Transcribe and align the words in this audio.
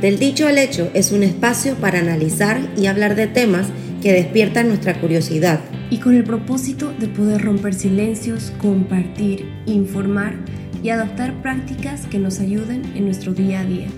Del 0.00 0.18
dicho 0.18 0.46
al 0.46 0.58
hecho 0.58 0.90
es 0.92 1.10
un 1.10 1.22
espacio 1.22 1.74
para 1.76 2.00
analizar 2.00 2.58
y 2.76 2.86
hablar 2.86 3.14
de 3.14 3.26
temas 3.28 3.66
que 4.02 4.12
despiertan 4.12 4.68
nuestra 4.68 5.00
curiosidad. 5.00 5.60
Y 5.88 6.00
con 6.00 6.14
el 6.14 6.22
propósito 6.22 6.92
de 6.92 7.08
poder 7.08 7.42
romper 7.42 7.72
silencios, 7.72 8.52
compartir, 8.60 9.50
informar 9.64 10.34
y 10.82 10.90
adoptar 10.90 11.40
prácticas 11.40 12.06
que 12.08 12.18
nos 12.18 12.40
ayuden 12.40 12.84
en 12.94 13.06
nuestro 13.06 13.32
día 13.32 13.60
a 13.60 13.64
día. 13.64 13.88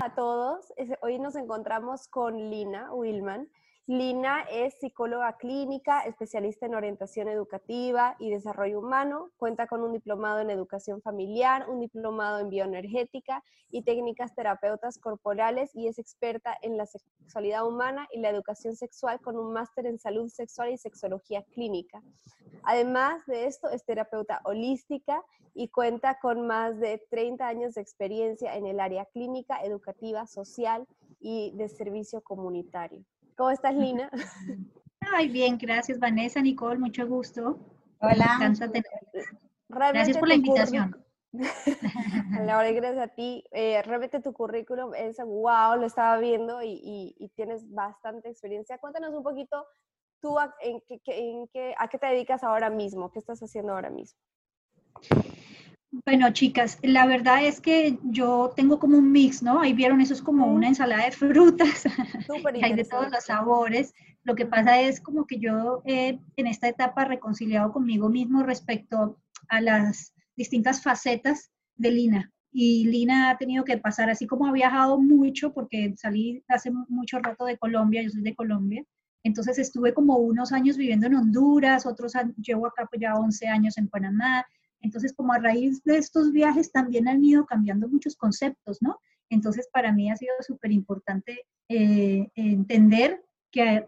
A 0.00 0.14
todos, 0.14 0.72
hoy 1.02 1.18
nos 1.18 1.36
encontramos 1.36 2.08
con 2.08 2.48
Lina 2.48 2.94
Wilman. 2.94 3.46
Lina 3.88 4.42
es 4.48 4.74
psicóloga 4.78 5.36
clínica, 5.38 6.02
especialista 6.02 6.66
en 6.66 6.76
orientación 6.76 7.26
educativa 7.26 8.14
y 8.20 8.30
desarrollo 8.30 8.78
humano, 8.78 9.32
cuenta 9.36 9.66
con 9.66 9.82
un 9.82 9.92
diplomado 9.92 10.38
en 10.38 10.50
educación 10.50 11.02
familiar, 11.02 11.68
un 11.68 11.80
diplomado 11.80 12.38
en 12.38 12.48
bioenergética 12.48 13.42
y 13.72 13.82
técnicas 13.82 14.36
terapeutas 14.36 14.98
corporales 14.98 15.74
y 15.74 15.88
es 15.88 15.98
experta 15.98 16.56
en 16.62 16.76
la 16.76 16.86
sexualidad 16.86 17.66
humana 17.66 18.06
y 18.12 18.20
la 18.20 18.30
educación 18.30 18.76
sexual 18.76 19.20
con 19.20 19.36
un 19.36 19.52
máster 19.52 19.86
en 19.86 19.98
salud 19.98 20.28
sexual 20.28 20.70
y 20.70 20.78
sexología 20.78 21.42
clínica. 21.42 22.00
Además 22.62 23.26
de 23.26 23.46
esto, 23.46 23.68
es 23.68 23.84
terapeuta 23.84 24.42
holística 24.44 25.24
y 25.54 25.70
cuenta 25.70 26.20
con 26.20 26.46
más 26.46 26.78
de 26.78 27.04
30 27.10 27.48
años 27.48 27.74
de 27.74 27.80
experiencia 27.80 28.54
en 28.54 28.66
el 28.66 28.78
área 28.78 29.06
clínica, 29.06 29.60
educativa, 29.64 30.28
social 30.28 30.86
y 31.18 31.50
de 31.56 31.68
servicio 31.68 32.22
comunitario. 32.22 33.04
¿Cómo 33.36 33.50
estás, 33.50 33.74
Lina? 33.74 34.10
Ay, 35.14 35.28
bien, 35.28 35.58
gracias, 35.58 35.98
Vanessa, 35.98 36.40
Nicole, 36.40 36.78
mucho 36.78 37.06
gusto. 37.06 37.58
Hola. 38.00 38.38
Gracias 39.68 40.18
por 40.18 40.28
la 40.28 40.34
invitación. 40.34 41.04
Laura, 42.46 42.70
gracias 42.72 42.98
a 42.98 43.08
ti. 43.08 43.44
Eh, 43.52 43.80
realmente 43.82 44.20
tu 44.20 44.32
currículum 44.32 44.94
es 44.94 45.16
wow, 45.18 45.76
lo 45.76 45.86
estaba 45.86 46.18
viendo 46.18 46.60
y, 46.62 47.30
tienes 47.34 47.68
bastante 47.72 48.28
experiencia. 48.28 48.78
Cuéntanos 48.78 49.14
un 49.14 49.22
poquito 49.22 49.66
tú 50.20 50.36
en 50.60 51.48
qué, 51.48 51.74
a 51.78 51.88
qué 51.88 51.98
te 51.98 52.06
dedicas 52.06 52.44
ahora 52.44 52.70
mismo, 52.70 53.10
qué 53.10 53.18
estás 53.18 53.40
haciendo 53.40 53.72
ahora 53.72 53.90
mismo. 53.90 54.18
Bueno, 56.06 56.32
chicas, 56.32 56.78
la 56.82 57.04
verdad 57.04 57.44
es 57.44 57.60
que 57.60 57.98
yo 58.02 58.54
tengo 58.56 58.78
como 58.78 58.96
un 58.96 59.12
mix, 59.12 59.42
¿no? 59.42 59.60
Ahí 59.60 59.74
vieron, 59.74 60.00
eso 60.00 60.14
es 60.14 60.22
como 60.22 60.46
una 60.46 60.68
ensalada 60.68 61.04
de 61.04 61.12
frutas, 61.12 61.84
hay 62.62 62.72
de 62.72 62.84
todos 62.84 63.10
los 63.10 63.24
sabores. 63.24 63.92
Lo 64.24 64.34
que 64.34 64.46
pasa 64.46 64.80
es 64.80 65.02
como 65.02 65.26
que 65.26 65.38
yo 65.38 65.82
en 65.84 66.46
esta 66.46 66.68
etapa 66.68 67.04
reconciliado 67.04 67.72
conmigo 67.72 68.08
mismo 68.08 68.42
respecto 68.42 69.18
a 69.48 69.60
las 69.60 70.14
distintas 70.34 70.82
facetas 70.82 71.50
de 71.76 71.90
Lina. 71.90 72.32
Y 72.50 72.86
Lina 72.86 73.28
ha 73.28 73.36
tenido 73.36 73.64
que 73.64 73.76
pasar, 73.76 74.08
así 74.08 74.26
como 74.26 74.46
ha 74.46 74.52
viajado 74.52 74.98
mucho, 74.98 75.52
porque 75.52 75.92
salí 75.96 76.42
hace 76.48 76.70
mucho 76.88 77.18
rato 77.18 77.44
de 77.44 77.58
Colombia, 77.58 78.02
yo 78.02 78.08
soy 78.08 78.22
de 78.22 78.34
Colombia, 78.34 78.82
entonces 79.24 79.58
estuve 79.58 79.92
como 79.92 80.16
unos 80.16 80.52
años 80.52 80.76
viviendo 80.78 81.06
en 81.06 81.16
Honduras, 81.16 81.84
otros 81.84 82.14
llevo 82.38 82.66
acá 82.66 82.86
pues 82.90 83.00
ya 83.00 83.14
11 83.14 83.46
años 83.48 83.78
en 83.78 83.88
Panamá, 83.88 84.44
entonces, 84.82 85.14
como 85.14 85.32
a 85.32 85.38
raíz 85.38 85.82
de 85.84 85.96
estos 85.96 86.32
viajes 86.32 86.72
también 86.72 87.08
han 87.08 87.24
ido 87.24 87.46
cambiando 87.46 87.88
muchos 87.88 88.16
conceptos, 88.16 88.78
¿no? 88.82 89.00
Entonces, 89.30 89.68
para 89.72 89.92
mí 89.92 90.10
ha 90.10 90.16
sido 90.16 90.34
súper 90.40 90.72
importante 90.72 91.46
eh, 91.68 92.28
entender 92.34 93.24
que 93.50 93.62
ha 93.62 93.86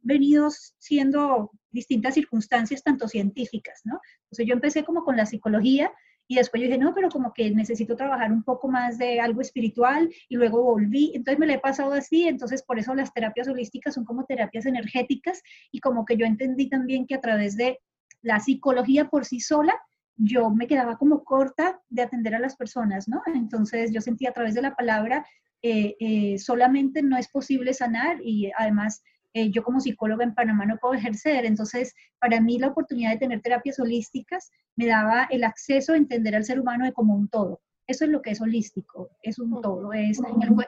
venido 0.00 0.48
siendo 0.78 1.50
distintas 1.70 2.14
circunstancias, 2.14 2.82
tanto 2.82 3.08
científicas, 3.08 3.80
¿no? 3.84 4.00
Entonces, 4.24 4.46
yo 4.46 4.54
empecé 4.54 4.84
como 4.84 5.04
con 5.04 5.16
la 5.16 5.26
psicología 5.26 5.92
y 6.28 6.36
después 6.36 6.60
yo 6.60 6.68
dije, 6.68 6.78
no, 6.78 6.94
pero 6.94 7.08
como 7.08 7.32
que 7.32 7.50
necesito 7.50 7.96
trabajar 7.96 8.32
un 8.32 8.42
poco 8.42 8.68
más 8.68 8.98
de 8.98 9.20
algo 9.20 9.40
espiritual 9.40 10.12
y 10.28 10.36
luego 10.36 10.62
volví. 10.62 11.12
Entonces 11.14 11.38
me 11.38 11.46
lo 11.46 11.52
he 11.52 11.58
pasado 11.58 11.92
así, 11.92 12.26
entonces 12.26 12.62
por 12.62 12.78
eso 12.78 12.94
las 12.94 13.12
terapias 13.12 13.48
holísticas 13.48 13.94
son 13.94 14.04
como 14.04 14.24
terapias 14.24 14.66
energéticas 14.66 15.40
y 15.70 15.80
como 15.80 16.04
que 16.04 16.16
yo 16.16 16.26
entendí 16.26 16.68
también 16.68 17.06
que 17.06 17.14
a 17.14 17.20
través 17.20 17.56
de 17.56 17.78
la 18.22 18.40
psicología 18.40 19.08
por 19.08 19.24
sí 19.24 19.40
sola 19.40 19.78
yo 20.16 20.50
me 20.50 20.66
quedaba 20.66 20.96
como 20.96 21.24
corta 21.24 21.80
de 21.88 22.02
atender 22.02 22.34
a 22.34 22.40
las 22.40 22.56
personas, 22.56 23.08
¿no? 23.08 23.22
Entonces 23.34 23.92
yo 23.92 24.00
sentía 24.00 24.30
a 24.30 24.32
través 24.32 24.54
de 24.54 24.62
la 24.62 24.74
palabra, 24.74 25.26
eh, 25.62 25.96
eh, 26.00 26.38
solamente 26.38 27.02
no 27.02 27.16
es 27.16 27.28
posible 27.28 27.74
sanar 27.74 28.18
y 28.22 28.50
además 28.56 29.02
eh, 29.34 29.50
yo 29.50 29.62
como 29.62 29.80
psicóloga 29.80 30.24
en 30.24 30.34
Panamá 30.34 30.64
no 30.64 30.78
puedo 30.78 30.94
ejercer. 30.94 31.44
Entonces, 31.44 31.94
para 32.18 32.40
mí 32.40 32.58
la 32.58 32.68
oportunidad 32.68 33.10
de 33.10 33.18
tener 33.18 33.42
terapias 33.42 33.78
holísticas 33.78 34.50
me 34.76 34.86
daba 34.86 35.28
el 35.30 35.44
acceso 35.44 35.92
a 35.92 35.96
entender 35.96 36.34
al 36.34 36.44
ser 36.44 36.58
humano 36.58 36.86
de 36.86 36.92
como 36.92 37.14
un 37.14 37.28
todo. 37.28 37.60
Eso 37.86 38.04
es 38.04 38.10
lo 38.10 38.20
que 38.20 38.30
es 38.30 38.40
holístico, 38.40 39.10
es 39.22 39.38
un 39.38 39.60
todo. 39.60 39.92
Es 39.92 40.20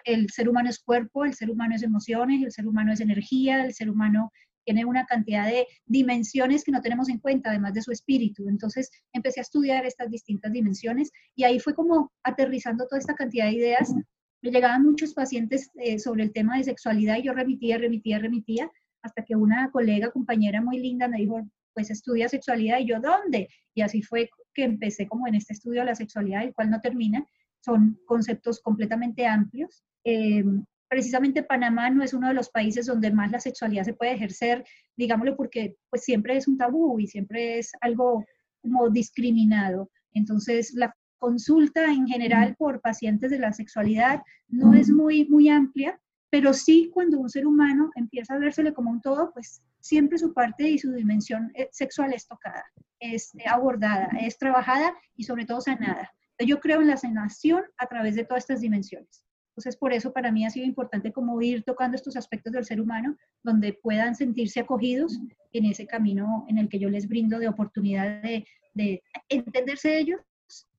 el 0.05 0.29
ser 0.31 0.49
humano 0.49 0.69
es 0.69 0.79
cuerpo, 0.79 1.25
el 1.25 1.35
ser 1.35 1.51
humano 1.51 1.75
es 1.75 1.83
emociones, 1.83 2.43
el 2.45 2.53
ser 2.53 2.67
humano 2.67 2.93
es 2.93 3.01
energía, 3.01 3.65
el 3.65 3.75
ser 3.75 3.91
humano 3.91 4.31
tiene 4.69 4.85
una 4.85 5.07
cantidad 5.07 5.47
de 5.47 5.67
dimensiones 5.87 6.63
que 6.63 6.73
no 6.73 6.83
tenemos 6.83 7.09
en 7.09 7.21
cuenta, 7.21 7.49
además 7.49 7.73
de 7.73 7.81
su 7.81 7.91
espíritu. 7.91 8.51
Entonces 8.51 8.91
empecé 9.15 9.41
a 9.41 9.49
estudiar 9.49 9.87
estas 9.87 10.11
distintas 10.11 10.53
dimensiones 10.53 11.11
y 11.35 11.45
ahí 11.45 11.59
fue 11.59 11.75
como 11.75 12.13
aterrizando 12.23 12.87
toda 12.87 12.99
esta 12.99 13.15
cantidad 13.15 13.47
de 13.47 13.53
ideas. 13.53 13.95
Me 14.43 14.51
llegaban 14.51 14.85
muchos 14.85 15.15
pacientes 15.15 15.71
eh, 15.77 15.99
sobre 15.99 16.25
el 16.25 16.35
tema 16.35 16.59
de 16.59 16.65
sexualidad 16.65 17.17
y 17.17 17.23
yo 17.23 17.33
remitía, 17.33 17.79
remitía, 17.79 18.19
remitía, 18.19 18.71
hasta 19.01 19.25
que 19.25 19.37
una 19.37 19.71
colega, 19.71 20.11
compañera 20.11 20.61
muy 20.61 20.79
linda 20.79 21.09
me 21.09 21.17
dijo, 21.17 21.41
pues 21.73 21.91
estudia 21.91 22.29
sexualidad 22.29 22.81
y 22.81 22.89
yo, 22.89 23.01
¿dónde? 23.01 23.49
Y 23.75 23.81
así 23.81 24.03
fue 24.03 24.29
que 24.53 24.65
empecé 24.65 25.07
como 25.07 25.27
en 25.29 25.37
este 25.37 25.55
estudio 25.55 25.81
de 25.81 25.87
la 25.87 25.95
sexualidad, 25.95 26.43
el 26.43 26.53
cual 26.53 26.69
no 26.69 26.83
termina. 26.83 27.25
Son 27.65 27.99
conceptos 28.05 28.61
completamente 28.61 29.25
amplios. 29.25 29.83
Eh, 30.05 30.45
precisamente 30.89 31.43
Panamá 31.43 31.91
no 31.91 32.03
es 32.03 32.15
uno 32.15 32.29
de 32.29 32.35
los 32.35 32.51
países 32.51 32.87
donde 32.87 33.11
más 33.11 33.31
la 33.31 33.41
sexualidad 33.41 33.85
se 33.85 33.95
puede 33.95 34.13
ejercer, 34.13 34.65
digámoslo 34.97 35.37
porque 35.37 35.77
pues 35.91 36.05
siempre 36.05 36.37
es 36.37 36.49
un 36.49 36.57
tabú 36.57 36.99
y 36.99 37.07
siempre 37.07 37.59
es 37.59 37.73
algo 37.81 38.25
como 38.63 38.89
discriminado. 38.89 39.91
Entonces, 40.13 40.73
la 40.75 40.95
consulta 41.19 41.85
en 41.85 42.07
general 42.07 42.55
por 42.57 42.81
pacientes 42.81 43.31
de 43.31 43.39
la 43.39 43.53
sexualidad 43.53 44.23
no 44.49 44.75
es 44.75 44.89
muy, 44.89 45.27
muy 45.27 45.49
amplia, 45.49 46.01
pero 46.31 46.53
sí 46.53 46.91
cuando 46.93 47.19
un 47.19 47.29
ser 47.29 47.47
humano 47.47 47.91
empieza 47.95 48.35
a 48.35 48.39
vérsele 48.39 48.73
como 48.73 48.91
un 48.91 49.01
todo, 49.01 49.33
pues 49.33 49.63
siempre 49.81 50.19
su 50.19 50.33
parte 50.33 50.69
y 50.69 50.79
su 50.79 50.93
dimensión 50.93 51.51
eh, 51.55 51.69
sexual 51.73 52.13
es 52.13 52.27
tocada, 52.27 52.65
es 53.01 53.33
abordada, 53.47 54.11
es 54.21 54.39
trabajada 54.39 54.95
y 55.17 55.25
sobre 55.25 55.45
todo 55.45 55.61
sanada. 55.61 56.11
Yo 56.47 56.61
creo 56.61 56.81
en 56.81 56.89
la 56.89 56.97
sanación 56.97 57.65
a 57.79 57.87
través 57.87 58.15
de 58.15 58.25
todas 58.25 58.45
estas 58.45 58.61
dimensiones. 58.61 59.25
Entonces, 59.59 59.77
por 59.77 59.93
eso 59.93 60.13
para 60.13 60.31
mí 60.31 60.47
ha 60.47 60.51
sido 60.51 60.67
importante 60.67 61.11
como 61.11 61.43
ir 61.43 61.65
tocando 61.65 61.97
estos 61.97 62.15
aspectos 62.15 62.53
del 62.53 62.65
ser 62.65 62.81
humano 62.81 63.17
donde 63.43 63.73
puedan 63.73 64.15
sentirse 64.15 64.61
acogidos 64.61 65.19
en 65.53 65.65
ese 65.65 65.85
camino 65.85 66.47
en 66.49 66.59
el 66.59 66.69
que 66.69 66.79
yo 66.79 66.89
les 66.89 67.09
brindo 67.09 67.41
de 67.41 67.49
oportunidad 67.49 68.23
de, 68.23 69.03
entenderse 69.29 69.99
ellos 69.99 70.21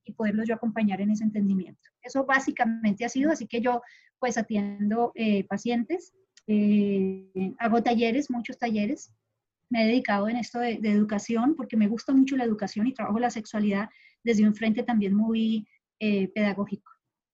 y 0.06 0.14
poderlos 0.14 0.48
yo 0.48 0.54
acompañar 0.54 1.02
en 1.02 1.10
ese 1.10 1.24
entendimiento. 1.24 1.90
Eso 2.00 2.24
básicamente 2.24 3.04
ha 3.04 3.10
sido, 3.10 3.30
así 3.30 3.46
que 3.46 3.60
yo 3.60 3.82
pues 4.18 4.38
atiendo 4.38 5.12
eh, 5.14 5.44
pacientes, 5.44 6.14
eh, 6.46 7.52
hago 7.58 7.82
talleres, 7.82 8.30
muchos 8.30 8.56
talleres, 8.56 9.12
me 9.68 9.84
he 9.84 9.88
dedicado 9.88 10.26
en 10.30 10.36
esto 10.36 10.58
de, 10.58 10.80
educación 10.84 11.54
porque 11.54 11.76
me 11.76 11.86
gusta 11.86 12.14
mucho 12.14 12.34
la 12.38 12.44
educación 12.44 12.86
y 12.86 12.94
trabajo 12.94 13.18
la 13.18 13.28
sexualidad 13.28 13.90
desde 14.24 14.48
un 14.48 14.54
frente 14.54 14.84
también 14.84 15.12
muy 15.12 15.68
eh, 15.98 16.28
pedagógico. 16.28 16.89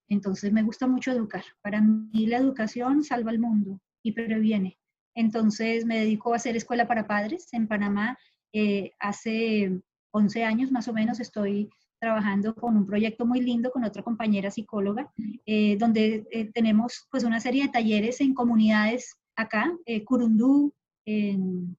Entonces 0.08 0.52
me 0.52 0.62
gusta 0.62 0.86
mucho 0.86 1.10
educar. 1.12 1.44
Para 1.62 1.80
mí 1.80 2.26
la 2.26 2.38
educación 2.38 3.02
salva 3.02 3.30
al 3.30 3.38
mundo 3.38 3.80
y 4.02 4.12
previene. 4.12 4.78
Entonces 5.14 5.84
me 5.84 5.98
dedico 5.98 6.32
a 6.32 6.36
hacer 6.36 6.56
escuela 6.56 6.86
para 6.86 7.06
padres 7.06 7.48
en 7.52 7.66
Panamá. 7.66 8.18
Eh, 8.52 8.92
hace 9.00 9.80
11 10.12 10.44
años 10.44 10.70
más 10.70 10.86
o 10.88 10.92
menos 10.92 11.20
estoy 11.20 11.68
trabajando 11.98 12.54
con 12.54 12.76
un 12.76 12.86
proyecto 12.86 13.24
muy 13.24 13.40
lindo 13.40 13.70
con 13.70 13.82
otra 13.82 14.02
compañera 14.02 14.50
psicóloga, 14.50 15.10
eh, 15.46 15.76
donde 15.78 16.26
eh, 16.30 16.50
tenemos 16.52 17.06
pues 17.10 17.24
una 17.24 17.40
serie 17.40 17.64
de 17.64 17.70
talleres 17.70 18.20
en 18.20 18.34
comunidades 18.34 19.16
acá, 19.34 19.74
Curundú, 20.04 20.72
en 21.06 21.76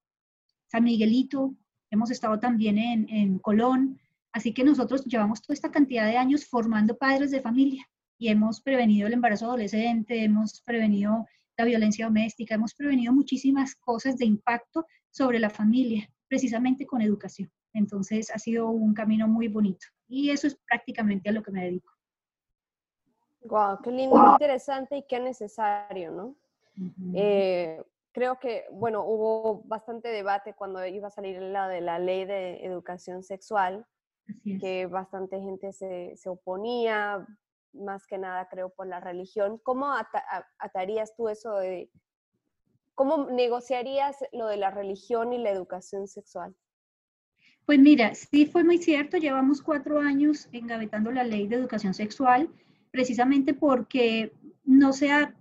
San 0.68 0.84
Miguelito, 0.84 1.56
hemos 1.92 2.12
estado 2.12 2.40
también 2.40 2.78
en, 2.78 3.10
en 3.10 3.40
Colón, 3.40 4.00
así 4.32 4.54
que 4.54 4.64
nosotros 4.64 5.06
llevamos 5.06 5.42
toda 5.42 5.54
esta 5.54 5.72
cantidad 5.72 6.06
de 6.06 6.18
años 6.18 6.46
formando 6.46 6.98
padres 6.98 7.32
de 7.32 7.42
familia 7.42 7.88
y 8.18 8.30
hemos 8.30 8.62
prevenido 8.62 9.08
el 9.08 9.14
embarazo 9.14 9.46
adolescente, 9.46 10.24
hemos 10.24 10.62
prevenido 10.62 11.26
la 11.58 11.66
violencia 11.66 12.06
doméstica, 12.06 12.56
hemos 12.56 12.74
prevenido 12.74 13.14
muchísimas 13.14 13.76
cosas 13.76 14.18
de 14.18 14.26
impacto 14.26 14.86
sobre 15.10 15.40
la 15.40 15.50
familia, 15.50 16.10
precisamente 16.28 16.86
con 16.86 17.02
educación. 17.02 17.52
Entonces 17.74 18.32
ha 18.32 18.40
sido 18.40 18.70
un 18.70 18.94
camino 18.94 19.28
muy 19.28 19.48
bonito 19.48 19.88
y 20.08 20.30
eso 20.30 20.48
es 20.48 20.56
prácticamente 20.68 21.30
a 21.30 21.32
lo 21.32 21.44
que 21.44 21.52
me 21.52 21.64
dedico. 21.64 21.94
Wow, 23.42 23.82
qué 23.84 23.92
lindo, 23.92 24.16
qué 24.16 24.32
interesante 24.32 24.98
y 24.98 25.04
qué 25.08 25.20
necesario, 25.20 26.12
¿no? 26.12 26.36
Eh, 27.16 27.82
creo 28.12 28.40
que, 28.40 28.66
bueno, 28.72 29.04
hubo 29.06 29.64
bastante 29.64 30.10
debate 30.10 30.54
cuando 30.54 30.86
iba 30.86 31.08
a 31.08 31.12
salir 31.12 31.42
la 31.42 31.68
de 31.68 31.82
la 31.82 31.98
ley 31.98 32.26
de 32.26 32.66
educación 32.66 33.24
sexual, 33.24 33.86
que 34.60 34.88
bastante 34.88 35.40
gente 35.40 35.72
se, 35.72 36.14
se 36.18 36.30
oponía, 36.30 37.26
más 37.78 38.06
que 38.08 38.18
nada 38.18 38.48
creo 38.50 38.70
por 38.70 38.88
la 38.88 39.00
religión. 39.00 39.60
¿Cómo 39.64 39.94
atarías 40.60 41.16
tú 41.16 41.30
eso 41.30 41.56
de, 41.56 41.90
cómo 42.96 43.30
negociarías 43.30 44.18
lo 44.32 44.48
de 44.48 44.58
la 44.58 44.72
religión 44.72 45.32
y 45.32 45.38
la 45.38 45.52
educación 45.52 46.08
sexual? 46.08 46.56
Pues 47.66 47.80
mira, 47.80 48.16
sí 48.16 48.46
fue 48.46 48.64
muy 48.64 48.78
cierto, 48.78 49.18
llevamos 49.18 49.62
cuatro 49.62 50.00
años 50.00 50.48
engavetando 50.52 51.12
la 51.12 51.24
ley 51.24 51.48
de 51.48 51.58
educación 51.58 51.94
sexual, 51.94 52.50
precisamente 52.92 53.54
porque 53.54 54.32
no 54.64 54.94
se 54.94 55.12
ha, 55.12 55.36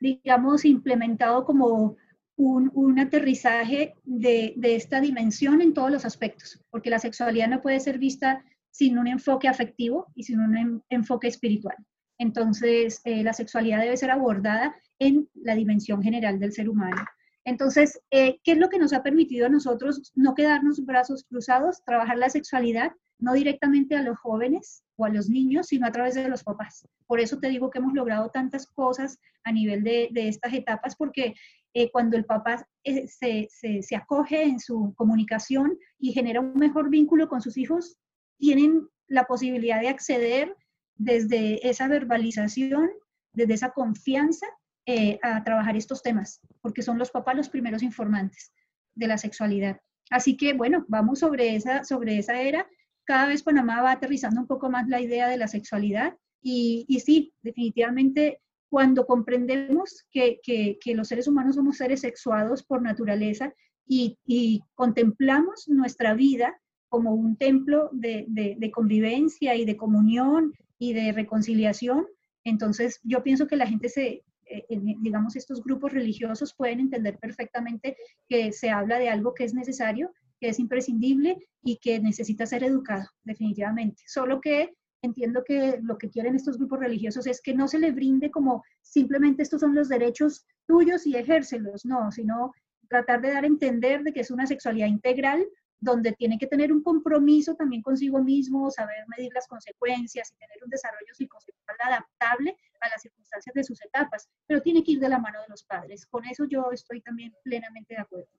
digamos, 0.00 0.64
implementado 0.64 1.44
como 1.44 1.96
un, 2.36 2.98
aterrizaje 2.98 3.94
de, 4.04 4.54
esta 4.62 5.00
dimensión 5.00 5.60
en 5.60 5.74
todos 5.74 5.90
los 5.90 6.04
aspectos, 6.04 6.64
porque 6.70 6.90
la 6.90 7.00
sexualidad 7.00 7.48
no 7.48 7.60
puede 7.60 7.80
ser 7.80 7.98
vista 7.98 8.44
sin 8.78 8.96
un 8.96 9.08
enfoque 9.08 9.48
afectivo 9.48 10.06
y 10.14 10.22
sin 10.22 10.38
un 10.38 10.84
enfoque 10.88 11.26
espiritual. 11.26 11.74
Entonces, 12.16 13.00
eh, 13.04 13.24
la 13.24 13.32
sexualidad 13.32 13.80
debe 13.80 13.96
ser 13.96 14.12
abordada 14.12 14.76
en 15.00 15.28
la 15.34 15.56
dimensión 15.56 16.00
general 16.00 16.38
del 16.38 16.52
ser 16.52 16.68
humano. 16.68 17.04
Entonces, 17.44 18.00
eh, 18.12 18.38
¿qué 18.44 18.52
es 18.52 18.58
lo 18.58 18.68
que 18.68 18.78
nos 18.78 18.92
ha 18.92 19.02
permitido 19.02 19.46
a 19.46 19.48
nosotros 19.48 20.12
no 20.14 20.36
quedarnos 20.36 20.84
brazos 20.84 21.24
cruzados, 21.24 21.82
trabajar 21.84 22.18
la 22.18 22.30
sexualidad 22.30 22.92
no 23.18 23.32
directamente 23.32 23.96
a 23.96 24.02
los 24.02 24.16
jóvenes 24.16 24.84
o 24.94 25.06
a 25.06 25.08
los 25.08 25.28
niños, 25.28 25.66
sino 25.66 25.84
a 25.84 25.90
través 25.90 26.14
de 26.14 26.28
los 26.28 26.44
papás? 26.44 26.86
Por 27.08 27.18
eso 27.18 27.40
te 27.40 27.48
digo 27.48 27.70
que 27.70 27.80
hemos 27.80 27.94
logrado 27.94 28.30
tantas 28.30 28.68
cosas 28.68 29.18
a 29.42 29.50
nivel 29.50 29.82
de, 29.82 30.08
estas 30.14 30.52
etapas, 30.52 30.94
porque 30.94 31.34
eh, 31.74 31.90
cuando 31.90 32.16
el 32.16 32.26
papá 32.26 32.64
eh, 32.84 33.08
se, 33.08 33.48
se 33.50 33.96
acoge 33.96 34.44
en 34.44 34.60
su 34.60 34.94
comunicación 34.94 35.76
y 35.98 36.12
genera 36.12 36.40
un 36.40 36.54
mejor 36.54 36.90
vínculo 36.90 37.28
con 37.28 37.40
sus 37.40 37.56
hijos, 37.56 37.98
tienen 38.38 38.88
la 39.06 39.24
posibilidad 39.24 39.80
de 39.80 39.88
acceder 39.88 40.56
desde 40.96 41.68
esa 41.68 41.88
verbalización, 41.88 42.90
desde 43.32 43.54
esa 43.54 43.70
confianza 43.70 44.46
eh, 44.86 45.18
a 45.22 45.44
trabajar 45.44 45.76
estos 45.76 46.02
temas, 46.02 46.40
porque 46.60 46.82
son 46.82 46.98
los 46.98 47.10
papás 47.10 47.36
los 47.36 47.48
primeros 47.48 47.82
informantes 47.82 48.52
de 48.94 49.06
la 49.06 49.18
sexualidad. 49.18 49.80
Así 50.10 50.36
que, 50.36 50.54
bueno, 50.54 50.84
vamos 50.88 51.20
sobre 51.20 51.54
esa, 51.54 51.84
sobre 51.84 52.18
esa 52.18 52.40
era. 52.40 52.66
Cada 53.04 53.26
vez 53.28 53.42
Panamá 53.42 53.82
va 53.82 53.92
aterrizando 53.92 54.40
un 54.40 54.46
poco 54.46 54.70
más 54.70 54.88
la 54.88 55.00
idea 55.00 55.28
de 55.28 55.36
la 55.36 55.48
sexualidad 55.48 56.16
y, 56.42 56.84
y 56.88 57.00
sí, 57.00 57.34
definitivamente 57.42 58.40
cuando 58.70 59.06
comprendemos 59.06 60.04
que, 60.10 60.40
que, 60.42 60.78
que, 60.80 60.94
los 60.94 61.08
seres 61.08 61.26
humanos 61.26 61.56
somos 61.56 61.78
seres 61.78 62.00
sexuados 62.00 62.62
por 62.62 62.82
naturaleza 62.82 63.52
y, 63.86 64.18
y 64.26 64.62
contemplamos 64.74 65.68
nuestra 65.68 66.14
vida 66.14 66.60
como 66.88 67.14
un 67.14 67.36
templo 67.36 67.90
de, 67.92 68.70
convivencia 68.72 69.54
y 69.54 69.64
de 69.64 69.76
comunión 69.76 70.54
y 70.78 70.92
de 70.92 71.12
reconciliación, 71.12 72.06
entonces 72.44 73.00
yo 73.02 73.22
pienso 73.22 73.46
que 73.46 73.56
la 73.56 73.66
gente 73.66 73.88
se, 73.88 74.22
eh, 74.46 74.64
digamos, 74.70 75.36
estos 75.36 75.62
grupos 75.62 75.92
religiosos 75.92 76.54
pueden 76.54 76.80
entender 76.80 77.18
perfectamente 77.18 77.96
que 78.28 78.52
se 78.52 78.70
habla 78.70 78.98
de 78.98 79.08
algo 79.08 79.34
que 79.34 79.44
es 79.44 79.54
necesario, 79.54 80.12
que 80.40 80.48
es 80.48 80.58
imprescindible 80.58 81.36
y 81.62 81.78
que 81.78 82.00
necesita 82.00 82.46
ser 82.46 82.64
educado, 82.64 83.08
definitivamente. 83.24 84.02
Solo 84.06 84.40
que 84.40 84.74
entiendo 85.02 85.44
que 85.44 85.78
lo 85.82 85.98
que 85.98 86.10
quieren 86.10 86.34
estos 86.34 86.58
grupos 86.58 86.80
religiosos 86.80 87.26
es 87.26 87.40
que 87.40 87.54
no 87.54 87.68
se 87.68 87.78
le 87.78 87.92
brinde 87.92 88.30
como 88.30 88.64
simplemente 88.82 89.42
estos 89.42 89.60
son 89.60 89.74
los 89.74 89.88
derechos 89.88 90.44
tuyos 90.66 91.06
y 91.06 91.16
ejércelos, 91.16 91.84
no, 91.84 92.10
sino 92.10 92.52
tratar 92.88 93.20
de 93.20 93.32
dar 93.32 93.44
a 93.44 93.48
entender 93.48 94.02
de 94.02 94.12
que 94.12 94.20
es 94.20 94.30
una 94.30 94.46
sexualidad 94.46 94.88
integral 94.88 95.46
donde 95.80 96.12
tiene 96.12 96.38
que 96.38 96.46
tener 96.46 96.72
un 96.72 96.82
compromiso 96.82 97.54
también 97.54 97.82
consigo 97.82 98.18
mismo, 98.22 98.70
saber 98.70 99.04
medir 99.06 99.32
las 99.32 99.46
consecuencias 99.46 100.32
y 100.32 100.38
tener 100.38 100.58
un 100.64 100.70
desarrollo 100.70 101.14
psicosexual 101.14 101.76
adaptable 101.84 102.56
a 102.80 102.88
las 102.88 103.02
circunstancias 103.02 103.54
de 103.54 103.64
sus 103.64 103.84
etapas, 103.84 104.28
pero 104.46 104.60
tiene 104.60 104.82
que 104.82 104.92
ir 104.92 105.00
de 105.00 105.08
la 105.08 105.18
mano 105.18 105.40
de 105.40 105.48
los 105.48 105.64
padres. 105.64 106.06
Con 106.06 106.24
eso 106.24 106.44
yo 106.46 106.70
estoy 106.72 107.00
también 107.00 107.34
plenamente 107.42 107.94
de 107.94 108.00
acuerdo. 108.00 108.30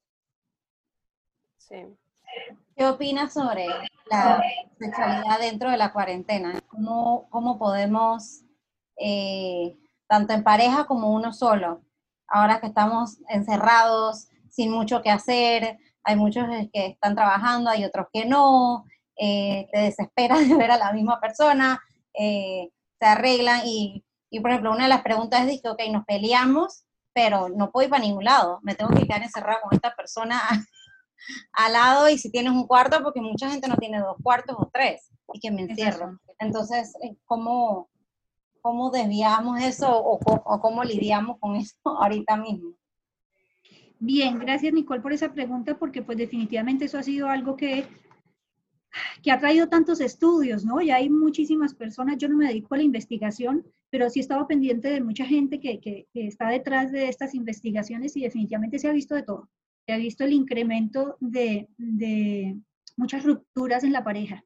Sí. 1.58 1.86
¿Qué 2.76 2.86
opinas 2.86 3.34
sobre 3.34 3.68
la 4.10 4.42
sexualidad 4.78 5.40
dentro 5.40 5.70
de 5.70 5.78
la 5.78 5.92
cuarentena? 5.92 6.60
¿Cómo, 6.68 7.28
cómo 7.30 7.58
podemos, 7.58 8.44
eh, 8.98 9.78
tanto 10.08 10.34
en 10.34 10.44
pareja 10.44 10.86
como 10.86 11.14
uno 11.14 11.34
solo, 11.34 11.82
ahora 12.28 12.60
que 12.60 12.68
estamos 12.68 13.20
encerrados, 13.30 14.30
sin 14.50 14.72
mucho 14.72 15.02
que 15.02 15.10
hacer, 15.10 15.78
hay 16.04 16.16
muchos 16.16 16.46
que 16.74 16.88
están 16.88 17.16
trabajando, 17.16 17.70
hay 17.70 17.86
otros 17.86 18.08
que 18.12 18.26
no, 18.26 18.86
eh, 19.18 19.68
te 19.72 19.80
desesperas 19.80 20.40
de 20.48 20.56
ver 20.56 20.72
a 20.72 20.78
la 20.78 20.94
misma 20.94 21.20
persona, 21.20 21.82
eh, 22.14 22.70
se 23.00 23.06
arreglan 23.06 23.62
y, 23.66 24.04
y, 24.30 24.40
por 24.40 24.52
ejemplo, 24.52 24.72
una 24.72 24.84
de 24.84 24.90
las 24.90 25.02
preguntas 25.02 25.48
es 25.48 25.62
que, 25.62 25.70
ok, 25.70 25.82
nos 25.92 26.06
peleamos, 26.06 26.84
pero 27.14 27.50
no 27.50 27.72
puedo 27.72 27.86
ir 27.86 27.90
para 27.90 28.04
ningún 28.04 28.24
lado, 28.24 28.60
me 28.62 28.76
tengo 28.76 28.92
que 28.92 29.06
quedar 29.06 29.24
encerrada 29.24 29.62
con 29.62 29.74
esta 29.74 29.96
persona 29.96 30.42
al 31.54 31.74
lado 31.74 32.10
y 32.10 32.18
si 32.18 32.32
tienes 32.32 32.54
un 32.54 32.68
cuarto, 32.68 33.02
porque 33.04 33.22
mucha 33.22 33.50
gente 33.50 33.68
no 33.68 33.78
tiene 33.78 34.00
dos 34.00 34.18
cuartos 34.24 34.56
o 34.58 34.70
tres 34.72 35.10
y 35.34 35.40
que 35.40 35.52
me 35.52 35.64
encierro. 35.64 36.20
Entonces, 36.40 36.94
eh, 37.04 37.18
¿cómo, 37.26 37.90
cómo 38.62 38.90
desviamos 38.90 39.62
eso 39.62 39.90
o, 39.92 40.18
o 40.18 40.62
cómo 40.62 40.84
lidiamos 40.84 41.38
con 41.40 41.56
eso 41.56 41.76
ahorita 41.86 42.38
mismo? 42.38 42.74
Bien, 44.02 44.40
gracias 44.40 44.74
Nicole 44.74 45.02
por 45.02 45.12
esa 45.12 45.34
pregunta, 45.34 45.78
porque 45.78 46.02
pues 46.02 46.18
definitivamente 46.18 46.86
eso 46.86 46.98
ha 46.98 47.04
sido 47.04 47.28
algo 47.28 47.58
que, 47.58 47.86
que 49.22 49.32
ha 49.32 49.40
traído 49.40 49.68
tantos 49.68 50.00
estudios, 50.00 50.64
¿no? 50.64 50.80
Ya 50.82 50.96
hay 50.96 51.10
muchísimas 51.10 51.74
personas, 51.76 52.18
yo 52.18 52.30
no 52.30 52.38
me 52.38 52.48
dedico 52.48 52.76
a 52.76 52.78
la 52.78 52.84
investigación, 52.84 53.66
pero 53.90 54.10
sí 54.10 54.20
he 54.20 54.22
estado 54.22 54.48
pendiente 54.48 54.90
de 54.90 55.02
mucha 55.02 55.26
gente 55.26 55.60
que, 55.60 55.82
que, 55.82 56.08
está 56.14 56.48
detrás 56.48 56.94
de 56.94 57.10
estas 57.10 57.36
investigaciones 57.36 58.16
y 58.16 58.22
definitivamente 58.22 58.80
se 58.80 58.88
ha 58.88 58.94
visto 58.94 59.16
de 59.16 59.24
todo. 59.24 59.50
Se 59.86 59.94
ha 59.94 59.98
visto 59.98 60.24
el 60.24 60.32
incremento 60.32 61.18
de, 61.20 61.68
de 61.78 62.58
muchas 62.96 63.26
rupturas 63.26 63.84
en 63.84 63.92
la 63.92 64.06
pareja, 64.06 64.46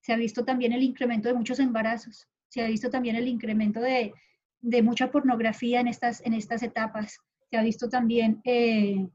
se 0.00 0.14
ha 0.14 0.16
visto 0.16 0.44
también 0.44 0.72
el 0.72 0.82
incremento 0.82 1.28
de 1.28 1.34
muchos 1.34 1.58
embarazos, 1.58 2.28
se 2.48 2.62
ha 2.62 2.66
visto 2.66 2.88
también 2.88 3.16
el 3.16 3.28
incremento 3.28 3.80
de, 3.80 4.14
de 4.62 4.82
mucha 4.82 5.10
pornografía 5.10 5.80
en 5.80 5.88
estas, 5.88 6.24
en 6.24 6.32
estas 6.32 6.62
etapas 6.62 7.18
se 7.50 7.56
ha 7.56 7.62
visto 7.62 7.88
también 7.88 8.40
eh, 8.44 9.08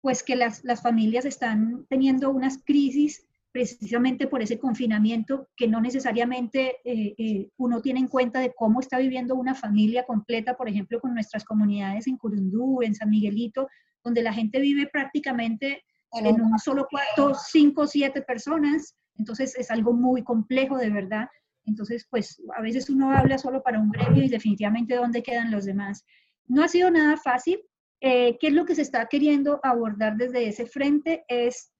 pues 0.00 0.22
que 0.22 0.36
las, 0.36 0.64
las, 0.64 0.82
familias 0.82 1.24
están 1.24 1.86
teniendo 1.88 2.30
unas 2.30 2.62
crisis 2.64 3.26
precisamente 3.52 4.28
por 4.28 4.42
ese 4.42 4.58
confinamiento 4.58 5.48
que 5.56 5.66
no 5.66 5.80
necesariamente 5.80 6.76
eh, 6.84 7.14
eh, 7.18 7.50
uno 7.56 7.82
tiene 7.82 8.00
en 8.00 8.08
cuenta 8.08 8.40
de 8.40 8.52
cómo 8.54 8.80
está 8.80 8.98
viviendo 8.98 9.34
una 9.34 9.54
familia 9.54 10.04
completa, 10.04 10.56
por 10.56 10.68
ejemplo, 10.68 11.00
con 11.00 11.14
nuestras 11.14 11.44
comunidades 11.44 12.06
en 12.06 12.16
Curundú, 12.16 12.82
en 12.82 12.94
San 12.94 13.10
Miguelito, 13.10 13.68
donde 14.04 14.22
la 14.22 14.32
gente 14.32 14.60
vive 14.60 14.86
prácticamente 14.86 15.82
en 16.12 16.40
un 16.40 16.58
solo 16.58 16.86
cuarto, 16.88 17.34
cinco 17.34 17.82
o 17.82 17.86
siete 17.86 18.22
personas, 18.22 18.96
entonces 19.16 19.56
es 19.56 19.70
algo 19.70 19.92
muy 19.92 20.24
complejo 20.24 20.76
de 20.76 20.90
verdad. 20.90 21.28
Entonces, 21.66 22.06
pues 22.10 22.42
a 22.56 22.62
veces 22.62 22.90
uno 22.90 23.12
habla 23.12 23.38
solo 23.38 23.62
para 23.62 23.78
un 23.78 23.90
gremio 23.90 24.24
y 24.24 24.28
definitivamente 24.28 24.96
dónde 24.96 25.22
quedan 25.22 25.50
los 25.50 25.66
demás. 25.66 26.04
No 26.46 26.64
ha 26.64 26.68
sido 26.68 26.90
nada 26.90 27.16
fácil. 27.16 27.60
Eh, 28.00 28.38
¿Qué 28.38 28.48
es 28.48 28.52
lo 28.52 28.64
que 28.64 28.74
se 28.74 28.82
está 28.82 29.06
queriendo 29.06 29.60
abordar 29.62 30.16
desde 30.16 30.48
ese 30.48 30.66
frente? 30.66 31.24
Es 31.28 31.72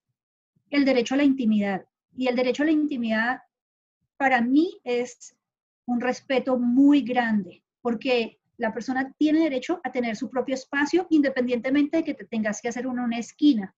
el 0.70 0.84
derecho 0.84 1.14
a 1.14 1.18
la 1.18 1.24
intimidad. 1.24 1.84
Y 2.16 2.28
el 2.28 2.36
derecho 2.36 2.62
a 2.62 2.66
la 2.66 2.72
intimidad 2.72 3.40
para 4.16 4.40
mí 4.40 4.80
es 4.84 5.34
un 5.86 6.00
respeto 6.00 6.58
muy 6.58 7.02
grande, 7.02 7.64
porque 7.80 8.38
la 8.58 8.72
persona 8.72 9.14
tiene 9.18 9.40
derecho 9.40 9.80
a 9.82 9.90
tener 9.90 10.16
su 10.16 10.28
propio 10.28 10.54
espacio 10.54 11.06
independientemente 11.10 11.98
de 11.98 12.04
que 12.04 12.14
te 12.14 12.26
tengas 12.26 12.60
que 12.60 12.68
hacer 12.68 12.86
una, 12.86 13.04
una 13.04 13.18
esquina 13.18 13.74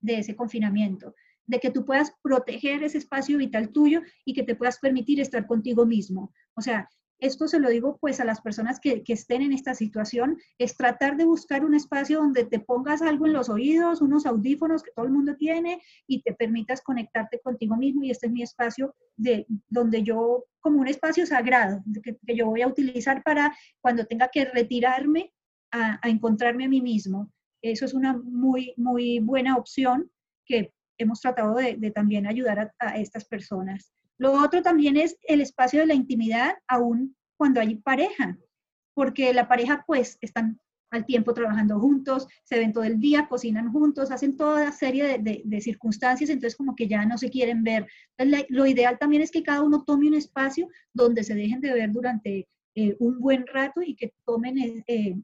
de 0.00 0.18
ese 0.18 0.34
confinamiento, 0.34 1.14
de 1.46 1.60
que 1.60 1.70
tú 1.70 1.84
puedas 1.84 2.12
proteger 2.22 2.82
ese 2.82 2.98
espacio 2.98 3.38
vital 3.38 3.70
tuyo 3.70 4.02
y 4.24 4.34
que 4.34 4.42
te 4.42 4.56
puedas 4.56 4.78
permitir 4.78 5.20
estar 5.20 5.46
contigo 5.46 5.86
mismo. 5.86 6.32
O 6.54 6.60
sea, 6.60 6.88
esto 7.22 7.46
se 7.46 7.60
lo 7.60 7.70
digo 7.70 7.98
pues 7.98 8.18
a 8.18 8.24
las 8.24 8.40
personas 8.40 8.80
que, 8.80 9.04
estén 9.06 9.42
en 9.42 9.52
esta 9.52 9.74
situación, 9.74 10.38
es 10.58 10.76
tratar 10.76 11.16
de 11.16 11.24
buscar 11.24 11.64
un 11.64 11.74
espacio 11.74 12.18
donde 12.18 12.44
te 12.44 12.58
pongas 12.58 13.00
algo 13.00 13.26
en 13.26 13.32
los 13.32 13.48
oídos, 13.48 14.02
unos 14.02 14.26
audífonos 14.26 14.82
que 14.82 14.90
todo 14.90 15.06
el 15.06 15.12
mundo 15.12 15.36
tiene 15.36 15.80
y 16.08 16.22
te 16.22 16.34
permitas 16.34 16.82
conectarte 16.82 17.38
contigo 17.38 17.76
mismo 17.76 18.02
y 18.02 18.10
este 18.10 18.26
es 18.26 18.32
mi 18.32 18.42
espacio 18.42 18.96
de 19.16 19.46
donde 19.68 20.02
yo, 20.02 20.44
como 20.60 20.80
un 20.80 20.88
espacio 20.88 21.24
sagrado, 21.24 21.82
que, 22.02 22.18
yo 22.34 22.46
voy 22.46 22.62
a 22.62 22.68
utilizar 22.68 23.22
para 23.22 23.56
cuando 23.80 24.04
tenga 24.04 24.28
que 24.28 24.44
retirarme 24.46 25.32
a, 25.70 26.00
encontrarme 26.08 26.64
a 26.64 26.68
mí 26.68 26.80
mismo. 26.80 27.30
Eso 27.62 27.84
es 27.84 27.94
una 27.94 28.14
muy, 28.14 28.74
muy 28.76 29.20
buena 29.20 29.56
opción 29.56 30.10
que 30.44 30.72
hemos 30.98 31.20
tratado 31.20 31.54
de, 31.54 31.92
también 31.92 32.26
ayudar 32.26 32.72
a 32.80 32.96
estas 32.98 33.24
personas. 33.24 33.92
Lo 34.22 34.34
otro 34.34 34.62
también 34.62 34.96
es 34.96 35.18
el 35.24 35.40
espacio 35.40 35.80
de 35.80 35.86
la 35.86 35.94
intimidad, 35.94 36.52
aún 36.68 37.16
cuando 37.36 37.60
hay 37.60 37.74
pareja, 37.74 38.38
porque 38.94 39.34
la 39.34 39.48
pareja 39.48 39.82
pues 39.84 40.16
están 40.20 40.60
al 40.92 41.04
tiempo 41.06 41.34
trabajando 41.34 41.80
juntos, 41.80 42.28
se 42.44 42.56
ven 42.56 42.72
todo 42.72 42.84
el 42.84 43.00
día, 43.00 43.26
cocinan 43.28 43.72
juntos, 43.72 44.12
hacen 44.12 44.36
toda 44.36 44.70
serie 44.70 45.18
de, 45.18 45.60
circunstancias, 45.60 46.30
entonces 46.30 46.56
como 46.56 46.76
que 46.76 46.86
ya 46.86 47.04
no 47.04 47.18
se 47.18 47.30
quieren 47.30 47.64
ver. 47.64 47.88
lo 48.48 48.64
ideal 48.64 48.96
también 48.96 49.22
es 49.22 49.32
que 49.32 49.42
cada 49.42 49.60
uno 49.60 49.82
tome 49.82 50.06
un 50.06 50.14
espacio 50.14 50.68
donde 50.92 51.24
se 51.24 51.34
dejen 51.34 51.60
de 51.60 51.74
ver 51.74 51.90
durante 51.90 52.46
eh, 52.76 52.94
un 53.00 53.18
buen 53.18 53.44
rato 53.48 53.82
y 53.82 53.96
que 53.96 54.14
tomen 54.24 54.84
eh, 54.86 55.16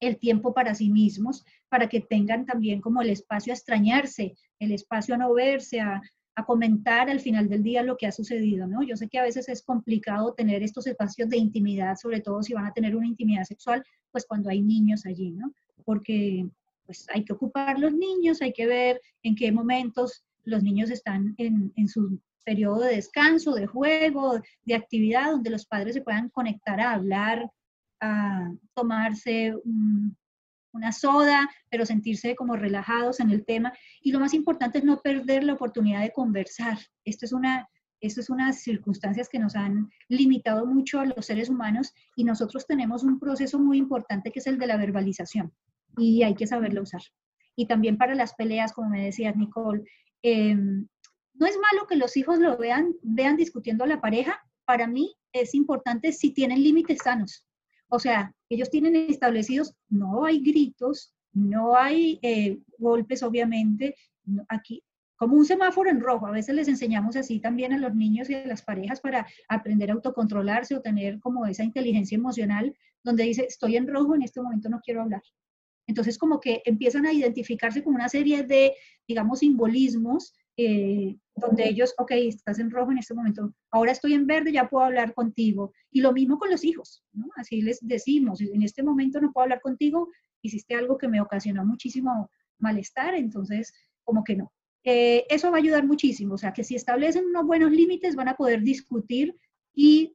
el 0.00 0.18
tiempo 0.18 0.54
para 0.54 0.74
sí 0.74 0.88
mismos, 0.88 1.44
para 1.68 1.90
que 1.90 2.00
tengan 2.00 2.46
también 2.46 2.80
como 2.80 3.02
el 3.02 3.10
espacio 3.10 3.52
a 3.52 3.56
extrañarse, 3.56 4.34
el 4.58 4.72
espacio 4.72 5.14
a 5.14 5.18
no 5.18 5.34
verse, 5.34 5.78
a, 5.82 6.00
a 6.40 6.44
comentar 6.44 7.08
al 7.08 7.20
final 7.20 7.48
del 7.48 7.62
día 7.62 7.82
lo 7.82 7.96
que 7.96 8.06
ha 8.06 8.12
sucedido, 8.12 8.66
¿no? 8.66 8.82
Yo 8.82 8.96
sé 8.96 9.08
que 9.08 9.18
a 9.18 9.22
veces 9.22 9.48
es 9.48 9.62
complicado 9.62 10.34
tener 10.34 10.62
estos 10.62 10.86
espacios 10.86 11.28
de 11.28 11.38
intimidad, 11.38 11.96
sobre 11.96 12.20
todo 12.20 12.42
si 12.42 12.52
van 12.52 12.66
a 12.66 12.72
tener 12.72 12.96
una 12.96 13.06
intimidad 13.06 13.44
sexual, 13.44 13.84
pues 14.10 14.26
cuando 14.26 14.50
hay 14.50 14.60
niños 14.60 15.06
allí, 15.06 15.30
¿no? 15.30 15.52
Porque 15.84 16.46
pues 16.86 17.06
hay 17.14 17.24
que 17.24 17.32
ocupar 17.32 17.78
los 17.78 17.92
niños, 17.92 18.42
hay 18.42 18.52
que 18.52 18.66
ver 18.66 19.00
en 19.22 19.36
qué 19.36 19.52
momentos 19.52 20.24
los 20.44 20.62
niños 20.62 20.90
están 20.90 21.34
en, 21.38 21.88
su 21.88 22.20
periodo 22.44 22.80
de 22.80 22.96
descanso, 22.96 23.54
de 23.54 23.66
juego, 23.66 24.40
de 24.64 24.74
actividad, 24.74 25.30
donde 25.30 25.50
los 25.50 25.66
padres 25.66 25.94
se 25.94 26.00
puedan 26.00 26.30
conectar 26.30 26.80
a 26.80 26.94
hablar, 26.94 27.50
a 28.00 28.50
tomarse 28.74 29.54
una 30.72 30.92
soda, 30.92 31.50
pero 31.70 31.86
sentirse 31.86 32.34
como 32.34 32.56
relajados 32.56 33.20
en 33.20 33.30
el 33.30 33.44
tema. 33.44 33.72
Y 34.00 34.12
lo 34.12 34.20
más 34.20 34.34
importante 34.34 34.78
es 34.78 34.84
no 34.84 35.00
perder 35.00 35.44
la 35.44 35.54
oportunidad 35.54 36.00
de 36.00 36.12
conversar. 36.12 36.78
Esto 37.04 37.26
es 37.26 37.32
una, 37.32 37.68
esto 38.00 38.20
es 38.20 38.30
unas 38.30 38.62
circunstancias 38.62 39.28
que 39.28 39.38
nos 39.38 39.56
han 39.56 39.90
limitado 40.08 40.66
mucho 40.66 41.00
a 41.00 41.06
los 41.06 41.26
seres 41.26 41.48
humanos 41.50 41.92
y 42.16 42.24
nosotros 42.24 42.66
tenemos 42.66 43.02
un 43.02 43.18
proceso 43.18 43.58
muy 43.58 43.78
importante 43.78 44.30
que 44.30 44.38
es 44.38 44.46
el 44.46 44.58
de 44.58 44.66
la 44.66 44.76
verbalización 44.76 45.52
y 45.96 46.22
hay 46.22 46.34
que 46.34 46.46
saberlo 46.46 46.82
usar. 46.82 47.02
Y 47.56 47.66
también 47.66 47.98
para 47.98 48.14
las 48.14 48.34
peleas, 48.34 48.72
como 48.72 48.88
me 48.88 49.04
decía 49.04 49.32
Nicole, 49.32 49.84
em, 50.22 50.86
no 51.34 51.46
es 51.46 51.56
malo 51.56 51.86
que 51.86 51.96
los 51.96 52.16
hijos 52.16 52.38
lo 52.38 52.56
vean, 52.56 52.94
vean 53.02 53.36
discutiendo 53.36 53.84
a 53.84 53.86
la 53.86 54.00
pareja. 54.00 54.40
Para 54.64 54.86
mí 54.86 55.14
es 55.32 55.54
importante 55.54 56.12
si 56.12 56.32
tienen 56.32 56.62
límites 56.62 56.98
sanos. 57.04 57.46
O 57.90 57.98
sea, 57.98 58.34
ellos 58.48 58.70
tienen 58.70 58.96
establecidos, 58.96 59.74
no 59.88 60.24
hay 60.24 60.40
gritos, 60.40 61.12
no 61.32 61.76
hay 61.76 62.18
eh, 62.22 62.58
golpes, 62.78 63.22
obviamente. 63.22 63.94
Aquí 64.48 64.82
como 65.20 65.36
un 65.36 65.44
semáforo 65.44 65.90
en 65.90 66.00
rojo. 66.00 66.26
A 66.26 66.30
veces 66.30 66.54
les 66.54 66.66
enseñamos 66.66 67.14
así 67.14 67.40
también 67.40 67.74
a 67.74 67.78
los 67.78 67.94
niños 67.94 68.30
y 68.30 68.34
a 68.34 68.46
las 68.46 68.62
parejas 68.62 69.02
para 69.02 69.26
aprender 69.50 69.90
a 69.90 69.92
autocontrolarse 69.92 70.74
o 70.74 70.80
tener 70.80 71.20
como 71.20 71.44
esa 71.44 71.62
inteligencia 71.62 72.16
emocional 72.16 72.74
donde 73.04 73.24
dice, 73.24 73.44
estoy 73.46 73.76
en 73.76 73.86
rojo, 73.86 74.14
en 74.14 74.22
este 74.22 74.40
momento 74.40 74.70
no 74.70 74.80
quiero 74.80 75.02
hablar. 75.02 75.20
Entonces 75.86 76.16
como 76.16 76.40
que 76.40 76.62
empiezan 76.64 77.04
a 77.04 77.12
identificarse 77.12 77.84
con 77.84 77.94
una 77.94 78.08
serie 78.08 78.44
de, 78.44 78.72
digamos, 79.06 79.40
simbolismos 79.40 80.32
eh, 80.62 81.18
donde 81.36 81.68
ellos, 81.68 81.94
ok, 81.96 82.10
estás 82.12 82.58
en 82.58 82.70
rojo 82.70 82.92
en 82.92 82.98
este 82.98 83.14
momento, 83.14 83.54
ahora 83.70 83.92
estoy 83.92 84.12
en 84.12 84.26
verde, 84.26 84.52
ya 84.52 84.68
puedo 84.68 84.84
hablar 84.84 85.14
contigo. 85.14 85.72
Y 85.90 86.02
lo 86.02 86.12
mismo 86.12 86.38
con 86.38 86.50
los 86.50 86.64
hijos, 86.64 87.02
¿no? 87.12 87.28
Así 87.36 87.62
les 87.62 87.78
decimos, 87.80 88.40
en 88.42 88.62
este 88.62 88.82
momento 88.82 89.20
no 89.20 89.32
puedo 89.32 89.44
hablar 89.44 89.62
contigo, 89.62 90.08
hiciste 90.42 90.74
algo 90.74 90.98
que 90.98 91.08
me 91.08 91.20
ocasionó 91.20 91.64
muchísimo 91.64 92.30
malestar, 92.58 93.14
entonces 93.14 93.72
como 94.04 94.22
que 94.22 94.36
no. 94.36 94.52
Eh, 94.84 95.24
eso 95.30 95.50
va 95.50 95.56
a 95.56 95.60
ayudar 95.60 95.86
muchísimo, 95.86 96.34
o 96.34 96.38
sea, 96.38 96.52
que 96.52 96.64
si 96.64 96.74
establecen 96.74 97.24
unos 97.24 97.46
buenos 97.46 97.70
límites 97.70 98.16
van 98.16 98.28
a 98.28 98.36
poder 98.36 98.62
discutir 98.62 99.36
y 99.74 100.14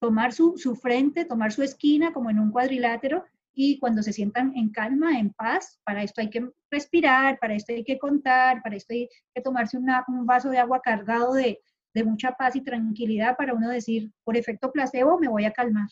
tomar 0.00 0.32
su, 0.32 0.58
su, 0.58 0.76
frente, 0.76 1.24
tomar 1.24 1.52
su 1.52 1.62
esquina 1.62 2.12
como 2.12 2.30
en 2.30 2.38
un 2.38 2.50
cuadrilátero 2.50 3.24
y 3.54 3.78
cuando 3.78 4.02
se 4.02 4.12
sientan 4.12 4.52
en 4.56 4.70
calma, 4.70 5.18
en 5.18 5.32
paz, 5.32 5.78
para 5.84 6.02
esto 6.02 6.20
hay 6.20 6.30
que 6.30 6.48
respirar, 6.70 7.38
para 7.38 7.54
esto 7.54 7.72
hay 7.72 7.84
que 7.84 7.98
contar, 7.98 8.62
para 8.62 8.76
esto 8.76 8.94
hay 8.94 9.08
que 9.34 9.42
tomarse 9.42 9.76
un 9.76 10.26
vaso 10.26 10.50
de 10.50 10.58
agua 10.58 10.80
cargado 10.80 11.34
de, 11.34 11.60
de 11.94 12.04
mucha 12.04 12.32
paz 12.32 12.56
y 12.56 12.62
tranquilidad 12.62 13.36
para 13.36 13.54
uno 13.54 13.68
decir, 13.68 14.10
por 14.24 14.36
efecto 14.36 14.72
placebo, 14.72 15.18
me 15.18 15.28
voy 15.28 15.44
a 15.44 15.52
calmar, 15.52 15.88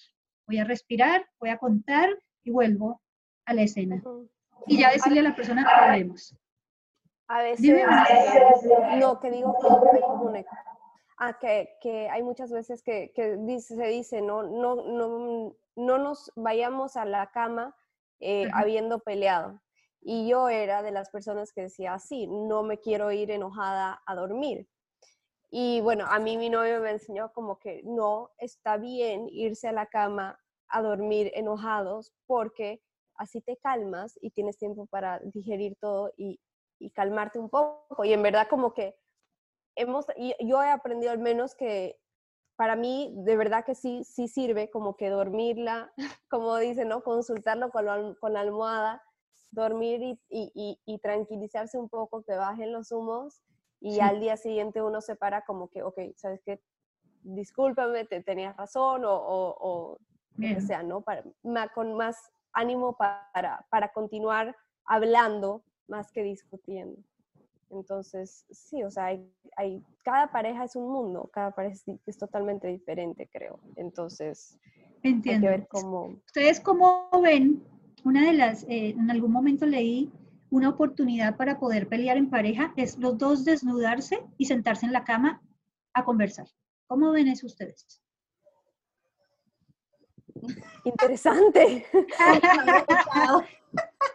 voy 0.46 0.58
a 0.58 0.64
respirar, 0.64 1.26
voy 1.38 1.50
a 1.50 1.58
contar 1.58 2.08
y 2.42 2.50
vuelvo 2.50 3.00
a 3.44 3.54
la 3.54 3.62
escena. 3.62 4.02
Y 4.66 4.78
ya 4.78 4.92
decirle 4.92 5.20
a 5.20 5.24
la 5.24 5.34
persona 5.34 5.64
que 5.64 5.84
hablemos. 5.84 6.36
A 7.28 7.42
veces, 7.42 7.84
no, 8.98 9.20
que 9.20 9.30
digo 9.30 9.56
que 9.60 9.96
hay 9.96 10.00
como 10.00 10.32
Ah, 11.22 11.36
que, 11.38 11.76
que, 11.82 12.08
hay 12.08 12.22
muchas 12.22 12.50
veces 12.50 12.82
que, 12.82 13.12
que 13.14 13.36
dice, 13.36 13.76
se 13.76 13.86
dice, 13.88 14.22
no, 14.22 14.42
no, 14.42 14.76
no, 14.76 15.54
no 15.76 15.98
nos 15.98 16.32
vayamos 16.36 16.96
a 16.96 17.04
la 17.04 17.30
cama 17.30 17.76
eh, 18.20 18.48
habiendo 18.52 19.00
peleado. 19.00 19.60
Y 20.00 20.28
yo 20.28 20.48
era 20.48 20.82
de 20.82 20.92
las 20.92 21.10
personas 21.10 21.52
que 21.52 21.62
decía, 21.62 21.98
sí, 21.98 22.26
no 22.26 22.62
me 22.62 22.78
quiero 22.78 23.12
ir 23.12 23.30
enojada 23.30 24.02
a 24.06 24.14
dormir. 24.14 24.66
Y 25.50 25.80
bueno, 25.80 26.06
a 26.08 26.18
mí 26.18 26.36
mi 26.36 26.48
novio 26.48 26.80
me 26.80 26.90
enseñó 26.90 27.32
como 27.32 27.58
que 27.58 27.82
no, 27.84 28.30
está 28.38 28.76
bien 28.76 29.28
irse 29.30 29.68
a 29.68 29.72
la 29.72 29.86
cama 29.86 30.38
a 30.68 30.80
dormir 30.80 31.32
enojados 31.34 32.14
porque 32.26 32.80
así 33.16 33.40
te 33.40 33.56
calmas 33.56 34.18
y 34.22 34.30
tienes 34.30 34.56
tiempo 34.58 34.86
para 34.86 35.18
digerir 35.18 35.76
todo 35.80 36.12
y 36.16 36.40
y 36.80 36.90
calmarte 36.90 37.38
un 37.38 37.48
poco. 37.48 38.04
Y 38.04 38.12
en 38.12 38.22
verdad 38.22 38.48
como 38.48 38.74
que 38.74 38.96
hemos, 39.76 40.06
yo 40.40 40.62
he 40.62 40.70
aprendido 40.70 41.12
al 41.12 41.18
menos 41.18 41.54
que 41.54 41.99
para 42.60 42.76
mí 42.76 43.10
de 43.16 43.38
verdad 43.38 43.64
que 43.64 43.74
sí, 43.74 44.04
sí 44.04 44.28
sirve 44.28 44.68
como 44.68 44.94
que 44.94 45.08
dormirla, 45.08 45.90
como 46.28 46.58
dicen, 46.58 46.88
¿no? 46.88 47.02
Consultarlo 47.02 47.70
con, 47.70 47.86
la, 47.86 48.38
almohada, 48.38 49.02
dormir 49.50 50.02
y, 50.02 50.20
y, 50.28 50.78
y, 50.84 50.98
tranquilizarse 50.98 51.78
un 51.78 51.88
poco, 51.88 52.22
que 52.22 52.34
bajen 52.34 52.70
los 52.70 52.92
humos 52.92 53.40
y 53.80 54.00
al 54.00 54.20
día 54.20 54.36
siguiente 54.36 54.82
uno 54.82 55.00
se 55.00 55.16
para 55.16 55.40
como 55.46 55.70
que, 55.70 55.82
ok, 55.82 56.00
¿sabes 56.16 56.42
qué? 56.44 56.60
Discúlpame, 57.22 58.04
te 58.04 58.22
tenías 58.22 58.54
razón 58.58 59.06
o, 59.06 59.14
o, 59.14 59.96
que 60.38 60.60
sea, 60.60 60.82
¿no? 60.82 61.00
Para, 61.00 61.24
con 61.74 61.94
más 61.94 62.30
ánimo 62.52 62.94
para, 62.98 63.66
para 63.70 63.90
continuar 63.90 64.54
hablando 64.84 65.64
más 65.88 66.12
que 66.12 66.22
discutiendo. 66.22 67.00
Entonces, 67.70 68.44
sí, 68.50 68.82
o 68.82 68.90
sea, 68.90 69.16
hay, 69.56 69.82
cada 70.02 70.30
pareja 70.30 70.64
es 70.64 70.76
un 70.76 70.90
mundo, 70.90 71.30
cada 71.32 71.52
pareja 71.52 71.76
es, 72.06 72.18
totalmente 72.18 72.68
diferente, 72.68 73.28
creo. 73.32 73.60
Entonces, 73.76 74.58
Entiendo. 75.02 75.48
hay 75.48 75.54
que 75.54 75.60
ver 75.60 75.68
cómo... 75.68 76.20
¿Ustedes 76.26 76.60
cómo 76.60 77.08
ven? 77.22 77.62
Una 78.04 78.26
de 78.26 78.32
las, 78.32 78.64
eh, 78.64 78.90
en 78.90 79.10
algún 79.10 79.30
momento 79.30 79.66
leí 79.66 80.10
una 80.50 80.68
oportunidad 80.68 81.36
para 81.36 81.60
poder 81.60 81.88
pelear 81.88 82.16
en 82.16 82.28
pareja 82.28 82.72
es 82.76 82.98
los 82.98 83.16
dos 83.18 83.44
desnudarse 83.44 84.20
y 84.36 84.46
sentarse 84.46 84.86
en 84.86 84.92
la 84.92 85.04
cama 85.04 85.40
a 85.94 86.04
conversar. 86.04 86.48
¿Cómo 86.88 87.12
ven 87.12 87.28
eso 87.28 87.46
ustedes? 87.46 88.02
Interesante. 90.84 91.86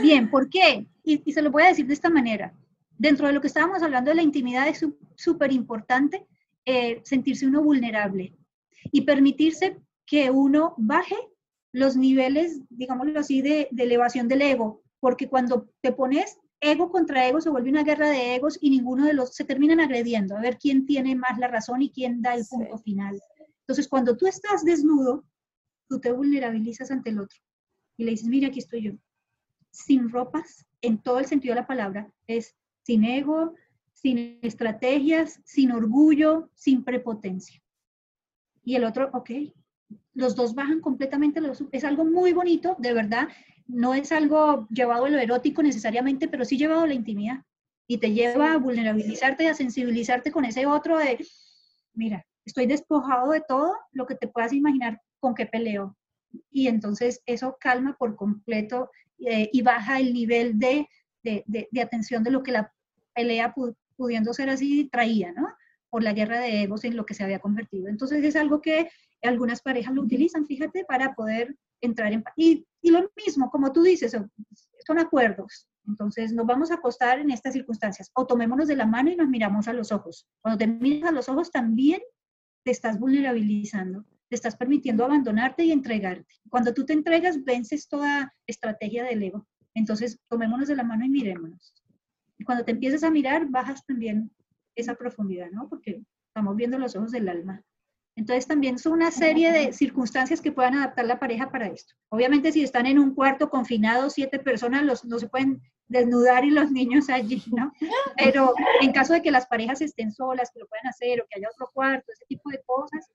Bien, 0.00 0.30
¿por 0.30 0.48
qué? 0.48 0.86
Y, 1.04 1.32
se 1.32 1.42
lo 1.42 1.50
voy 1.50 1.64
a 1.64 1.68
decir 1.68 1.86
de 1.86 1.94
esta 1.94 2.10
manera. 2.10 2.54
Dentro 2.98 3.26
de 3.26 3.32
lo 3.32 3.40
que 3.40 3.46
estábamos 3.46 3.82
hablando 3.82 4.10
de 4.10 4.16
la 4.16 4.22
intimidad 4.22 4.68
es 4.68 4.84
súper 5.16 5.52
importante 5.52 6.26
eh, 6.64 7.00
sentirse 7.04 7.46
uno 7.46 7.62
vulnerable 7.62 8.36
y 8.92 9.02
permitirse 9.02 9.78
que 10.06 10.30
uno 10.30 10.74
baje 10.76 11.16
los 11.72 11.96
niveles, 11.96 12.60
digámoslo 12.68 13.18
así, 13.18 13.42
de, 13.42 13.68
elevación 13.76 14.28
del 14.28 14.42
ego, 14.42 14.82
porque 15.00 15.28
cuando 15.28 15.68
te 15.80 15.92
pones 15.92 16.38
ego 16.60 16.90
contra 16.90 17.26
ego 17.26 17.40
se 17.40 17.50
vuelve 17.50 17.70
una 17.70 17.82
guerra 17.82 18.08
de 18.08 18.36
egos 18.36 18.58
y 18.60 18.70
ninguno 18.70 19.06
de 19.06 19.14
los 19.14 19.34
se 19.34 19.44
terminan 19.44 19.80
agrediendo, 19.80 20.36
a 20.36 20.40
ver 20.40 20.58
quién 20.58 20.86
tiene 20.86 21.16
más 21.16 21.38
la 21.38 21.48
razón 21.48 21.82
y 21.82 21.90
quién 21.90 22.22
da 22.22 22.34
el 22.34 22.44
punto 22.48 22.78
final. 22.78 23.20
Entonces, 23.60 23.88
cuando 23.88 24.16
tú 24.16 24.26
estás 24.26 24.64
desnudo, 24.64 25.24
tú 25.88 25.98
te 25.98 26.12
vulnerabilizas 26.12 26.90
ante 26.90 27.10
el 27.10 27.20
otro 27.20 27.38
y 27.96 28.04
le 28.04 28.12
dices, 28.12 28.28
mira, 28.28 28.48
aquí 28.48 28.60
estoy 28.60 28.82
yo 28.82 28.92
sin 29.72 30.10
ropas, 30.10 30.66
en 30.82 30.98
todo 30.98 31.18
el 31.18 31.26
sentido 31.26 31.54
de 31.54 31.62
la 31.62 31.66
palabra, 31.66 32.12
es 32.26 32.54
sin 32.82 33.04
ego, 33.04 33.54
sin 33.92 34.38
estrategias, 34.42 35.40
sin 35.44 35.72
orgullo, 35.72 36.50
sin 36.54 36.84
prepotencia. 36.84 37.60
Y 38.64 38.76
el 38.76 38.84
otro, 38.84 39.10
ok, 39.12 39.30
los 40.14 40.36
dos 40.36 40.54
bajan 40.54 40.80
completamente, 40.80 41.40
es 41.72 41.84
algo 41.84 42.04
muy 42.04 42.32
bonito, 42.32 42.76
de 42.78 42.92
verdad, 42.92 43.28
no 43.66 43.94
es 43.94 44.12
algo 44.12 44.68
llevado 44.70 45.06
a 45.06 45.10
lo 45.10 45.18
erótico 45.18 45.62
necesariamente, 45.62 46.28
pero 46.28 46.44
sí 46.44 46.58
llevado 46.58 46.82
a 46.82 46.86
la 46.86 46.94
intimidad. 46.94 47.42
Y 47.86 47.98
te 47.98 48.12
lleva 48.12 48.52
a 48.52 48.58
vulnerabilizarte 48.58 49.44
y 49.44 49.46
a 49.48 49.54
sensibilizarte 49.54 50.30
con 50.30 50.44
ese 50.44 50.66
otro 50.66 50.98
de, 50.98 51.24
mira, 51.94 52.24
estoy 52.44 52.66
despojado 52.66 53.32
de 53.32 53.42
todo 53.46 53.74
lo 53.92 54.06
que 54.06 54.14
te 54.14 54.28
puedas 54.28 54.52
imaginar 54.52 55.00
con 55.20 55.34
qué 55.34 55.46
peleo. 55.46 55.96
Y 56.50 56.68
entonces 56.68 57.22
eso 57.26 57.56
calma 57.60 57.96
por 57.98 58.16
completo 58.16 58.90
eh, 59.26 59.50
y 59.52 59.62
baja 59.62 60.00
el 60.00 60.12
nivel 60.12 60.58
de, 60.58 60.88
de, 61.22 61.44
de, 61.46 61.82
atención 61.82 62.22
de 62.22 62.30
lo 62.30 62.42
que 62.42 62.52
la 62.52 62.72
pelea 63.14 63.54
pudiendo 63.96 64.32
ser 64.34 64.50
así 64.50 64.88
traía, 64.90 65.32
¿no? 65.32 65.48
por 65.90 66.02
la 66.02 66.14
guerra 66.14 66.40
de 66.40 66.62
egos 66.62 66.84
en 66.84 66.96
lo 66.96 67.04
que 67.04 67.12
se 67.12 67.22
había 67.22 67.38
convertido. 67.38 67.86
Entonces 67.88 68.24
es 68.24 68.34
algo 68.34 68.62
que 68.62 68.88
algunas 69.22 69.60
parejas 69.60 69.94
lo 69.94 70.00
utilizan, 70.00 70.46
fíjate, 70.46 70.84
para 70.86 71.14
poder 71.14 71.54
entrar 71.82 72.12
en... 72.14 72.24
Y, 72.34 72.66
y 72.80 72.90
lo 72.90 73.10
mismo, 73.14 73.50
como 73.50 73.72
tú 73.72 73.82
dices, 73.82 74.16
son 74.86 74.98
acuerdos. 74.98 75.68
Entonces 75.86 76.32
nos 76.32 76.46
vamos 76.46 76.70
a 76.70 76.76
acostar 76.76 77.18
en 77.18 77.30
estas 77.30 77.52
circunstancias 77.52 78.10
o 78.14 78.26
tomémonos 78.26 78.68
de 78.68 78.76
la 78.76 78.86
mano 78.86 79.10
y 79.10 79.16
nos 79.16 79.28
miramos 79.28 79.68
a 79.68 79.72
los 79.72 79.92
ojos. 79.92 80.26
Cuando 80.40 80.58
te 80.58 80.66
miras 80.66 81.10
a 81.10 81.12
los 81.12 81.28
ojos 81.28 81.50
también 81.50 82.00
te 82.64 82.70
estás 82.70 82.98
vulnerabilizando, 82.98 84.06
te 84.32 84.36
estás 84.36 84.56
permitiendo 84.56 85.04
abandonarte 85.04 85.62
y 85.62 85.72
entregarte. 85.72 86.36
Cuando 86.48 86.72
tú 86.72 86.86
te 86.86 86.94
entregas, 86.94 87.44
vences 87.44 87.86
toda 87.86 88.32
estrategia 88.46 89.04
del 89.04 89.22
ego. 89.22 89.46
Entonces 89.74 90.18
tomémonos 90.26 90.68
de 90.68 90.76
la 90.76 90.84
mano 90.84 91.04
y 91.04 91.10
mirémonos. 91.10 91.74
Y 92.38 92.44
cuando 92.44 92.64
te 92.64 92.70
empiezas 92.70 93.02
a 93.02 93.10
mirar, 93.10 93.50
bajas 93.50 93.84
también 93.84 94.30
esa 94.74 94.94
profundidad, 94.94 95.50
¿no? 95.50 95.68
Porque 95.68 96.02
estamos 96.28 96.56
viendo 96.56 96.78
los 96.78 96.96
ojos 96.96 97.10
del 97.10 97.28
alma. 97.28 97.62
Entonces 98.16 98.46
también 98.46 98.78
son 98.78 98.94
una 98.94 99.10
serie 99.10 99.52
de 99.52 99.74
circunstancias 99.74 100.40
que 100.40 100.50
puedan 100.50 100.76
adaptar 100.76 101.04
la 101.04 101.20
pareja 101.20 101.50
para 101.50 101.66
esto. 101.66 101.92
Obviamente 102.08 102.52
si 102.52 102.62
están 102.62 102.86
en 102.86 102.98
un 102.98 103.14
cuarto 103.14 103.50
confinado, 103.50 104.08
siete 104.08 104.38
personas, 104.38 105.04
no 105.04 105.18
se 105.18 105.28
pueden 105.28 105.60
desnudar 105.88 106.46
y 106.46 106.52
los 106.52 106.70
niños 106.70 107.10
allí, 107.10 107.42
¿no? 107.54 107.70
Pero 108.16 108.54
en 108.80 108.92
caso 108.92 109.12
de 109.12 109.20
que 109.20 109.30
las 109.30 109.46
parejas 109.46 109.82
estén 109.82 110.10
solas, 110.10 110.50
que 110.54 110.60
lo 110.60 110.66
puedan 110.68 110.86
hacer 110.86 111.20
o 111.20 111.26
que 111.28 111.38
haya 111.38 111.50
otro 111.52 111.68
cuarto, 111.74 112.10
ese 112.10 112.24
tipo 112.24 112.48
de 112.48 112.62
cosas, 112.64 113.10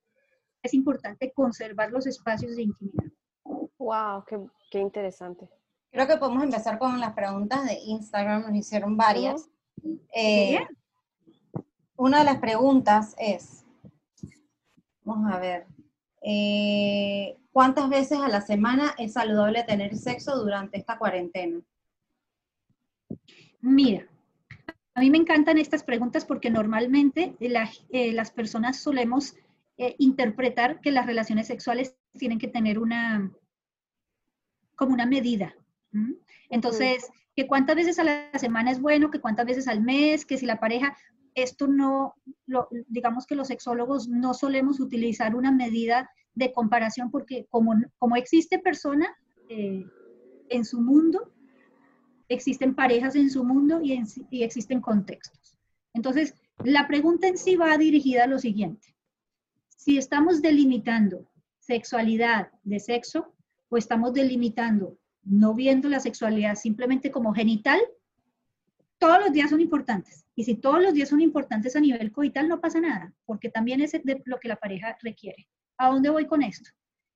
es 0.67 0.73
importante 0.73 1.33
conservar 1.33 1.91
los 1.91 2.05
espacios 2.05 2.55
de 2.55 2.63
intimidad. 2.63 3.11
¡Wow! 3.77 4.23
¡Qué, 4.27 4.39
qué 4.71 4.79
interesante! 4.79 5.49
Creo 5.91 6.07
que 6.07 6.17
podemos 6.17 6.43
empezar 6.43 6.77
con 6.77 6.99
las 6.99 7.13
preguntas 7.13 7.65
de 7.65 7.79
Instagram, 7.85 8.43
nos 8.43 8.55
hicieron 8.55 8.95
varias. 8.95 9.49
Eh, 10.13 10.59
una 11.95 12.19
de 12.19 12.25
las 12.25 12.37
preguntas 12.37 13.15
es, 13.17 13.65
Vamos 15.07 15.33
a 15.33 15.39
ver. 15.39 15.65
Eh, 16.21 17.37
¿Cuántas 17.53 17.87
veces 17.87 18.19
a 18.19 18.27
la 18.27 18.41
semana 18.41 18.93
es 18.97 19.13
saludable 19.13 19.63
tener 19.63 19.95
sexo 19.95 20.35
durante 20.35 20.77
esta 20.77 20.97
cuarentena? 20.97 21.61
Mira, 23.61 24.05
a 24.93 24.99
mí 24.99 25.09
me 25.09 25.17
encantan 25.17 25.59
estas 25.59 25.83
preguntas 25.83 26.25
porque 26.25 26.49
normalmente 26.49 27.37
eh, 27.39 28.11
las 28.11 28.31
personas 28.31 28.81
solemos 28.81 29.37
eh, 29.77 29.95
interpretar 29.99 30.81
que 30.81 30.91
las 30.91 31.05
relaciones 31.05 31.47
sexuales 31.47 31.95
tienen 32.17 32.39
que 32.39 32.47
tener 32.47 32.79
una, 32.79 33.31
como 34.75 34.93
una 34.93 35.05
medida. 35.05 35.53
Entonces, 36.49 37.07
que 37.35 37.47
cuántas 37.47 37.75
veces 37.75 37.99
a 37.99 38.03
la 38.03 38.31
semana 38.39 38.71
es 38.71 38.81
bueno, 38.81 39.11
que 39.11 39.21
cuántas 39.21 39.45
veces 39.45 39.67
al 39.67 39.81
mes, 39.81 40.25
que 40.25 40.37
si 40.37 40.45
la 40.47 40.59
pareja, 40.59 40.97
esto 41.35 41.67
no, 41.67 42.15
digamos 42.87 43.27
que 43.27 43.35
los 43.35 43.47
sexólogos 43.47 44.07
no 44.07 44.33
solemos 44.33 44.79
utilizar 44.79 45.35
una 45.35 45.51
medida 45.51 46.09
de 46.33 46.51
comparación 46.51 47.11
porque 47.11 47.45
como, 47.49 47.75
como 47.99 48.15
existe 48.15 48.57
persona 48.57 49.15
eh, 49.49 49.85
en 50.49 50.65
su 50.65 50.81
mundo, 50.81 51.31
existen 52.29 52.73
parejas 52.73 53.15
en 53.15 53.29
su 53.29 53.43
mundo 53.43 53.79
y, 53.81 54.01
y 54.31 54.41
existen 54.41 54.81
contextos. 54.81 55.57
Entonces, 55.93 56.33
la 56.63 56.87
pregunta 56.87 57.27
en 57.27 57.37
sí 57.37 57.55
va 57.55 57.77
dirigida 57.77 58.23
a 58.23 58.27
lo 58.27 58.39
siguiente. 58.39 58.96
Si 59.77 59.97
estamos 59.97 60.41
delimitando 60.41 61.29
sexualidad 61.59 62.49
de 62.63 62.79
sexo 62.79 63.33
o 63.69 63.77
estamos 63.77 64.11
delimitando 64.11 64.97
no 65.23 65.53
viendo 65.53 65.87
la 65.87 65.99
sexualidad 65.99 66.55
simplemente 66.55 67.11
como 67.11 67.33
genital, 67.33 67.79
todos 68.97 69.19
los 69.19 69.31
días 69.31 69.51
son 69.51 69.61
importantes. 69.61 70.25
Y 70.35 70.45
si 70.45 70.55
todos 70.55 70.81
los 70.81 70.93
días 70.93 71.09
son 71.09 71.21
importantes 71.21 71.75
a 71.75 71.79
nivel 71.79 72.11
coital, 72.11 72.49
no 72.49 72.59
pasa 72.59 72.81
nada, 72.81 73.13
porque 73.25 73.49
también 73.49 73.81
es 73.81 73.93
lo 74.25 74.39
que 74.39 74.47
la 74.47 74.55
pareja 74.55 74.97
requiere. 75.01 75.47
¿A 75.77 75.89
dónde 75.89 76.09
voy 76.09 76.25
con 76.25 76.41
esto? 76.41 76.71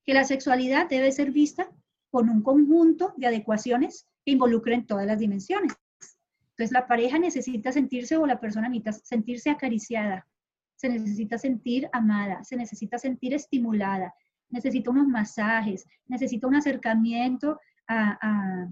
Que 0.06 0.14
la 0.14 0.24
sexualidad 0.24 0.88
debe 0.88 1.12
ser 1.12 1.32
vista 1.32 1.68
con 2.12 2.30
un 2.30 2.44
conjunto 2.44 3.14
de 3.18 3.28
adecuaciones 3.28 4.08
que 4.24 4.34
involucren 4.34 4.86
todas 4.86 5.08
las 5.08 5.18
dimensiones. 5.18 5.74
Entonces, 6.52 6.72
la 6.72 6.88
pareja 6.88 7.18
necesita 7.18 7.72
sentirse 7.72 8.18
o 8.18 8.28
la 8.28 8.40
persona 8.40 8.70
necesita 8.70 8.92
sentirse 9.04 9.50
acariciada, 9.50 10.28
se 10.82 10.90
necesita 10.90 11.38
sentir 11.38 11.88
amada, 11.94 12.44
se 12.44 12.56
necesita 12.56 12.98
sentir 12.98 13.34
estimulada, 13.34 14.14
necesita 14.50 14.90
unos 14.90 15.08
masajes, 15.08 15.88
necesita 16.08 16.48
un 16.48 16.56
acercamiento 16.56 17.60
a, 17.88 18.68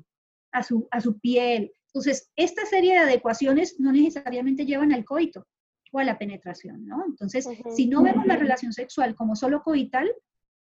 a, 0.52 0.64
su, 0.64 0.88
a 0.92 1.00
su 1.02 1.20
piel, 1.20 1.72
entonces, 1.94 2.32
esta 2.36 2.66
serie 2.66 2.94
de 2.94 3.00
adecuaciones 3.00 3.80
no 3.80 3.92
necesariamente 3.92 4.66
llevan 4.66 4.94
al 4.94 5.06
coito 5.06 5.48
o 5.92 6.00
a 6.00 6.04
la 6.04 6.20
penetración, 6.20 6.86
¿no? 6.86 7.04
Entonces, 7.06 7.48
si 7.76 7.88
no 7.88 8.04
vemos 8.04 8.28
la 8.28 8.36
relación 8.36 8.74
sexual 8.74 9.16
como 9.16 9.36
solo 9.36 9.64
coital, 9.64 10.12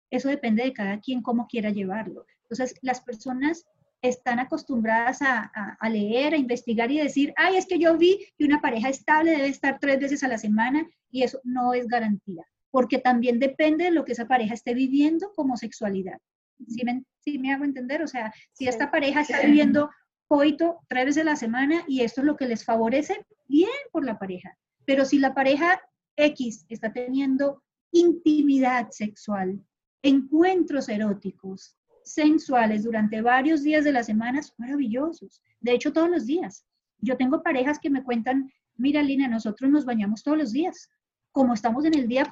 eso 0.10 0.30
depende 0.30 0.64
de 0.64 0.74
cada 0.74 1.00
quien 1.00 1.22
cómo 1.22 1.48
quiera 1.48 1.70
llevarlo. 1.70 2.26
Entonces, 2.44 2.76
las 2.82 3.02
personas 3.02 3.66
están 4.04 4.40
acostumbradas 4.40 5.22
a, 5.22 5.44
a, 5.80 5.90
leer, 5.90 6.34
a 6.34 6.38
investigar 6.38 6.92
y 6.92 7.00
decir, 7.00 7.34
ay, 7.38 7.56
es 7.56 7.66
que 7.66 7.80
yo 7.80 7.98
vi 7.98 8.20
que 8.38 8.44
una 8.44 8.60
pareja 8.60 8.90
estable 8.90 9.32
debe 9.32 9.48
estar 9.48 9.80
tres 9.80 9.98
veces 10.00 10.24
a 10.24 10.28
la 10.28 10.38
semana 10.38 10.86
y 11.10 11.24
eso 11.24 11.40
no 11.46 11.74
es 11.74 11.88
garantía, 11.88 12.44
porque 12.70 13.00
también 13.00 13.40
depende 13.40 13.86
de 13.86 13.92
lo 13.92 14.04
que 14.04 14.12
esa 14.12 14.28
pareja 14.28 14.54
esté 14.54 14.74
viviendo 14.74 15.32
como 15.34 15.56
sexualidad. 15.56 16.20
¿Sí 16.68 16.84
me, 16.84 17.04
me 17.40 17.54
hago 17.54 17.64
entender? 17.64 18.04
O 18.04 18.08
sea, 18.08 18.34
si 18.52 18.68
esta 18.68 18.92
pareja 18.92 19.22
está 19.22 19.42
viviendo 19.42 19.90
coito 20.28 20.80
tres 20.90 21.06
veces 21.06 21.22
a 21.22 21.26
la 21.26 21.36
semana 21.38 21.86
y 21.88 22.02
esto 22.02 22.22
es 22.22 22.28
lo 22.28 22.36
que 22.36 22.48
les 22.48 22.66
favorece, 22.66 23.26
bien 23.48 23.70
por 23.94 24.06
la 24.06 24.20
pareja. 24.20 24.58
Pero 24.86 25.06
si 25.06 25.18
la 25.18 25.34
pareja 25.34 25.82
X 26.18 26.66
está 26.68 26.92
teniendo 26.92 27.64
intimidad 27.92 28.90
sexual, 28.92 29.64
encuentros 30.02 30.90
eróticos, 30.90 31.78
sensuales 32.06 32.84
durante 32.84 33.22
varios 33.22 33.64
días 33.64 33.84
de 33.84 33.92
la 33.92 34.04
semana, 34.04 34.42
son 34.42 34.56
maravillosos. 34.58 35.42
De 35.60 35.74
hecho, 35.74 35.94
todos 35.94 36.10
los 36.10 36.26
días. 36.26 36.66
Yo 37.00 37.18
tengo 37.18 37.44
parejas 37.44 37.80
que 37.80 37.90
me 37.90 38.04
cuentan, 38.04 38.52
mira 38.76 39.02
Lina, 39.02 39.28
nosotros 39.28 39.70
nos 39.70 39.86
bañamos 39.86 40.24
todos 40.24 40.38
los 40.38 40.52
días 40.52 40.90
como 41.34 41.56
estamos 41.56 41.84
en 41.86 41.96
el 41.96 42.08
día 42.08 42.26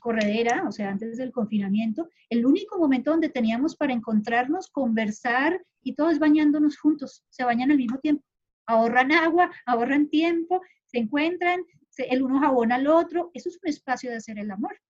corredera, 0.00 0.64
o 0.66 0.72
sea, 0.72 0.88
antes 0.88 1.18
del 1.18 1.32
confinamiento, 1.32 2.08
el 2.30 2.46
único 2.46 2.78
momento 2.78 3.10
donde 3.10 3.28
teníamos 3.28 3.76
para 3.76 3.92
encontrarnos, 3.92 4.70
conversar 4.70 5.62
y 5.82 5.94
todos 5.94 6.18
bañándonos 6.18 6.78
juntos, 6.78 7.22
se 7.28 7.44
bañan 7.44 7.70
al 7.70 7.76
mismo 7.76 7.98
tiempo, 7.98 8.24
ahorran 8.66 9.12
agua, 9.12 9.50
ahorran 9.66 10.08
tiempo, 10.08 10.62
se 10.86 10.96
encuentran, 10.96 11.60
el 11.98 12.22
uno 12.22 12.40
jabona 12.40 12.76
al 12.76 12.86
otro, 12.86 13.30
eso 13.34 13.50
es 13.50 13.58
un 13.62 13.68
espacio 13.68 14.10
de 14.10 14.16
hacer 14.16 14.38
el 14.38 14.50
amor. 14.50 14.80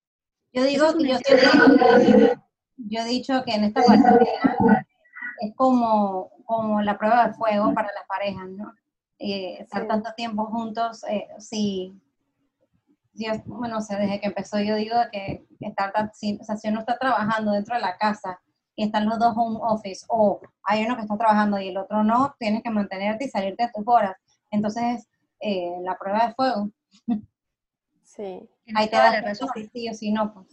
Yo 0.53 0.63
digo 0.63 0.97
que 0.97 1.09
yo, 1.09 1.19
yo, 1.29 2.35
he 2.91 3.05
dicho 3.05 3.43
que 3.45 3.55
en 3.55 3.65
esta 3.65 3.83
cuarentena 3.83 4.87
es 5.41 5.55
como, 5.55 6.31
como 6.45 6.81
la 6.83 6.99
prueba 6.99 7.29
de 7.29 7.35
fuego 7.35 7.75
para 7.75 7.89
las 7.93 8.07
parejas, 8.07 8.49
¿no? 8.51 8.75
Eh, 9.19 9.59
estar 9.61 9.87
tanto 9.89 10.13
tiempo 10.15 10.47
juntos, 10.47 11.05
eh, 11.09 11.27
sí 11.39 12.01
yo, 13.19 13.33
bueno, 13.47 13.79
o 13.79 13.81
sea, 13.81 13.99
desde 13.99 14.21
que 14.21 14.29
empezó 14.29 14.61
yo 14.61 14.77
digo 14.77 14.95
que 15.13 15.45
estar, 15.61 15.93
si, 16.15 16.39
o 16.41 16.45
sea, 16.45 16.57
si 16.57 16.69
uno 16.69 16.81
está 16.81 16.99
trabajando 16.99 17.53
dentro 17.53 17.75
de 17.75 17.81
la 17.81 17.97
casa 17.97 18.41
y 18.77 18.85
están 18.85 19.07
los 19.07 19.19
dos 19.19 19.35
home 19.37 19.59
office, 19.61 20.07
o 20.09 20.41
hay 20.63 20.85
uno 20.85 20.95
que 20.95 21.03
está 21.03 21.17
trabajando 21.17 21.59
y 21.59 21.69
el 21.69 21.77
otro 21.77 22.05
no, 22.05 22.35
tienes 22.39 22.63
que 22.63 22.71
mantenerte 22.71 23.25
y 23.25 23.29
salirte 23.29 23.65
a 23.65 23.73
tus 23.73 23.83
horas. 23.87 24.17
Entonces, 24.51 25.09
eh, 25.41 25.77
la 25.83 25.99
prueba 25.99 26.29
de 26.29 26.35
fuego. 26.35 26.71
Sí. 28.05 28.49
Ahí 28.75 28.89
te 28.89 28.97
das 28.97 29.13
la 29.13 29.21
razón. 29.21 29.49
Sí 29.73 29.89
o 29.89 29.95
si 29.95 30.11
no, 30.11 30.33
pues. 30.33 30.47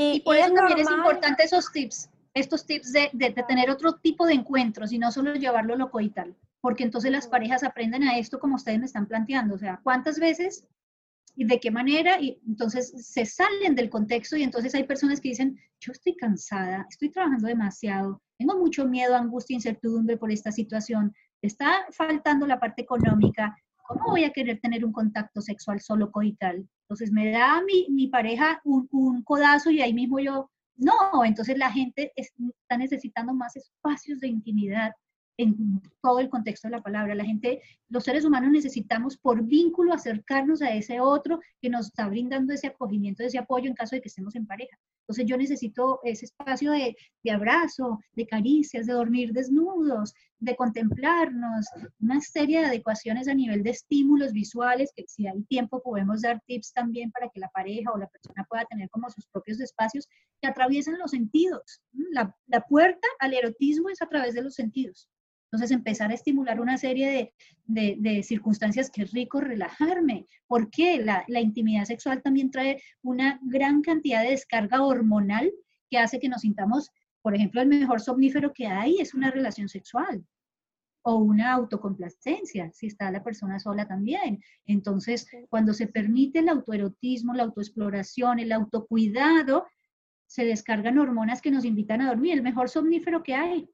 Y, 0.00 0.20
por 0.20 0.36
eso 0.36 0.54
también 0.54 0.78
es 0.78 0.90
importante 0.90 1.42
esos 1.42 1.72
tips, 1.72 2.08
estos 2.32 2.64
tips 2.64 2.92
de, 2.92 3.10
de, 3.12 3.30
de, 3.30 3.42
tener 3.42 3.68
otro 3.68 3.94
tipo 3.94 4.26
de 4.26 4.34
encuentros 4.34 4.92
y 4.92 4.98
no 4.98 5.10
solo 5.10 5.34
llevarlo 5.34 5.74
loco 5.74 6.00
y 6.00 6.10
tal, 6.10 6.36
porque 6.60 6.84
entonces 6.84 7.10
las 7.10 7.26
parejas 7.26 7.64
aprenden 7.64 8.04
a 8.04 8.16
esto 8.16 8.38
como 8.38 8.54
ustedes 8.54 8.78
me 8.78 8.86
están 8.86 9.06
planteando, 9.06 9.56
o 9.56 9.58
sea, 9.58 9.80
¿cuántas 9.82 10.20
veces 10.20 10.64
y 11.34 11.44
de 11.46 11.58
qué 11.58 11.72
manera, 11.72 12.20
y 12.20 12.40
entonces 12.46 12.92
se 12.96 13.26
salen 13.26 13.74
del 13.74 13.90
contexto 13.90 14.36
y 14.36 14.44
entonces 14.44 14.72
hay 14.76 14.84
personas 14.84 15.20
que 15.20 15.30
dicen, 15.30 15.58
yo 15.80 15.90
estoy 15.90 16.14
cansada, 16.14 16.86
estoy 16.88 17.10
trabajando 17.10 17.48
demasiado, 17.48 18.22
tengo 18.38 18.56
mucho 18.56 18.84
miedo, 18.86 19.16
angustia, 19.16 19.54
incertidumbre 19.54 20.16
por 20.16 20.30
esta 20.30 20.52
situación, 20.52 21.12
está 21.42 21.86
faltando 21.90 22.46
la 22.46 22.60
parte 22.60 22.82
económica, 22.82 23.56
¿cómo 23.84 24.10
voy 24.10 24.22
a 24.22 24.32
querer 24.32 24.60
tener 24.60 24.84
un 24.84 24.92
contacto 24.92 25.40
sexual 25.40 25.80
solo 25.80 26.12
coital? 26.12 26.68
Entonces 26.88 27.12
me 27.12 27.30
da 27.30 27.62
mi, 27.62 27.86
mi 27.90 28.06
pareja 28.08 28.62
un, 28.64 29.22
codazo 29.22 29.70
y 29.70 29.82
ahí 29.82 29.92
mismo 29.92 30.20
yo, 30.20 30.50
no, 30.76 31.22
entonces 31.22 31.58
la 31.58 31.70
gente 31.70 32.12
está 32.16 32.78
necesitando 32.78 33.34
más 33.34 33.56
espacios 33.56 34.20
de 34.20 34.28
intimidad, 34.28 34.92
en 35.38 35.80
todo 36.02 36.18
el 36.18 36.28
contexto 36.28 36.66
de 36.66 36.72
la 36.72 36.82
palabra. 36.82 37.14
La 37.14 37.24
gente, 37.24 37.62
los 37.88 38.04
seres 38.04 38.24
humanos 38.24 38.50
necesitamos 38.50 39.16
por 39.16 39.44
vínculo 39.44 39.92
acercarnos 39.92 40.62
a 40.62 40.74
ese 40.74 41.00
otro 41.00 41.40
que 41.60 41.70
nos 41.70 41.86
está 41.86 42.08
brindando 42.08 42.52
ese 42.52 42.66
acogimiento, 42.68 43.22
ese 43.22 43.38
apoyo 43.38 43.68
en 43.68 43.74
caso 43.74 43.94
de 43.94 44.02
que 44.02 44.08
estemos 44.08 44.34
en 44.34 44.46
pareja. 44.46 44.76
Entonces 45.02 45.26
yo 45.26 45.36
necesito 45.36 46.00
ese 46.02 46.24
espacio 46.24 46.72
de 46.72 47.30
abrazo, 47.30 48.00
de 48.14 48.26
caricias, 48.26 48.86
de 48.86 48.94
dormir 48.94 49.32
desnudos, 49.32 50.12
de 50.40 50.56
contemplarnos, 50.56 51.66
una 52.00 52.20
serie 52.20 52.60
de 52.60 52.66
adecuaciones 52.66 53.28
a 53.28 53.34
nivel 53.34 53.62
de 53.62 53.70
estímulos 53.70 54.32
visuales, 54.32 54.92
que 54.94 55.04
si 55.06 55.26
hay 55.26 55.42
tiempo 55.44 55.82
podemos 55.82 56.22
dar 56.22 56.40
tips 56.46 56.72
también 56.72 57.10
para 57.10 57.28
que 57.28 57.40
la 57.40 57.48
pareja 57.48 57.90
o 57.92 57.98
la 57.98 58.08
persona 58.08 58.46
pueda 58.48 58.64
tener 58.66 58.88
como 58.90 59.10
sus 59.10 59.26
propios 59.26 59.60
espacios 59.60 60.06
que 60.40 60.48
atraviesen 60.48 60.98
los 60.98 61.10
sentidos. 61.10 61.82
La, 62.12 62.34
la 62.46 62.60
puerta 62.60 63.08
al 63.18 63.34
erotismo 63.34 63.88
es 63.90 64.00
a 64.00 64.08
través 64.08 64.34
de 64.34 64.42
los 64.42 64.54
sentidos. 64.54 65.08
Entonces, 65.50 65.70
empezar 65.70 66.10
a 66.10 66.14
estimular 66.14 66.60
una 66.60 66.76
serie 66.76 67.32
de, 67.64 68.22
circunstancias 68.22 68.90
que 68.90 69.02
es 69.02 69.12
rico 69.12 69.40
relajarme. 69.40 70.26
¿Por 70.46 70.70
qué? 70.70 70.98
La, 70.98 71.24
la, 71.26 71.40
intimidad 71.40 71.84
sexual 71.84 72.20
también 72.22 72.50
trae 72.50 72.82
una 73.02 73.40
gran 73.42 73.80
cantidad 73.80 74.22
de 74.22 74.30
descarga 74.30 74.82
hormonal 74.82 75.50
que 75.88 75.98
hace 75.98 76.18
que 76.18 76.28
nos 76.28 76.42
sintamos, 76.42 76.90
por 77.22 77.34
ejemplo, 77.34 77.60
el 77.60 77.68
mejor 77.68 78.00
somnífero 78.00 78.52
que 78.52 78.66
hay 78.66 79.00
es 79.00 79.14
una 79.14 79.30
relación 79.30 79.68
sexual 79.68 80.24
o 81.02 81.16
una 81.16 81.52
autocomplacencia, 81.52 82.70
si 82.72 82.86
está 82.86 83.10
la 83.10 83.22
persona 83.22 83.58
sola 83.58 83.86
también. 83.86 84.42
Entonces, 84.66 85.26
cuando 85.48 85.72
se 85.72 85.86
permite 85.86 86.40
el 86.40 86.48
autoerotismo, 86.48 87.34
la 87.34 87.44
autoexploración, 87.44 88.38
el 88.40 88.52
autocuidado, 88.52 89.66
se 90.26 90.44
descargan 90.44 90.98
hormonas 90.98 91.40
que 91.40 91.50
nos 91.50 91.64
invitan 91.64 92.02
a 92.02 92.08
dormir, 92.08 92.34
el 92.34 92.42
mejor 92.42 92.68
somnífero 92.68 93.22
que 93.22 93.34
hay. 93.34 93.68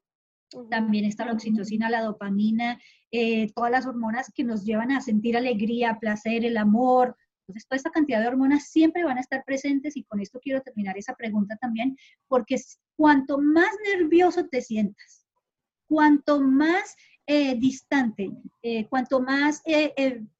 También 0.69 1.05
está 1.05 1.25
la 1.25 1.33
oxitocina, 1.33 1.89
la 1.89 2.03
dopamina, 2.03 2.79
eh, 3.11 3.51
todas 3.53 3.71
las 3.71 3.85
hormonas 3.85 4.31
que 4.33 4.43
nos 4.43 4.63
llevan 4.63 4.91
a 4.91 5.01
sentir 5.01 5.35
alegría, 5.35 5.97
placer, 5.99 6.45
el 6.45 6.55
amor. 6.55 7.17
Entonces, 7.47 7.67
toda 7.67 7.77
esta 7.77 7.91
cantidad 7.91 8.21
de 8.21 8.27
hormonas 8.27 8.69
siempre 8.69 9.03
van 9.03 9.17
a 9.17 9.21
estar 9.21 9.43
presentes 9.45 9.95
y 9.95 10.03
con 10.03 10.19
esto 10.19 10.39
quiero 10.41 10.61
terminar 10.61 10.97
esa 10.97 11.15
pregunta 11.15 11.55
también, 11.57 11.95
porque 12.27 12.55
cuanto 12.95 13.37
más 13.37 13.69
nervioso 13.93 14.47
te 14.47 14.61
sientas, 14.61 15.25
cuanto 15.87 16.41
más 16.41 16.95
eh, 17.27 17.55
distante, 17.55 18.31
eh, 18.63 18.87
cuanto 18.87 19.19
más 19.19 19.61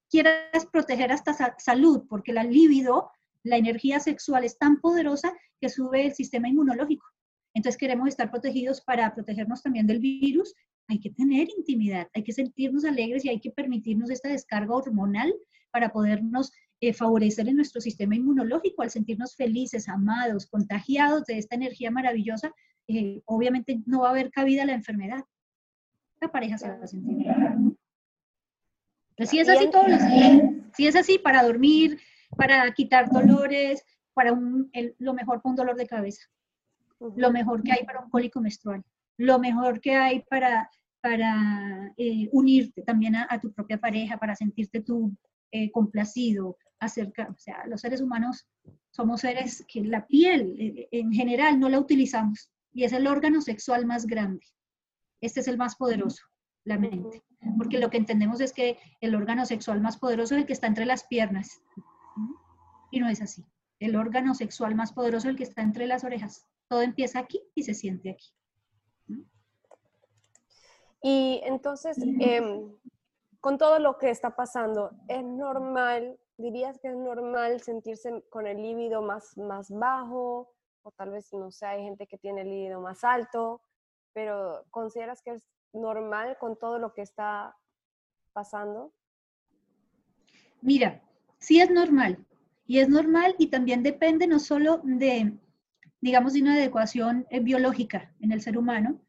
quieras 0.09 0.65
proteger 0.71 1.11
hasta 1.11 1.55
salud, 1.57 2.05
porque 2.09 2.33
la 2.33 2.43
libido, 2.43 3.11
la 3.43 3.57
energía 3.57 3.99
sexual 3.99 4.43
es 4.43 4.57
tan 4.57 4.79
poderosa 4.81 5.33
que 5.61 5.69
sube 5.69 6.07
el 6.07 6.13
sistema 6.13 6.49
inmunológico. 6.49 7.05
Entonces 7.53 7.77
queremos 7.77 8.09
estar 8.09 8.29
protegidos 8.31 8.81
para 8.81 9.13
protegernos 9.13 9.61
también 9.61 9.87
del 9.87 9.99
virus. 9.99 10.53
Hay 10.87 10.99
que 10.99 11.09
tener 11.09 11.47
intimidad, 11.57 12.09
hay 12.13 12.23
que 12.23 12.33
sentirnos 12.33 12.85
alegres 12.85 13.23
y 13.25 13.29
hay 13.29 13.39
que 13.39 13.51
permitirnos 13.51 14.09
esta 14.09 14.29
descarga 14.29 14.75
hormonal 14.75 15.33
para 15.71 15.89
podernos 15.91 16.51
eh, 16.81 16.93
favorecer 16.93 17.47
en 17.47 17.55
nuestro 17.55 17.81
sistema 17.81 18.15
inmunológico 18.15 18.81
al 18.81 18.89
sentirnos 18.89 19.35
felices, 19.35 19.87
amados, 19.87 20.47
contagiados 20.47 21.25
de 21.25 21.37
esta 21.37 21.55
energía 21.55 21.91
maravillosa. 21.91 22.53
Eh, 22.87 23.21
obviamente 23.25 23.81
no 23.85 24.01
va 24.01 24.09
a 24.09 24.11
haber 24.11 24.31
cabida 24.31 24.65
la 24.65 24.73
enfermedad. 24.73 25.23
La 26.21 26.31
pareja 26.31 26.57
se 26.57 26.69
va 26.69 26.75
a 26.75 26.87
sentir. 26.87 27.27
si 29.19 29.39
es 29.39 29.49
así 29.49 29.69
todos 29.69 29.89
los 29.89 29.99
días, 30.07 30.41
si 30.73 30.87
es 30.87 30.95
así 30.95 31.19
para 31.19 31.43
dormir, 31.43 31.99
para 32.37 32.71
quitar 32.73 33.09
dolores, 33.09 33.83
para 34.13 34.33
un, 34.33 34.71
lo 34.99 35.13
mejor 35.13 35.41
para 35.41 35.49
un 35.51 35.55
dolor 35.55 35.75
de 35.75 35.87
cabeza 35.87 36.23
lo 37.15 37.31
mejor 37.31 37.63
que 37.63 37.71
hay 37.71 37.85
para 37.85 38.01
un 38.01 38.09
cólico 38.09 38.41
menstrual, 38.41 38.83
lo 39.17 39.39
mejor 39.39 39.79
que 39.79 39.95
hay 39.95 40.23
para, 40.29 40.69
para 41.01 41.93
eh, 41.97 42.29
unirte 42.31 42.81
también 42.81 43.15
a, 43.15 43.39
tu 43.39 43.51
propia 43.53 43.77
pareja, 43.77 44.17
para 44.17 44.35
sentirte 44.35 44.81
tú 44.81 45.15
eh, 45.51 45.71
complacido, 45.71 46.57
acerca, 46.79 47.29
o 47.29 47.37
sea, 47.37 47.65
los 47.67 47.81
seres 47.81 48.01
humanos 48.01 48.47
somos 48.91 49.21
seres 49.21 49.65
que 49.67 49.81
la 49.81 50.05
piel 50.05 50.55
eh, 50.59 50.87
en 50.91 51.11
general 51.11 51.59
no 51.59 51.69
la 51.69 51.79
utilizamos 51.79 52.51
y 52.73 52.83
es 52.83 52.93
el 52.93 53.07
órgano 53.07 53.41
sexual 53.41 53.85
más 53.85 54.05
grande. 54.05 54.45
Este 55.21 55.39
es 55.39 55.47
el 55.47 55.57
más 55.57 55.75
poderoso, 55.75 56.23
la 56.65 56.77
mente, 56.77 57.23
porque 57.57 57.79
lo 57.79 57.89
que 57.89 57.97
entendemos 57.97 58.41
es 58.41 58.51
que 58.51 58.77
el 59.01 59.15
órgano 59.15 59.45
sexual 59.45 59.81
más 59.81 59.97
poderoso 59.97 60.35
es 60.35 60.41
el 60.41 60.47
que 60.47 60.53
está 60.53 60.67
entre 60.67 60.85
las 60.85 61.05
piernas 61.05 61.61
y 62.91 62.99
no 62.99 63.07
es 63.09 63.21
así. 63.21 63.43
El 63.79 63.95
órgano 63.95 64.33
sexual 64.35 64.75
más 64.75 64.93
poderoso 64.93 65.27
es 65.27 65.31
el 65.31 65.37
que 65.37 65.43
está 65.43 65.61
entre 65.61 65.87
las 65.87 66.03
orejas. 66.03 66.45
Todo 66.67 66.81
empieza 66.81 67.19
aquí 67.19 67.41
y 67.53 67.63
se 67.63 67.73
siente 67.73 68.11
aquí. 68.11 68.33
Y 71.01 71.41
entonces, 71.43 71.97
con 73.45 73.59
todo 73.59 73.77
lo 73.77 73.99
que 73.99 74.09
está 74.09 74.35
pasando, 74.35 74.89
¿es 75.07 75.23
normal, 75.23 76.17
dirías 76.35 76.79
que 76.79 76.87
es 76.87 76.95
normal 76.95 77.61
sentirse 77.61 78.23
con 78.31 78.47
el 78.47 78.57
líbido 78.57 79.03
más, 79.03 79.37
más 79.37 79.69
bajo? 79.69 80.51
O 80.81 80.89
tal 80.89 81.11
vez, 81.11 81.31
no 81.31 81.51
sé, 81.51 81.67
hay 81.67 81.83
gente 81.83 82.07
que 82.07 82.17
tiene 82.17 82.41
el 82.41 82.49
líbido 82.49 82.81
más 82.81 83.03
alto, 83.03 83.61
pero 84.13 84.65
¿consideras 84.71 85.21
que 85.21 85.33
es 85.33 85.43
normal 85.73 86.39
con 86.39 86.57
todo 86.57 86.79
lo 86.79 86.95
que 86.95 87.03
está 87.03 87.55
pasando? 88.33 88.91
Mira, 90.61 91.03
sí 91.37 91.61
es 91.61 91.69
normal. 91.69 92.25
Y 92.65 92.79
es 92.79 92.89
normal 92.89 93.35
y 93.37 93.51
también 93.51 93.83
depende 93.83 94.25
no 94.25 94.39
solo 94.39 94.81
de, 94.83 95.37
digamos, 96.01 96.33
de 96.33 96.41
una 96.41 96.55
adecuación 96.55 97.27
eh, 97.29 97.41
biológica 97.41 98.11
en 98.21 98.31
el 98.31 98.41
ser 98.41 98.57
humano, 98.57 98.99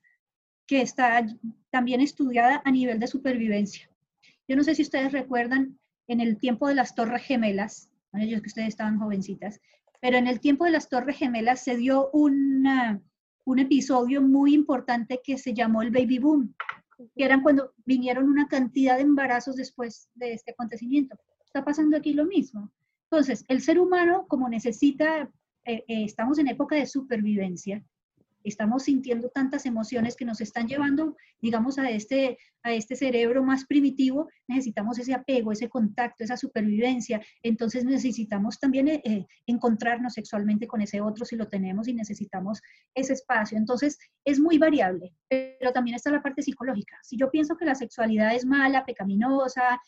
que 0.66 0.82
está 0.82 1.26
también 1.70 2.02
estudiada 2.02 2.60
a 2.66 2.70
nivel 2.70 3.00
de 3.00 3.06
supervivencia. 3.06 3.88
Yo 4.48 4.56
no 4.56 4.62
sé 4.62 4.74
si 4.74 4.82
ustedes 4.82 5.12
recuerdan 5.12 5.78
en 6.08 6.20
el 6.20 6.38
tiempo 6.38 6.68
de 6.68 6.74
las 6.74 6.94
Torres 6.94 7.22
Gemelas, 7.22 7.90
bueno, 8.12 8.26
yo 8.26 8.40
que 8.40 8.48
ustedes 8.48 8.68
estaban 8.68 8.98
jovencitas, 8.98 9.60
pero 10.00 10.16
en 10.18 10.26
el 10.26 10.40
tiempo 10.40 10.64
de 10.64 10.70
las 10.70 10.88
Torres 10.88 11.16
Gemelas 11.16 11.64
se 11.64 11.76
dio 11.76 12.10
una, 12.12 13.00
un 13.44 13.58
episodio 13.58 14.22
muy 14.22 14.54
importante 14.54 15.20
que 15.24 15.38
se 15.38 15.52
llamó 15.52 15.82
el 15.82 15.90
baby 15.90 16.18
boom, 16.18 16.54
que 17.14 17.24
eran 17.24 17.42
cuando 17.42 17.72
vinieron 17.84 18.28
una 18.28 18.46
cantidad 18.46 18.96
de 18.96 19.02
embarazos 19.02 19.56
después 19.56 20.08
de 20.14 20.32
este 20.34 20.52
acontecimiento. 20.52 21.18
Está 21.44 21.64
pasando 21.64 21.96
aquí 21.96 22.12
lo 22.12 22.24
mismo. 22.24 22.70
Entonces, 23.10 23.44
el 23.48 23.60
ser 23.60 23.78
humano, 23.78 24.26
como 24.28 24.48
necesita 24.48 25.30
eh, 25.66 25.84
eh, 25.88 26.04
estamos 26.04 26.38
en 26.38 26.48
época 26.48 26.76
de 26.76 26.86
supervivencia, 26.86 27.84
estamos 28.48 28.84
sintiendo 28.84 29.28
tantas 29.30 29.66
emociones 29.66 30.16
que 30.16 30.24
nos 30.24 30.40
están 30.40 30.66
llevando, 30.66 31.16
digamos, 31.40 31.78
a 31.78 31.90
este, 31.90 32.38
a 32.62 32.72
este 32.72 32.96
cerebro 32.96 33.42
más 33.42 33.66
primitivo, 33.66 34.28
necesitamos 34.48 34.98
ese 34.98 35.14
apego, 35.14 35.52
ese 35.52 35.68
contacto, 35.68 36.24
esa 36.24 36.36
supervivencia. 36.36 37.20
Entonces 37.42 37.84
necesitamos 37.84 38.58
también 38.58 38.88
eh, 38.88 39.26
encontrarnos 39.46 40.14
sexualmente 40.14 40.66
con 40.66 40.80
ese 40.80 41.00
otro 41.00 41.24
si 41.24 41.36
lo 41.36 41.48
tenemos 41.48 41.88
y 41.88 41.94
necesitamos 41.94 42.60
ese 42.94 43.14
espacio. 43.14 43.58
Entonces 43.58 43.98
es 44.24 44.40
muy 44.40 44.58
variable, 44.58 45.12
pero 45.28 45.72
también 45.72 45.96
está 45.96 46.10
la 46.10 46.22
parte 46.22 46.42
psicológica. 46.42 46.98
Si 47.02 47.16
yo 47.16 47.30
pienso 47.30 47.56
que 47.56 47.64
la 47.64 47.74
sexualidad 47.74 48.34
es 48.34 48.44
mala, 48.44 48.84
pecaminosa, 48.84 49.80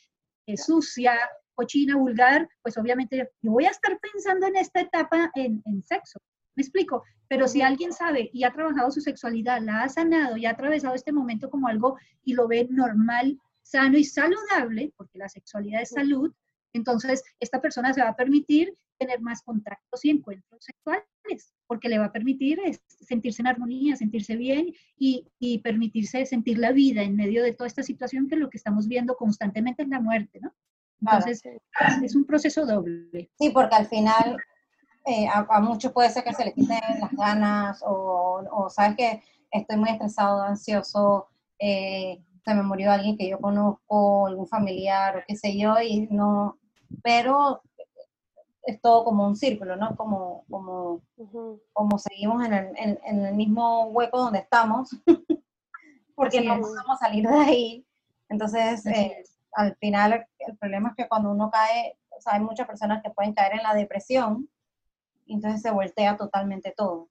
es 0.46 0.64
sucia, 0.64 1.14
cochina, 1.58 1.96
vulgar, 1.96 2.48
pues 2.62 2.78
obviamente 2.78 3.28
yo 3.42 3.50
voy 3.50 3.64
a 3.66 3.70
estar 3.70 3.98
pensando 3.98 4.46
en 4.46 4.56
esta 4.56 4.80
etapa 4.80 5.30
en, 5.34 5.62
sexo. 5.82 6.20
¿Me 6.58 6.62
explico? 6.62 7.04
Pero 7.28 7.46
si 7.46 7.62
alguien 7.62 7.92
sabe 7.92 8.30
y 8.32 8.42
ha 8.42 8.52
trabajado 8.52 8.90
su 8.90 9.00
sexualidad, 9.00 9.62
la 9.62 9.84
ha 9.84 9.88
sanado 9.88 10.36
y 10.36 10.44
ha 10.44 10.50
atravesado 10.50 10.92
este 10.92 11.12
momento 11.12 11.50
como 11.50 11.68
algo 11.68 11.96
y 12.24 12.34
lo 12.34 12.48
ve 12.48 12.66
normal, 12.68 13.38
sano 13.62 13.96
y 13.96 14.02
saludable, 14.02 14.92
porque 14.96 15.18
la 15.18 15.28
sexualidad 15.28 15.82
es 15.82 15.90
salud, 15.90 16.34
entonces 16.72 17.22
esta 17.38 17.60
persona 17.60 17.94
se 17.94 18.02
va 18.02 18.08
a 18.08 18.16
permitir 18.16 18.76
tener 18.98 19.20
más 19.20 19.42
contactos 19.42 20.04
y 20.04 20.10
encuentros 20.10 20.64
sexuales, 20.64 21.54
porque 21.68 21.88
le 21.88 22.00
va 22.00 22.06
a 22.06 22.12
permitir 22.12 22.58
sentirse 22.88 23.40
en 23.40 23.46
armonía, 23.46 23.94
sentirse 23.94 24.34
bien 24.34 24.74
y, 24.96 25.28
y, 25.38 25.58
permitirse 25.58 26.26
sentir 26.26 26.58
la 26.58 26.72
vida 26.72 27.04
en 27.04 27.14
medio 27.14 27.44
de 27.44 27.52
toda 27.52 27.68
esta 27.68 27.84
situación 27.84 28.28
que 28.28 28.34
lo 28.34 28.50
que 28.50 28.56
estamos 28.56 28.88
viendo 28.88 29.14
constantemente 29.14 29.84
es 29.84 29.88
la 29.90 30.00
muerte, 30.00 30.40
¿no? 30.42 30.52
Entonces, 31.00 31.40
es 32.02 32.16
un 32.16 32.24
proceso 32.24 32.66
doble. 32.66 33.30
Sí, 33.38 33.50
porque 33.50 33.76
al 33.76 33.86
final 33.86 34.38
eh, 35.08 35.28
a, 35.32 35.60
muchos 35.60 35.92
puede 35.92 36.10
ser 36.10 36.22
que 36.22 36.34
se 36.34 36.44
le 36.44 36.52
quiten 36.52 36.78
las 37.00 37.12
ganas 37.12 37.82
o, 37.82 38.44
o 38.52 38.68
sabes 38.68 38.96
que 38.96 39.22
estoy 39.50 39.76
muy 39.76 39.90
estresado, 39.90 40.42
ansioso, 40.42 41.28
eh, 41.58 42.22
se 42.44 42.54
me 42.54 42.62
murió 42.62 42.92
alguien 42.92 43.16
que 43.16 43.28
yo 43.28 43.40
conozco, 43.40 44.26
algún 44.26 44.46
familiar 44.46 45.16
o 45.16 45.22
qué 45.26 45.34
sé 45.36 45.58
yo, 45.58 45.80
y 45.80 46.08
no, 46.10 46.58
pero 47.02 47.62
es 48.62 48.80
todo 48.82 49.04
como 49.04 49.26
un 49.26 49.36
círculo, 49.36 49.76
¿no? 49.76 49.96
Como, 49.96 50.44
como, 50.50 51.00
como 51.72 51.98
seguimos 51.98 52.44
en 52.44 52.52
el, 52.52 52.76
en, 52.76 53.24
el, 53.24 53.34
mismo 53.34 53.86
hueco 53.86 54.18
donde 54.18 54.40
estamos, 54.40 54.90
porque 56.14 56.42
no 56.42 56.60
podemos 56.60 56.98
salir 56.98 57.26
de 57.26 57.34
ahí. 57.34 57.86
Entonces, 58.28 58.84
eh, 58.84 59.24
al 59.52 59.74
final 59.76 60.26
el 60.40 60.56
problema 60.58 60.90
es 60.90 60.96
que 60.96 61.08
cuando 61.08 61.30
uno 61.30 61.50
cae, 61.50 61.96
o 62.10 62.20
sea, 62.20 62.34
hay 62.34 62.40
muchas 62.40 62.66
personas 62.66 63.02
que 63.02 63.10
pueden 63.10 63.32
caer 63.32 63.54
en 63.54 63.62
la 63.62 63.74
depresión 63.74 64.48
entonces 65.34 65.62
se 65.62 65.70
voltea 65.70 66.16
totalmente 66.16 66.72
todo. 66.76 67.08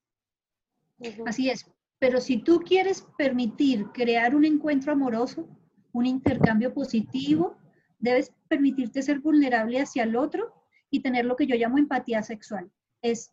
Así 1.26 1.50
es. 1.50 1.66
Pero 2.00 2.20
si 2.20 2.38
tú 2.38 2.60
quieres 2.60 3.08
permitir 3.18 3.88
crear 3.92 4.36
un 4.36 4.46
encuentro 4.46 4.92
amoroso, 4.92 5.48
un 5.94 6.06
intercambio 6.06 6.74
positivo, 6.74 7.58
debes 8.00 8.32
permitirte 8.48 9.02
ser 9.02 9.20
vulnerable 9.20 9.82
hacia 9.82 10.04
el 10.04 10.16
otro 10.16 10.54
y 10.90 11.02
tener 11.02 11.26
lo 11.26 11.36
que 11.36 11.48
yo 11.48 11.56
llamo 11.56 11.78
empatía 11.78 12.22
sexual. 12.22 12.72
Es 13.02 13.32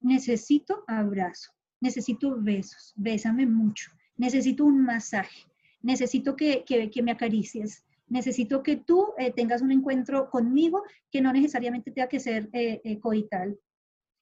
necesito 0.00 0.84
abrazo, 0.86 1.52
necesito 1.80 2.36
besos, 2.40 2.92
bésame 2.96 3.46
mucho, 3.46 3.90
necesito 4.16 4.64
un 4.64 4.82
masaje, 4.82 5.44
necesito 5.82 6.36
que, 6.36 6.64
me 7.02 7.10
acaricies, 7.12 7.84
necesito 8.08 8.62
que 8.62 8.76
tú 8.76 9.14
eh, 9.18 9.32
tengas 9.32 9.62
un 9.62 9.72
encuentro 9.72 10.30
conmigo 10.30 10.82
que 11.10 11.20
no 11.20 11.32
necesariamente 11.32 11.90
tenga 11.90 12.08
que 12.08 12.20
ser 12.20 12.48
eh, 12.52 12.80
eh, 12.84 13.00
coital. 13.00 13.58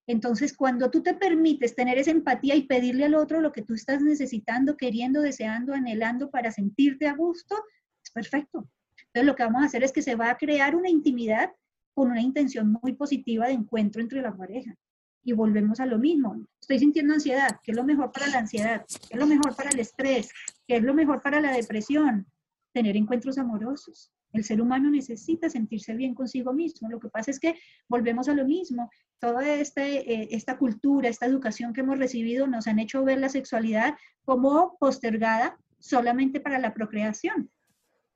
Entonces, 0.07 0.55
cuando 0.55 0.91
tú 0.91 1.03
te 1.03 1.15
permites 1.15 1.75
tener 1.75 1.99
esa 1.99 2.11
empatía 2.11 2.55
y 2.55 2.67
pedirle 2.67 3.07
al 3.07 3.15
otro 3.15 3.41
lo 3.41 3.53
que 3.53 3.63
tú 3.63 3.75
estás 3.75 4.03
necesitando, 4.03 4.77
queriendo, 4.77 5.23
deseando, 5.23 5.73
anhelando 5.73 6.31
para 6.31 6.51
sentirte 6.51 7.09
a 7.09 7.15
gusto, 7.15 7.57
es 8.03 8.11
perfecto. 8.11 8.69
Entonces, 9.07 9.27
lo 9.27 9.35
que 9.35 9.45
vamos 9.45 9.63
a 9.63 9.67
hacer 9.67 9.83
es 9.83 9.93
que 9.93 10.03
se 10.03 10.15
va 10.15 10.31
a 10.31 10.37
crear 10.37 10.77
una 10.77 10.91
intimidad 10.91 11.51
con 11.95 12.11
una 12.11 12.21
intención 12.21 12.77
muy 12.83 12.95
positiva 12.95 13.47
de 13.47 13.55
encuentro 13.55 14.03
entre 14.03 14.21
la 14.21 14.37
pareja. 14.37 14.75
Y 15.23 15.33
volvemos 15.33 15.81
a 15.81 15.87
lo 15.87 15.99
mismo. 15.99 16.45
Estoy 16.61 16.81
sintiendo 16.81 17.15
ansiedad. 17.15 17.61
¿Qué 17.63 17.71
es 17.71 17.77
lo 17.77 17.85
mejor 17.85 18.13
para 18.13 18.27
la 18.27 18.39
ansiedad? 18.39 18.85
¿Qué 18.87 19.15
es 19.15 19.19
lo 19.19 19.27
mejor 19.27 19.57
para 19.57 19.71
el 19.71 19.79
estrés? 19.79 20.31
¿Qué 20.67 20.77
es 20.77 20.83
lo 20.83 20.93
mejor 20.93 21.23
para 21.23 21.41
la 21.41 21.53
depresión? 21.53 22.27
Tener 22.73 22.97
encuentros 22.97 23.39
amorosos. 23.39 24.13
El 24.35 24.45
ser 24.45 24.61
humano 24.61 24.91
necesita 24.91 25.49
sentirse 25.49 25.95
bien 25.95 26.15
consigo 26.15 26.53
mismo. 26.53 26.91
Lo 26.91 26.99
que 26.99 27.09
pasa 27.09 27.31
es 27.31 27.39
que 27.39 27.57
volvemos 27.89 28.29
a 28.29 28.35
lo 28.35 28.45
mismo. 28.45 28.91
Toda 29.21 29.55
este, 29.55 30.35
esta 30.35 30.59
cultura, 30.59 31.09
esta 31.09 31.27
educación 31.27 31.73
que 31.73 31.81
hemos 31.81 31.99
recibido 31.99 32.47
nos 32.47 32.67
han 32.67 32.79
hecho 32.79 33.05
ver 33.05 33.19
la 33.19 33.29
sexualidad 33.29 33.95
como 34.25 34.77
postergada 34.79 35.59
solamente 35.79 36.41
para 36.41 36.59
la 36.59 36.75
procreación. 36.75 37.51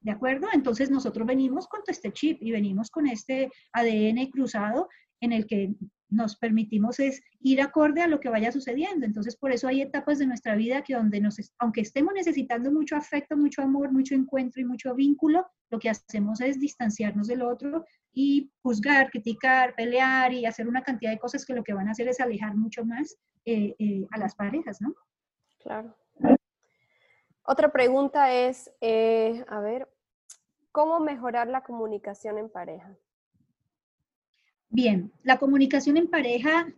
¿De 0.00 0.12
acuerdo? 0.12 0.48
Entonces 0.52 0.90
nosotros 0.90 1.26
venimos 1.26 1.66
con 1.66 1.80
este 1.86 2.12
chip 2.12 2.38
y 2.40 2.52
venimos 2.52 2.90
con 2.90 3.06
este 3.06 3.50
ADN 3.72 4.30
cruzado 4.30 4.88
en 5.20 5.32
el 5.32 5.46
que 5.46 5.74
nos 6.10 6.36
permitimos 6.36 7.00
es 7.00 7.22
ir 7.40 7.60
acorde 7.60 8.02
a 8.02 8.06
lo 8.06 8.20
que 8.20 8.28
vaya 8.28 8.52
sucediendo. 8.52 9.06
Entonces, 9.06 9.36
por 9.36 9.52
eso 9.52 9.68
hay 9.68 9.82
etapas 9.82 10.18
de 10.18 10.26
nuestra 10.26 10.54
vida 10.56 10.82
que 10.82 10.94
donde 10.94 11.20
nos, 11.20 11.36
aunque 11.58 11.82
estemos 11.82 12.14
necesitando 12.14 12.70
mucho 12.70 12.96
afecto, 12.96 13.36
mucho 13.36 13.62
amor, 13.62 13.92
mucho 13.92 14.14
encuentro 14.14 14.60
y 14.60 14.64
mucho 14.64 14.94
vínculo, 14.94 15.46
lo 15.70 15.78
que 15.78 15.90
hacemos 15.90 16.40
es 16.40 16.58
distanciarnos 16.58 17.26
del 17.26 17.42
otro 17.42 17.84
y 18.12 18.50
juzgar, 18.62 19.10
criticar, 19.10 19.74
pelear 19.74 20.32
y 20.32 20.46
hacer 20.46 20.66
una 20.66 20.82
cantidad 20.82 21.10
de 21.10 21.18
cosas 21.18 21.44
que 21.44 21.54
lo 21.54 21.62
que 21.62 21.74
van 21.74 21.88
a 21.88 21.92
hacer 21.92 22.08
es 22.08 22.20
alejar 22.20 22.56
mucho 22.56 22.84
más 22.84 23.16
eh, 23.44 23.74
eh, 23.78 24.06
a 24.10 24.18
las 24.18 24.34
parejas, 24.34 24.80
¿no? 24.80 24.94
Claro. 25.58 25.94
Otra 27.42 27.72
pregunta 27.72 28.32
es, 28.32 28.70
eh, 28.80 29.44
a 29.48 29.60
ver, 29.60 29.88
¿cómo 30.72 31.00
mejorar 31.00 31.48
la 31.48 31.62
comunicación 31.62 32.38
en 32.38 32.50
pareja? 32.50 32.94
Bien, 34.70 35.10
la 35.22 35.38
comunicación 35.38 35.96
en 35.96 36.08
pareja, 36.08 36.68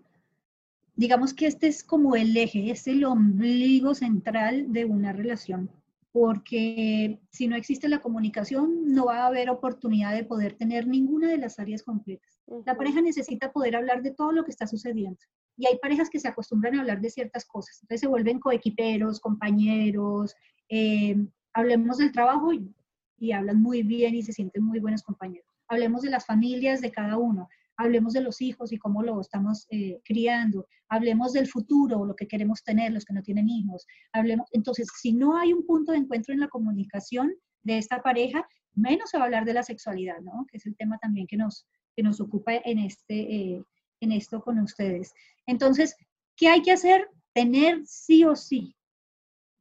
digamos 0.95 1.35
que 1.35 1.47
este 1.47 1.67
es 1.67 1.83
como 1.83 2.15
el 2.15 2.37
eje, 2.37 2.71
es 2.71 2.87
el 2.87 3.05
ombligo 3.05 3.95
central 3.95 4.73
de 4.73 4.85
una 4.85 5.13
relación, 5.13 5.69
porque 6.13 7.21
si 7.31 7.49
no 7.49 7.57
existe 7.57 7.89
la 7.89 8.01
comunicación, 8.01 8.93
no 8.93 9.07
va 9.07 9.25
a 9.25 9.27
haber 9.27 9.51
oportunidad 9.51 10.15
de 10.15 10.25
poder 10.25 10.55
tener 10.55 10.87
ninguna 10.87 11.29
de 11.29 11.39
las 11.39 11.59
áreas 11.59 11.83
completas. 11.83 12.41
La 12.65 12.77
pareja 12.77 13.01
necesita 13.01 13.53
poder 13.53 13.75
hablar 13.75 14.03
de 14.03 14.13
todo 14.13 14.31
lo 14.33 14.45
que 14.45 14.51
está 14.51 14.69
sucediendo. 14.69 15.19
Y 15.57 15.67
hay 15.67 15.79
parejas 15.79 16.11
que 16.11 16.21
se 16.21 16.29
acostumbran 16.29 16.77
a 16.77 16.81
hablar 16.81 17.01
de 17.01 17.11
ciertas 17.11 17.45
cosas, 17.45 17.81
entonces 17.83 18.03
se 18.03 18.07
vuelven 18.07 18.39
coequiperos, 18.39 19.19
compañeros, 19.19 20.35
eh, 20.69 21.17
hablemos 21.53 21.99
del 21.99 22.13
trabajo 22.13 22.53
y, 22.53 22.73
y 23.19 23.33
hablan 23.33 23.61
muy 23.61 23.83
bien 23.83 24.15
y 24.15 24.23
se 24.23 24.33
sienten 24.33 24.63
muy 24.63 24.79
buenos 24.79 25.03
compañeros. 25.03 25.49
Hablemos 25.67 26.03
de 26.03 26.11
las 26.11 26.25
familias 26.25 26.81
de 26.81 26.93
cada 26.93 27.17
uno 27.17 27.49
hablemos 27.81 28.13
de 28.13 28.21
los 28.21 28.41
hijos 28.43 28.73
y 28.73 28.79
cómo 28.79 29.03
lo 29.03 29.21
estamos 29.21 29.67
eh, 29.71 30.01
criando, 30.05 30.67
hablemos 30.89 31.33
del 31.33 31.49
futuro, 31.49 32.05
lo 32.05 32.15
que 32.15 32.29
queremos 32.29 32.63
tener, 32.63 32.93
los 32.93 33.05
que 33.07 33.15
no 33.15 33.23
tienen 33.23 33.49
hijos, 33.49 33.87
hablemos, 34.13 34.49
entonces, 34.53 34.89
si 35.01 35.13
no 35.13 35.37
hay 35.37 35.53
un 35.53 35.65
punto 35.65 35.93
de 35.93 35.99
encuentro 35.99 36.35
en 36.35 36.41
la 36.41 36.49
comunicación 36.49 37.33
de 37.63 37.79
esta 37.79 38.03
pareja, 38.03 38.47
menos 38.75 39.11
se 39.11 39.17
va 39.17 39.25
a 39.25 39.27
hablar 39.27 39.45
de 39.47 39.55
la 39.55 39.63
sexualidad, 39.63 40.21
¿no? 40.21 40.47
Que 40.51 40.59
es 40.59 40.67
el 40.67 40.77
tema 40.77 40.99
también 40.99 41.27
que 41.27 41.39
nos, 41.39 41.67
que 41.97 42.03
nos 42.03 42.21
ocupa 42.21 42.53
en, 42.55 42.79
este, 42.79 43.21
eh, 43.35 43.63
en 44.01 44.13
esto 44.13 44.43
con 44.43 44.59
ustedes. 44.59 45.13
Entonces, 45.47 45.97
¿qué 46.37 46.49
hay 46.49 46.61
que 46.61 46.73
hacer? 46.73 47.09
Tener 47.33 47.81
sí 47.87 48.25
o 48.25 48.37
sí 48.37 48.77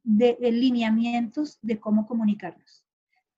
de, 0.02 0.36
de 0.40 0.52
lineamientos 0.52 1.58
de 1.62 1.80
cómo 1.80 2.06
comunicarnos. 2.06 2.84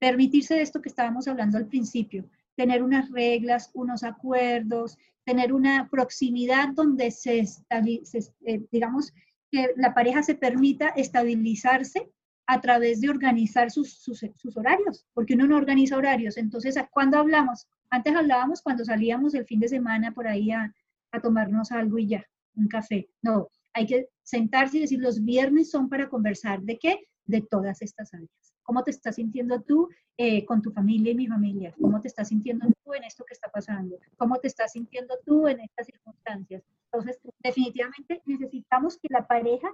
Permitirse 0.01 0.61
esto 0.61 0.83
que 0.83 0.89
estábamos 0.89 1.29
hablando 1.29 1.57
al 1.57 1.69
principio, 1.69 2.29
tener 2.57 2.83
unas 2.83 3.11
reglas, 3.11 3.71
unos 3.75 4.05
acuerdos, 4.05 4.97
tener 5.25 5.53
una 5.53 5.89
proximidad 5.91 6.69
donde 6.75 7.11
se, 7.11 7.45
eh, 7.71 8.67
digamos, 8.71 9.13
que 9.51 9.71
la 9.77 9.95
pareja 9.95 10.23
se 10.23 10.35
permita 10.35 10.89
estabilizarse 10.89 12.11
a 12.47 12.61
través 12.61 13.01
de 13.01 13.09
organizar 13.09 13.71
sus, 13.71 14.03
sus, 14.03 14.57
horarios, 14.57 15.07
porque 15.15 15.35
uno 15.35 15.47
no 15.47 15.57
organiza 15.57 15.97
horarios. 15.97 16.37
Entonces, 16.37 16.77
¿cuándo 16.91 17.19
hablamos? 17.19 17.69
Antes 17.91 18.15
hablábamos 18.15 18.63
cuando 18.63 18.85
salíamos 18.85 19.35
el 19.35 19.47
fin 19.47 19.61
de 19.61 19.69
semana 19.69 20.13
por 20.13 20.27
ahí 20.27 20.51
a, 20.51 20.75
a 21.13 21.21
tomarnos 21.21 21.71
algo 21.71 21.99
y 21.99 22.09
ya, 22.09 22.27
un 22.57 22.69
café. 22.69 23.09
No, 23.23 23.49
hay 23.75 23.87
que 23.87 24.09
sentarse 24.23 24.79
y 24.79 24.81
decir, 24.81 25.01
los 25.01 25.25
viernes 25.25 25.71
son 25.71 25.89
para 25.89 26.09
conversar. 26.09 26.63
¿De 26.63 26.79
qué? 26.79 27.07
De 27.25 27.43
todas 27.43 27.81
estas 27.83 28.13
áreas. 28.13 28.52
¿Cómo 28.63 28.85
te 28.85 28.91
estás 28.93 29.17
sintiendo 29.17 29.61
tú 29.63 29.89
eh, 30.17 30.45
con 30.45 30.63
tu 30.63 30.71
familia 30.71 31.13
y 31.13 31.17
mi 31.17 31.27
familia? 31.27 31.75
¿Cómo 31.81 32.01
te 32.01 32.09
estás 32.09 32.29
sintiendo 32.29 32.69
tú 32.85 32.95
en 32.95 33.05
esto 33.05 33.25
que 33.25 33.35
está 33.35 33.51
pasando? 33.51 33.99
¿Cómo 34.17 34.39
te 34.39 34.49
estás 34.49 34.73
sintiendo 34.73 35.15
tú 35.25 35.49
en 35.49 35.61
estas 35.61 35.87
circunstancias? 35.87 36.63
Entonces, 36.93 37.21
definitivamente 37.41 38.23
necesitamos 38.25 38.99
que 38.99 39.09
la 39.11 39.27
pareja 39.27 39.69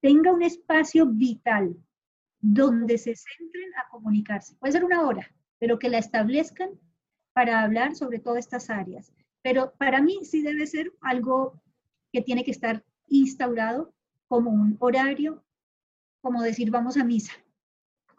tenga 0.00 0.32
un 0.32 0.42
espacio 0.42 1.06
vital 1.06 1.76
donde 2.40 2.98
se 2.98 3.14
centren 3.14 3.70
a 3.76 3.88
comunicarse. 3.90 4.54
Puede 4.56 4.72
ser 4.72 4.84
una 4.84 5.06
hora, 5.06 5.30
pero 5.58 5.78
que 5.78 5.88
la 5.88 5.98
establezcan 5.98 6.70
para 7.32 7.62
hablar 7.62 7.94
sobre 7.94 8.18
todas 8.18 8.40
estas 8.40 8.70
áreas. 8.70 9.12
Pero 9.42 9.72
para 9.78 10.02
mí 10.02 10.24
sí 10.24 10.42
debe 10.42 10.66
ser 10.66 10.92
algo 11.00 11.62
que 12.12 12.20
tiene 12.20 12.44
que 12.44 12.50
estar 12.50 12.84
instaurado 13.06 13.94
como 14.28 14.50
un 14.50 14.76
horario, 14.80 15.44
como 16.20 16.42
decir 16.42 16.70
vamos 16.70 16.96
a 16.96 17.04
misa 17.04 17.32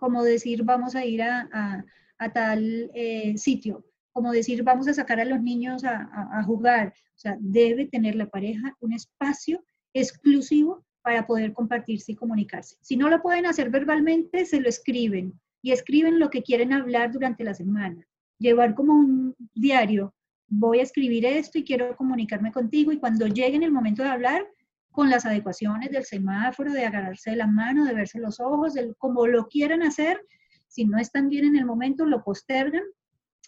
como 0.01 0.23
decir 0.23 0.63
vamos 0.63 0.95
a 0.95 1.05
ir 1.05 1.21
a, 1.21 1.85
tal 2.33 2.89
eh, 2.95 3.37
sitio, 3.37 3.85
como 4.11 4.31
decir 4.31 4.63
vamos 4.63 4.87
a 4.87 4.95
sacar 4.95 5.19
a 5.19 5.25
los 5.25 5.41
niños 5.41 5.83
a, 5.83 6.43
jugar. 6.43 6.93
O 7.15 7.19
sea, 7.21 7.37
debe 7.39 7.85
tener 7.85 8.15
la 8.15 8.27
pareja 8.27 8.75
un 8.79 8.93
espacio 8.93 9.63
exclusivo 9.93 10.83
para 11.03 11.27
poder 11.27 11.53
compartirse 11.53 12.13
y 12.13 12.15
comunicarse. 12.15 12.77
Si 12.81 12.97
no 12.97 13.09
lo 13.09 13.21
pueden 13.21 13.45
hacer 13.45 13.69
verbalmente, 13.69 14.45
se 14.45 14.59
lo 14.59 14.69
escriben 14.69 15.39
y 15.61 15.71
escriben 15.71 16.19
lo 16.19 16.31
que 16.31 16.41
quieren 16.41 16.73
hablar 16.73 17.11
durante 17.11 17.43
la 17.43 17.53
semana. 17.53 18.03
Llevar 18.39 18.73
como 18.73 18.93
un 18.93 19.35
diario, 19.53 20.15
voy 20.47 20.79
a 20.79 20.83
escribir 20.83 21.27
esto 21.27 21.59
y 21.59 21.63
quiero 21.63 21.95
comunicarme 21.95 22.51
contigo 22.51 22.91
y 22.91 22.97
cuando 22.97 23.27
llegue 23.27 23.55
en 23.55 23.63
el 23.63 23.71
momento 23.71 24.01
de 24.01 24.09
hablar, 24.09 24.47
con 24.91 25.10
las 25.10 25.25
adecuaciones 25.25 25.91
del 25.91 26.04
semáforo, 26.04 26.73
de 26.73 26.86
agarrarse 26.86 27.32
de 27.32 27.38
la 27.38 27.47
mano, 27.47 27.86
de 27.86 27.93
verse 27.93 28.19
los 28.19 28.39
ojos, 28.39 28.73
del, 28.73 28.95
como 28.97 29.25
lo 29.27 29.47
quieran 29.47 29.84
hacer. 29.84 30.21
Si 30.67 30.86
no 30.86 30.97
están 30.97 31.30
bien 31.30 31.45
en 31.45 31.56
el 31.56 31.65
momento, 31.65 32.06
lo 32.06 32.23
postergan, 32.23 32.84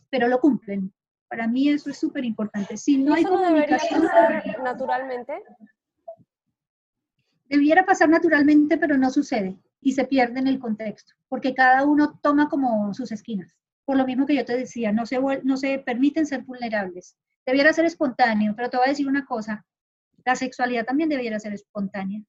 pero 0.10 0.28
lo 0.28 0.40
cumplen. 0.40 0.94
Para 1.28 1.48
mí 1.48 1.70
eso 1.70 1.90
es 1.90 1.98
súper 1.98 2.26
importante. 2.26 2.78
Si 2.78 2.98
no 2.98 3.14
hay 3.14 3.24
comunicación... 3.24 4.08
naturalmente? 4.64 5.34
Debiera 7.46 7.86
pasar 7.86 8.10
naturalmente, 8.10 8.78
pero 8.78 8.98
no 8.98 9.10
sucede 9.10 9.60
y 9.84 9.92
se 9.92 10.06
pierde 10.06 10.40
en 10.40 10.48
el 10.48 10.60
contexto, 10.60 11.14
porque 11.28 11.54
cada 11.54 11.86
uno 11.86 12.20
toma 12.22 12.48
como 12.48 12.94
sus 12.94 13.12
esquinas. 13.12 13.54
Por 13.86 13.98
lo 13.98 14.06
mismo 14.06 14.26
que 14.26 14.36
yo 14.36 14.46
te 14.46 14.58
decía, 14.58 14.94
no 14.94 15.06
se, 15.06 15.20
no 15.44 15.58
se 15.58 15.80
permiten 15.80 16.26
ser 16.26 16.44
vulnerables. 16.44 17.18
Debiera 17.46 17.74
ser 17.74 17.86
espontáneo, 17.86 18.54
pero 18.56 18.70
te 18.70 18.78
voy 18.78 18.86
a 18.86 18.90
decir 18.90 19.08
una 19.08 19.26
cosa, 19.26 19.66
la 20.26 20.36
sexualidad 20.36 20.86
también 20.86 21.10
debería 21.10 21.40
ser 21.40 21.54
espontánea 21.54 22.24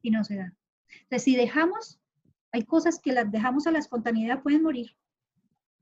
y 0.00 0.10
no 0.10 0.24
se 0.24 0.36
da. 0.36 0.54
Entonces, 1.02 1.22
si 1.24 1.36
dejamos, 1.36 2.00
hay 2.52 2.64
cosas 2.64 3.00
que 3.00 3.12
las 3.12 3.30
dejamos 3.30 3.66
a 3.66 3.70
la 3.70 3.78
espontaneidad, 3.78 4.42
pueden 4.42 4.62
morir, 4.62 4.96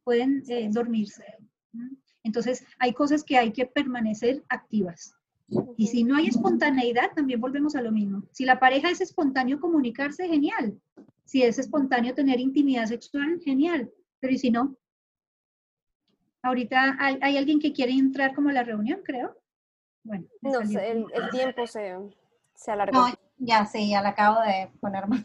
pueden 0.04 0.42
eh, 0.48 0.68
dormirse. 0.70 1.24
Entonces, 2.22 2.64
hay 2.78 2.92
cosas 2.92 3.24
que 3.24 3.36
hay 3.38 3.52
que 3.52 3.66
permanecer 3.66 4.44
activas. 4.48 5.14
Y 5.76 5.88
si 5.88 6.04
no 6.04 6.16
hay 6.16 6.28
espontaneidad, 6.28 7.12
también 7.14 7.40
volvemos 7.40 7.74
a 7.74 7.82
lo 7.82 7.90
mismo. 7.90 8.22
Si 8.30 8.44
la 8.44 8.60
pareja 8.60 8.88
es 8.90 9.00
espontáneo 9.00 9.58
comunicarse, 9.58 10.28
genial. 10.28 10.80
Si 11.24 11.42
es 11.42 11.58
espontáneo 11.58 12.14
tener 12.14 12.38
intimidad 12.38 12.86
sexual, 12.86 13.40
genial. 13.44 13.90
Pero 14.20 14.32
¿y 14.32 14.38
si 14.38 14.50
no? 14.50 14.76
Ahorita 16.42 16.96
hay, 17.00 17.18
hay 17.20 17.36
alguien 17.36 17.58
que 17.58 17.72
quiere 17.72 17.92
entrar 17.92 18.34
como 18.34 18.50
a 18.50 18.52
la 18.52 18.62
reunión, 18.62 19.00
creo. 19.04 19.39
Bueno, 20.02 20.26
no, 20.40 20.60
el, 20.60 21.06
tiempo 21.30 21.66
se, 21.66 21.96
se 22.54 22.70
alargó. 22.70 23.06
Ya, 23.38 23.64
sí, 23.66 23.90
ya 23.90 24.02
la 24.02 24.10
acabo 24.10 24.40
de 24.40 24.70
poner 24.80 25.06
más. 25.06 25.22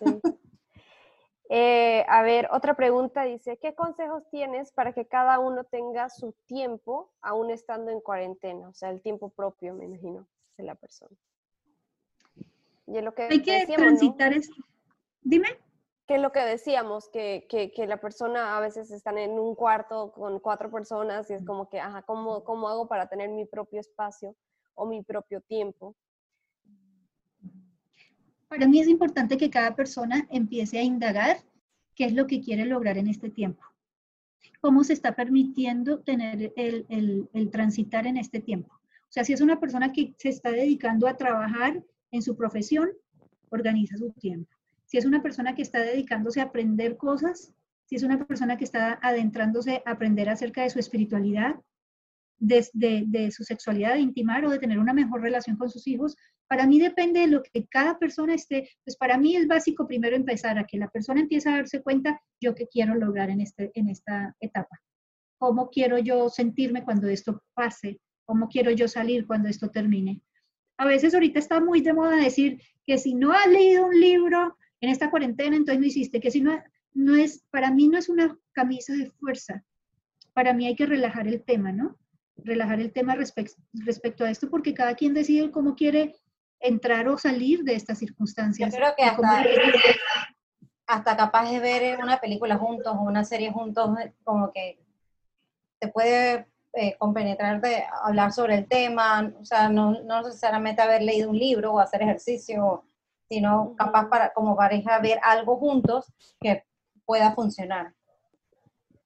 Eh, 1.50 2.04
a 2.08 2.24
ver, 2.24 2.48
otra 2.52 2.74
pregunta 2.74 3.24
dice, 3.24 3.58
¿qué 3.58 3.76
consejos 3.76 4.24
tienes 4.32 4.72
para 4.72 4.94
que 4.94 5.06
cada 5.06 5.38
uno 5.38 5.64
tenga 5.64 6.10
su 6.10 6.34
tiempo 6.48 7.14
aún 7.22 7.52
estando 7.52 7.92
en 7.92 8.02
cuarentena? 8.02 8.68
O 8.68 8.74
sea, 8.74 8.90
el 8.90 9.02
tiempo 9.02 9.30
propio, 9.30 9.76
me 9.76 9.86
imagino, 9.86 10.28
de 10.58 10.64
la 10.64 10.74
persona. 10.74 11.16
Y 12.88 13.00
lo 13.00 13.14
que 13.14 13.24
Hay 13.30 13.44
que 13.44 13.68
transitar 13.68 14.34
esto. 14.34 14.56
Dime. 15.22 15.50
Que 16.08 16.16
es 16.16 16.22
lo 16.22 16.32
que 16.32 16.40
decíamos, 16.40 17.10
que, 17.10 17.46
que, 17.48 17.72
que, 17.72 17.86
la 17.88 17.98
persona 17.98 18.58
a 18.58 18.60
veces 18.60 18.92
están 18.92 19.18
en 19.18 19.40
un 19.40 19.56
cuarto 19.56 20.12
con 20.14 20.40
cuatro 20.40 20.72
personas 20.72 21.30
y 21.30 21.34
es 21.34 21.46
como 21.46 21.70
que, 21.70 21.80
ajá, 21.80 22.04
¿cómo, 22.04 22.44
¿cómo 22.44 22.70
hago 22.70 22.88
para 22.88 23.08
tener 23.08 23.30
mi 23.30 23.46
propio 23.46 23.80
espacio 23.80 24.36
o 24.76 24.86
mi 24.86 25.04
propio 25.04 25.42
tiempo? 25.42 25.96
Para 28.48 28.68
mí 28.68 28.80
es 28.80 28.88
importante 28.88 29.38
que 29.38 29.50
cada 29.50 29.76
persona 29.76 30.28
empiece 30.30 30.78
a 30.78 30.84
indagar 30.84 31.38
qué 31.96 32.06
es 32.06 32.14
lo 32.14 32.28
que 32.28 32.42
quiere 32.42 32.66
lograr 32.66 32.98
en 32.98 33.08
este 33.08 33.30
tiempo. 33.30 33.64
¿Cómo 34.62 34.84
se 34.84 34.94
está 34.94 35.16
permitiendo 35.16 36.00
tener 36.00 36.54
el, 36.56 36.86
el, 36.90 37.30
el 37.34 37.50
transitar 37.52 38.08
en 38.08 38.18
este 38.18 38.40
tiempo? 38.40 38.74
O 38.76 39.12
sea, 39.16 39.24
si 39.24 39.34
es 39.34 39.42
una 39.42 39.60
persona 39.60 39.92
que 39.92 40.14
se 40.18 40.30
está 40.30 40.52
dedicando 40.52 41.08
a 41.08 41.18
trabajar 41.18 41.84
en 42.12 42.22
su 42.22 42.36
profesión, 42.36 42.90
organiza 43.50 43.98
su 43.98 44.12
tiempo. 44.12 44.50
Si 44.86 44.98
es 44.98 45.06
una 45.06 45.22
persona 45.22 45.56
que 45.56 45.62
está 45.62 45.80
dedicándose 45.80 46.42
a 46.42 46.46
aprender 46.46 46.98
cosas, 46.98 47.52
si 47.86 47.96
es 47.96 48.04
una 48.04 48.24
persona 48.26 48.58
que 48.58 48.64
está 48.64 49.00
adentrándose 49.02 49.82
a 49.86 49.92
aprender 49.92 50.30
acerca 50.30 50.64
de 50.64 50.70
su 50.70 50.80
espiritualidad, 50.80 51.56
de, 52.38 52.68
de, 52.74 53.32
su 53.32 53.44
sexualidad, 53.44 53.94
de 53.94 54.02
intimar 54.02 54.46
o 54.46 54.50
de 54.50 54.60
tener 54.60 54.80
una 54.80 54.94
mejor 54.94 55.22
relación 55.22 55.58
con 55.58 55.70
sus 55.70 55.88
hijos, 55.88 56.16
para 56.48 56.68
mí 56.68 56.80
depende 56.80 57.22
de 57.22 57.28
lo 57.28 57.42
que 57.42 57.66
cada 57.68 57.98
persona 57.98 58.34
esté, 58.34 58.70
pues 58.84 58.98
para 58.98 59.18
mí 59.18 59.36
es 59.36 59.48
básico 59.48 59.88
primero 59.88 60.16
empezar 60.16 60.58
a 60.58 60.66
que 60.66 60.78
la 60.78 60.90
persona 60.90 61.22
empiece 61.22 61.50
a 61.50 61.56
darse 61.56 61.82
cuenta 61.82 62.22
yo 62.40 62.54
qué 62.54 62.68
quiero 62.68 62.96
lograr 62.96 63.30
en, 63.30 63.42
este, 63.42 63.72
en 63.74 63.90
esta 63.90 64.36
etapa, 64.40 64.80
cómo 65.38 65.70
quiero 65.70 65.98
yo 65.98 66.30
sentirme 66.30 66.84
cuando 66.84 67.08
esto 67.08 67.44
pase, 67.54 68.00
cómo 68.26 68.48
quiero 68.48 68.72
yo 68.72 68.88
salir 68.88 69.26
cuando 69.26 69.50
esto 69.50 69.70
termine. 69.70 70.22
A 70.78 70.86
veces 70.86 71.14
ahorita 71.14 71.40
está 71.40 71.62
muy 71.62 71.82
de 71.82 71.94
moda 71.94 72.18
decir 72.18 72.62
que 72.86 72.98
si 72.98 73.16
no 73.16 73.32
has 73.32 73.48
leído 73.48 73.88
un 73.88 74.00
libro 74.00 74.58
en 74.82 74.90
esta 74.90 75.10
cuarentena, 75.10 75.56
entonces 75.56 75.80
no 75.80 75.88
hiciste, 75.88 76.20
que 76.20 76.32
si 76.32 76.42
no, 76.42 76.62
no 76.94 77.16
es, 77.16 77.44
para 77.50 77.72
mí 77.72 77.88
no 77.88 77.98
es 77.98 78.10
una 78.10 78.38
camisa 78.52 78.94
de 78.94 79.10
fuerza, 79.12 79.64
para 80.34 80.54
mí 80.54 80.68
hay 80.68 80.76
que 80.76 80.86
relajar 80.86 81.28
el 81.28 81.44
tema, 81.44 81.72
¿no? 81.72 81.98
Relajar 82.38 82.80
el 82.80 82.92
tema 82.92 83.16
respecto 83.16 84.26
a 84.26 84.30
esto 84.30 84.50
porque 84.50 84.74
cada 84.74 84.96
quien 84.96 85.14
decide 85.14 85.52
cómo 85.52 85.76
quiere 85.76 86.16
entrar 86.60 87.08
o 87.08 87.18
salir 87.18 87.64
de 87.64 87.76
estas 87.76 88.00
circunstancias. 88.00 88.74
Yo 88.74 88.78
creo 88.78 88.96
que 88.96 89.04
hasta, 89.04 89.46
hasta 90.88 91.18
capaz 91.18 91.50
de 91.52 91.60
ver 91.60 92.00
una 92.00 92.20
película 92.20 92.58
juntos 92.58 92.94
o 92.96 93.02
una 93.02 93.24
serie 93.24 93.52
juntos, 93.52 93.90
como 94.24 94.52
que 94.52 94.80
te 95.80 95.88
puede 95.88 96.48
eh, 96.74 96.96
compenetrar 96.98 97.62
de 97.62 97.84
hablar 98.04 98.32
sobre 98.32 98.56
el 98.56 98.68
tema, 98.68 99.32
o 99.40 99.46
sea, 99.46 99.70
no, 99.70 100.04
no, 100.04 100.24
necesariamente 100.24 100.82
haber 100.82 101.02
leído 101.02 101.30
un 101.30 101.38
libro 101.38 101.74
o 101.74 101.80
hacer 101.80 102.02
ejercicio, 102.02 102.84
sino 103.30 103.76
capaz 103.78 104.10
para 104.10 104.34
como 104.34 104.56
pareja 104.56 105.00
ver 105.00 105.20
algo 105.24 105.58
juntos 105.58 106.12
que 106.40 106.66
pueda 107.06 107.34
funcionar. 107.34 107.94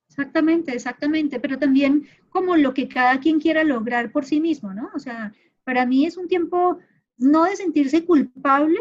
Exactamente, 0.07 0.73
exactamente, 0.73 1.39
pero 1.39 1.59
también 1.59 2.07
como 2.29 2.55
lo 2.57 2.73
que 2.73 2.87
cada 2.87 3.19
quien 3.19 3.39
quiera 3.39 3.63
lograr 3.63 4.11
por 4.11 4.25
sí 4.25 4.39
mismo, 4.39 4.73
¿no? 4.73 4.89
O 4.95 4.99
sea, 4.99 5.33
para 5.63 5.85
mí 5.85 6.05
es 6.05 6.17
un 6.17 6.27
tiempo 6.27 6.79
no 7.17 7.43
de 7.43 7.55
sentirse 7.55 8.05
culpable, 8.05 8.79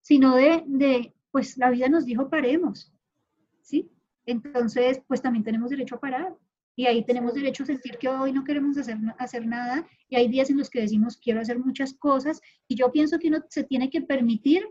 sino 0.00 0.36
de, 0.36 0.64
de 0.66 1.14
pues 1.30 1.56
la 1.58 1.70
vida 1.70 1.88
nos 1.88 2.04
dijo 2.04 2.28
paremos, 2.28 2.92
¿sí? 3.62 3.90
Entonces, 4.26 5.02
pues 5.06 5.20
también 5.20 5.44
tenemos 5.44 5.70
derecho 5.70 5.96
a 5.96 6.00
parar. 6.00 6.34
Y 6.76 6.86
ahí 6.86 7.04
tenemos 7.04 7.34
derecho 7.34 7.62
a 7.62 7.66
sentir 7.66 7.98
que 7.98 8.08
hoy 8.08 8.32
no 8.32 8.42
queremos 8.42 8.76
hacer, 8.76 8.98
hacer 9.18 9.46
nada 9.46 9.86
y 10.08 10.16
hay 10.16 10.26
días 10.26 10.50
en 10.50 10.58
los 10.58 10.68
que 10.68 10.80
decimos 10.80 11.16
quiero 11.16 11.40
hacer 11.40 11.58
muchas 11.60 11.94
cosas 11.94 12.40
y 12.66 12.74
yo 12.74 12.90
pienso 12.90 13.20
que 13.20 13.28
uno 13.28 13.44
se 13.48 13.62
tiene 13.62 13.90
que 13.90 14.02
permitir 14.02 14.66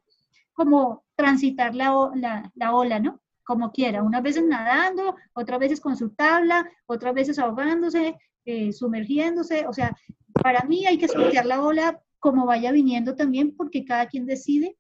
como 0.52 1.06
transitar 1.16 1.74
la, 1.74 2.12
la, 2.16 2.52
la 2.56 2.76
ola, 2.76 3.00
¿no? 3.00 3.22
Como 3.44 3.72
quiera, 3.72 4.04
unas 4.04 4.24
veces 4.24 4.44
nadando, 4.46 5.16
otras 5.34 5.60
veces 5.60 5.82
con 5.82 5.98
su 5.98 6.10
tabla, 6.12 6.70
otras 6.86 7.14
veces 7.14 7.40
ahogándose, 7.40 8.16
eh, 8.46 8.72
sumergiéndose, 8.74 9.68
o 9.68 9.74
sea, 9.74 9.96
para 10.42 10.64
mí 10.64 10.86
hay 10.86 10.98
que 10.98 11.08
sortear 11.08 11.46
la 11.46 11.62
ola 11.62 12.02
como 12.20 12.46
vaya 12.46 12.72
viniendo 12.72 13.16
también 13.16 13.56
porque 13.56 13.86
cada 13.86 14.08
quien 14.08 14.26
decide 14.26 14.78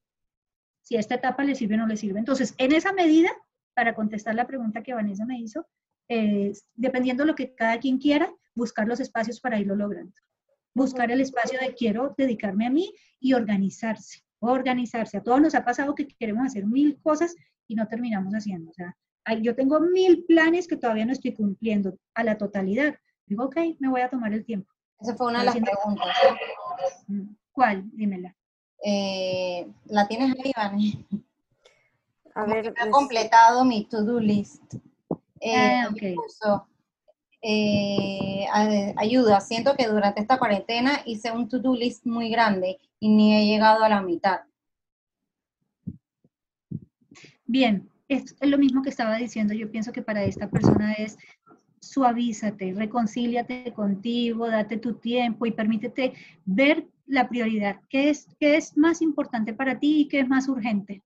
si 0.82 0.96
a 0.96 1.00
esta 1.00 1.16
etapa 1.16 1.44
le 1.44 1.56
sirve 1.56 1.76
o 1.76 1.78
no 1.78 1.88
le 1.88 1.98
sirve. 1.98 2.20
Entonces, 2.20 2.56
en 2.58 2.74
esa 2.74 2.94
medida, 2.94 3.30
para 3.74 3.96
contestar 3.96 4.36
la 4.36 4.48
pregunta 4.48 4.84
que 4.84 4.94
Vanessa 4.94 5.26
me 5.26 5.40
hizo, 5.40 5.66
dependiendo 6.76 7.24
de 7.24 7.28
lo 7.28 7.36
que 7.36 7.54
cada 7.54 7.80
quien 7.80 7.98
quiera, 7.98 8.32
buscar 8.56 8.88
los 8.88 9.00
espacios 9.00 9.40
para 9.40 9.60
irlo 9.60 9.76
logrando. 9.76 10.14
Buscar 10.74 11.12
el 11.12 11.22
espacio 11.22 11.60
de 11.60 11.74
quiero 11.74 12.14
dedicarme 12.18 12.66
a 12.66 12.70
mí 12.70 12.94
y 13.20 13.34
organizarse, 13.34 14.22
organizarse. 14.40 15.18
A 15.18 15.24
todos 15.24 15.42
nos 15.42 15.56
ha 15.56 15.64
pasado 15.64 15.96
que 15.96 16.08
queremos 16.08 16.46
hacer 16.46 16.66
mil 16.66 17.00
cosas 17.02 17.36
y 17.68 17.76
no 17.76 17.88
terminamos 17.88 18.34
haciendo. 18.34 18.72
O 18.72 18.74
sea, 18.74 18.96
yo 19.42 19.56
tengo 19.56 19.80
mil 19.80 20.26
planes 20.26 20.68
que 20.68 20.78
todavía 20.78 21.06
no 21.06 21.14
estoy 21.14 21.34
cumpliendo 21.34 21.98
a 22.14 22.24
la 22.24 22.38
totalidad. 22.38 22.96
Digo, 23.26 23.46
ok, 23.46 23.58
me 23.80 23.90
voy 23.90 24.02
a 24.02 24.10
tomar 24.10 24.34
el 24.34 24.46
tiempo. 24.46 24.72
Esa 25.00 25.16
fue 25.16 25.28
una 25.28 25.40
de 25.40 25.46
las 25.46 25.56
preguntas. 25.56 26.16
Mm, 27.08 27.36
¿Cuál? 27.52 27.84
Dímela. 27.94 28.36
Eh, 28.84 29.68
¿La 29.86 30.08
tienes 30.08 30.36
ahí, 30.44 30.52
Vani? 30.56 31.06
A 32.36 32.46
ver. 32.46 32.74
He 32.82 32.90
completado 32.90 33.64
mi 33.64 33.86
to-do 33.86 34.20
list. 34.20 34.76
Eh, 35.40 35.84
ah, 38.52 38.72
eh, 38.72 38.94
ayuda. 38.98 39.42
Siento 39.42 39.76
que 39.76 39.88
durante 39.88 40.22
esta 40.22 40.38
cuarentena 40.38 41.02
hice 41.06 41.32
un 41.32 41.50
to-do 41.50 41.76
list 41.76 42.06
muy 42.06 42.30
grande 42.30 42.80
y 43.00 43.10
ni 43.10 43.36
he 43.36 43.46
llegado 43.46 43.84
a 43.84 43.90
la 43.90 44.02
mitad. 44.02 44.42
Bien, 47.54 47.88
es, 48.08 48.36
lo 48.42 48.58
mismo 48.58 48.82
que 48.82 48.90
estaba 48.90 49.16
diciendo. 49.18 49.54
Yo 49.54 49.70
pienso 49.70 49.92
que 49.92 50.02
para 50.02 50.24
esta 50.24 50.50
persona 50.50 50.94
es 50.94 51.20
suavízate, 51.80 52.74
reconcíliate 52.74 53.72
contigo, 53.74 54.50
date 54.50 54.78
tu 54.78 54.96
tiempo 54.96 55.46
y 55.46 55.52
permítete 55.52 56.14
ver 56.46 56.88
la 57.06 57.30
prioridad. 57.30 57.80
¿Qué 57.90 58.10
es, 58.10 58.26
qué 58.40 58.56
es 58.56 58.76
más 58.76 59.04
importante 59.04 59.54
para 59.54 59.78
ti 59.78 60.00
y 60.00 60.08
qué 60.08 60.22
es 60.22 60.28
más 60.28 60.48
urgente? 60.48 61.04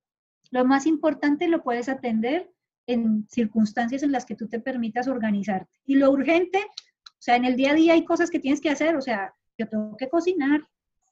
Lo 0.49 0.63
más 0.63 0.85
importante 0.85 1.49
lo 1.49 1.63
puedes 1.63 1.89
atender 1.89 2.49
en 2.85 3.27
circunstancias 3.27 4.01
en 4.01 4.13
las 4.13 4.25
que 4.25 4.35
tú 4.35 4.47
te 4.47 4.61
permitas 4.61 5.09
organizarte. 5.09 5.69
Y 5.85 5.95
lo 5.95 6.09
urgente, 6.11 6.59
o 6.59 7.19
sea, 7.19 7.35
en 7.35 7.43
el 7.43 7.57
día 7.57 7.71
a 7.71 7.75
día 7.75 7.91
hay 7.91 8.05
cosas 8.05 8.29
que 8.29 8.39
tienes 8.39 8.61
que 8.61 8.69
hacer, 8.69 8.95
o 8.95 9.01
sea, 9.01 9.33
yo 9.57 9.67
tengo 9.67 9.97
que 9.97 10.07
cocinar, 10.07 10.61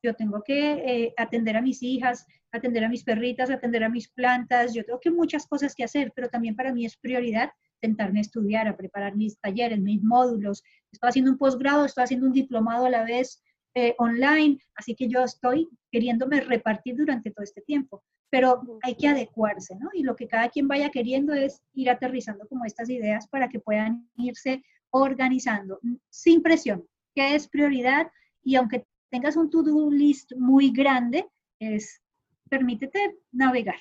yo 0.02 0.13
tengo 0.13 0.43
que 0.43 0.71
eh, 0.71 1.13
atender 1.17 1.58
a 1.58 1.62
mis 1.62 1.84
hijas, 1.84 2.26
atender 2.56 2.84
a 2.84 2.89
mis 2.89 3.04
perritas, 3.04 3.50
atender 3.50 3.84
a 3.84 3.89
mis 3.89 4.10
plantas, 4.10 4.74
yo 4.74 4.84
tengo 4.84 5.00
que 5.00 5.12
muchas 5.12 5.48
cosas 5.48 5.76
que 5.76 5.84
hacer, 5.84 6.12
pero 6.15 6.30
también 6.30 6.56
para 6.56 6.74
mí 6.74 6.86
es 6.86 6.98
prioridad 6.98 7.52
sentarme 7.82 8.20
a 8.20 8.22
estudiar, 8.22 8.68
a 8.68 8.78
preparar 8.78 9.15
mis 9.15 9.39
talleres, 9.39 9.80
mis 9.80 10.02
módulos. 10.02 10.63
Estoy 10.91 11.10
haciendo 11.10 11.32
un 11.32 11.38
posgrado, 11.38 11.86
estoy 11.86 12.04
haciendo 12.06 12.28
un 12.28 12.34
diplomado 12.34 12.86
a 12.86 12.89
la 12.89 13.04
vez 13.04 13.44
eh, 13.76 13.94
online, 13.98 14.58
así 14.76 14.96
que 14.96 15.08
yo 15.08 15.24
estoy 15.24 15.68
queriéndome 15.91 16.41
repartir 16.41 16.96
durante 16.96 17.32
todo 17.32 17.44
este 17.44 17.62
tiempo 17.62 18.04
pero 18.36 18.62
hay 18.82 18.96
que 18.96 19.08
adecuarse, 19.08 19.78
¿no? 19.78 19.89
Y 19.94 20.04
lo 20.04 20.15
que 20.18 20.28
cada 20.28 20.50
quien 20.50 20.68
vaya 20.68 20.89
queriendo 20.89 21.34
es 21.34 21.62
ir 21.74 21.89
aterrizando 21.89 22.46
como 22.50 22.65
estas 22.65 22.89
ideas 22.89 23.30
para 23.30 23.48
que 23.48 23.62
puedan 23.62 24.10
irse 24.18 24.62
organizando 24.89 25.80
sin 26.10 26.41
presión, 26.41 26.86
que 27.13 27.36
es 27.36 27.48
prioridad 27.48 28.08
y 28.44 28.56
aunque 28.56 28.86
tengas 29.10 29.38
un 29.38 29.50
to-do 29.50 29.89
list 29.89 30.34
muy 30.36 30.72
grande, 30.72 31.26
es 31.60 32.02
permítete 32.49 33.17
navegar, 33.31 33.79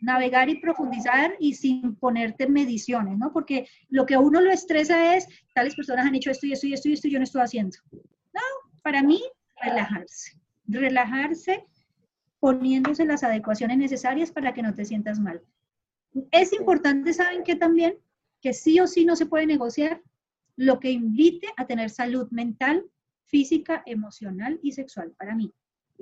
navegar 0.00 0.48
y 0.48 0.60
profundizar 0.60 1.34
y 1.38 1.54
sin 1.54 1.96
ponerte 1.96 2.48
mediciones, 2.48 3.18
¿no? 3.18 3.32
Porque 3.32 3.68
lo 3.88 4.04
que 4.06 4.14
a 4.14 4.20
uno 4.20 4.40
lo 4.40 4.50
estresa 4.50 5.16
es, 5.16 5.26
tales 5.54 5.74
personas 5.74 6.06
han 6.06 6.14
hecho 6.14 6.30
esto 6.30 6.46
y 6.46 6.52
esto 6.52 6.66
y 6.66 6.74
esto 6.74 6.88
y 6.88 6.92
esto 6.92 7.08
y 7.08 7.10
yo 7.12 7.18
no 7.18 7.24
estoy 7.24 7.42
haciendo. 7.42 7.76
No, 7.92 8.40
para 8.82 9.02
mí, 9.02 9.22
relajarse, 9.60 10.40
relajarse 10.66 11.64
poniéndose 12.40 13.04
las 13.04 13.22
adecuaciones 13.22 13.78
necesarias 13.78 14.32
para 14.32 14.52
que 14.52 14.62
no 14.62 14.74
te 14.74 14.84
sientas 14.84 15.20
mal. 15.20 15.40
Es 16.32 16.52
importante, 16.52 17.12
¿saben 17.12 17.44
qué 17.44 17.54
también? 17.54 17.94
Que 18.40 18.52
sí 18.52 18.80
o 18.80 18.88
sí 18.88 19.04
no 19.04 19.14
se 19.14 19.26
puede 19.26 19.46
negociar 19.46 20.02
lo 20.56 20.80
que 20.80 20.90
invite 20.90 21.48
a 21.56 21.66
tener 21.66 21.90
salud 21.90 22.28
mental, 22.30 22.84
física, 23.26 23.82
emocional 23.86 24.58
y 24.62 24.72
sexual 24.72 25.12
para 25.16 25.34
mí. 25.34 25.52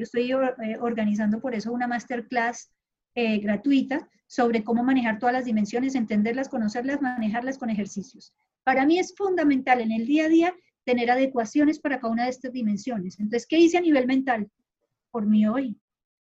Yo 0.01 0.05
estoy 0.05 0.33
eh, 0.33 0.79
organizando 0.81 1.43
por 1.43 1.55
eso 1.55 1.71
una 1.71 1.87
masterclass 1.87 2.73
eh, 3.15 3.39
gratuita 3.39 4.09
sobre 4.27 4.65
cómo 4.65 4.83
manejar 4.83 5.19
todas 5.19 5.35
las 5.35 5.45
dimensiones, 5.45 5.95
entenderlas, 5.95 6.49
conocerlas, 6.49 7.03
manejarlas 7.03 7.59
con 7.59 7.69
ejercicios. 7.69 8.33
Para 8.65 8.87
mí 8.87 8.99
es 8.99 9.15
fundamental 9.15 9.83
en 9.83 9.93
el 9.93 10.07
día 10.07 10.25
a 10.25 10.29
día 10.31 10.55
tener 10.87 11.11
adecuaciones 11.11 11.81
para 11.81 12.01
cada 12.01 12.15
una 12.15 12.25
de 12.25 12.31
estas 12.31 12.51
dimensiones. 12.51 13.21
Entonces, 13.21 13.47
¿qué 13.47 13.59
hice 13.59 13.77
a 13.77 13.83
nivel 13.83 14.07
mental? 14.07 14.51
Por 15.11 15.27
mí 15.27 15.47
hoy, 15.47 15.79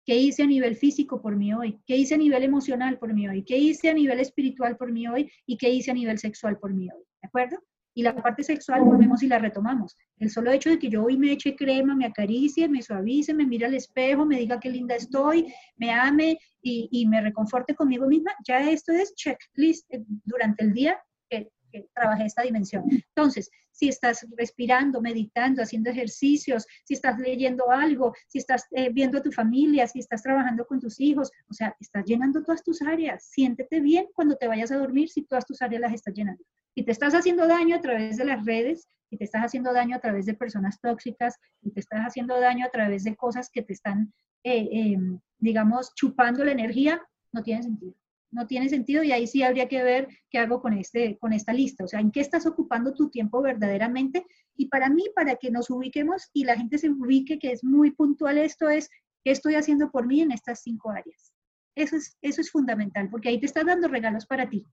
¿Qué 0.05 0.17
hice 0.17 0.43
a 0.43 0.47
nivel 0.47 0.77
físico 0.77 1.23
por 1.23 1.37
mí 1.37 1.55
hoy? 1.55 1.81
¿Qué 1.87 1.97
hice 1.97 2.17
a 2.17 2.19
nivel 2.19 2.43
emocional 2.43 2.99
por 2.99 3.15
mí 3.15 3.27
hoy? 3.27 3.43
¿Qué 3.43 3.57
hice 3.57 3.89
a 3.89 3.95
nivel 3.95 4.21
espiritual 4.21 4.77
por 4.77 4.93
mí 4.93 5.09
hoy? 5.09 5.31
¿Y 5.47 5.57
qué 5.57 5.71
hice 5.71 5.93
a 5.93 5.95
nivel 5.95 6.19
sexual 6.19 6.59
por 6.59 6.75
mí 6.75 6.91
hoy? 6.91 7.05
¿De 7.23 7.29
acuerdo? 7.29 7.57
Y 7.95 8.03
la 8.03 8.15
parte 8.15 8.43
sexual 8.43 8.83
volvemos 8.83 9.23
y 9.23 9.29
la 9.29 9.39
retomamos. 9.39 9.97
El 10.19 10.31
solo 10.31 10.51
hecho 10.51 10.71
de 10.71 10.79
que 10.79 10.89
yo 10.89 11.05
hoy 11.05 11.17
me 11.19 11.33
eche 11.33 11.55
crema, 11.55 11.95
me 11.95 12.07
acaricie, 12.07 12.69
me 12.69 12.83
suavice, 12.83 13.35
me 13.35 13.47
mire 13.47 13.67
al 13.67 13.75
espejo, 13.75 14.25
me 14.25 14.39
diga 14.39 14.61
qué 14.61 14.71
linda 14.71 14.95
estoy, 14.95 15.53
me 15.77 15.91
ame 15.91 16.39
y, 16.63 16.89
y 16.91 17.07
me 17.07 17.21
reconforte 17.21 17.75
conmigo 17.75 18.07
misma, 18.07 18.33
ya 18.47 18.71
esto 18.71 18.93
es 18.93 19.15
checklist 19.15 19.93
eh, 19.93 20.03
durante 20.25 20.65
el 20.65 20.73
día 20.73 20.99
que, 21.29 21.51
que 21.73 21.89
trabajé 21.95 22.27
esta 22.27 22.43
dimensión. 22.43 22.85
Entonces, 22.91 23.51
si 23.71 23.89
estás 23.89 24.27
respirando, 24.37 25.01
meditando, 25.01 25.63
haciendo 25.63 25.91
ejercicios, 25.91 26.67
si 26.85 26.95
estás 26.95 27.19
leyendo 27.19 27.71
algo, 27.71 28.15
si 28.29 28.39
estás 28.39 28.67
eh, 28.73 28.91
viendo 28.93 29.19
a 29.19 29.23
tu 29.23 29.33
familia, 29.33 29.87
si 29.89 29.99
estás 29.99 30.23
trabajando 30.23 30.67
con 30.67 30.79
tus 30.79 31.01
hijos, 31.01 31.31
o 31.51 31.55
sea, 31.55 31.75
estás 31.81 32.05
llenando 32.05 32.43
todas 32.43 32.63
tus 32.63 32.83
áreas. 32.83 33.25
Siéntete 33.25 33.81
bien 33.81 34.07
cuando 34.15 34.37
te 34.37 34.47
vayas 34.47 34.71
a 34.71 34.77
dormir 34.77 35.09
si 35.09 35.23
todas 35.23 35.47
tus 35.47 35.63
áreas 35.63 35.81
las 35.81 35.95
estás 35.95 36.15
llenando. 36.15 36.45
Si 36.75 36.85
te 36.85 36.93
estás 36.93 37.15
haciendo 37.15 37.47
daño 37.47 37.77
a 37.77 37.81
través 37.81 38.17
de 38.17 38.25
las 38.25 38.45
redes, 38.45 38.89
si 39.11 39.17
te 39.17 39.25
estás 39.25 39.45
haciendo 39.45 39.73
daño 39.73 39.97
a 39.97 40.01
través 40.01 40.27
de 40.27 40.35
personas 40.35 40.81
tóxicas, 40.81 41.39
si 41.63 41.71
te 41.71 41.81
estás 41.81 42.01
haciendo 42.01 42.39
daño 42.41 42.67
a 42.67 42.71
través 42.71 43.05
de 43.05 43.17
cosas 43.17 43.51
que 43.51 43.63
te 43.63 43.73
están, 43.73 44.13
eh, 44.45 44.69
em, 44.71 45.19
digamos, 45.39 45.95
chupando 45.95 46.45
la 46.45 46.53
energía, 46.53 47.03
no 47.33 47.43
tiene 47.43 47.63
sentido 47.63 47.95
no 48.33 48.47
tiene 48.47 48.69
sentido 48.69 49.03
y 49.05 49.13
ahí 49.13 49.27
sí 49.27 49.43
habría 49.43 49.69
que 49.69 49.83
ver 49.83 50.09
qué 50.31 50.39
hago 50.39 50.61
con, 50.61 50.73
este, 50.73 51.19
con 51.19 51.33
esta 51.33 51.53
lista, 51.53 51.85
o 51.85 51.89
sea, 51.89 52.01
en 52.01 52.11
qué 52.11 52.21
estás 52.21 52.47
ocupando 52.47 52.95
tu 52.95 53.11
tiempo 53.11 53.43
verdaderamente. 53.43 54.27
Y 54.57 54.67
para 54.69 54.89
mí, 54.89 55.05
para 55.15 55.37
que 55.37 55.51
nos 55.51 55.71
ubiquemos 55.71 56.31
y 56.33 56.45
la 56.45 56.57
gente 56.57 56.79
se 56.79 56.91
ubique, 56.91 57.39
que 57.39 57.53
es 57.53 57.63
muy 57.63 57.93
puntual 57.93 58.39
esto, 58.39 58.69
es 58.69 58.89
qué 59.23 59.31
estoy 59.31 59.55
haciendo 59.55 59.91
por 59.91 60.07
mí 60.07 60.23
en 60.23 60.33
estas 60.33 60.63
cinco 60.63 60.91
áreas. 60.91 61.33
Eso 61.75 61.97
es, 61.97 62.17
eso 62.21 62.41
es 62.41 62.51
fundamental, 62.51 63.09
porque 63.11 63.29
ahí 63.29 63.39
te 63.39 63.47
estás 63.47 63.65
dando 63.65 63.89
regalos 63.89 64.27
para 64.27 64.49
ti 64.49 64.67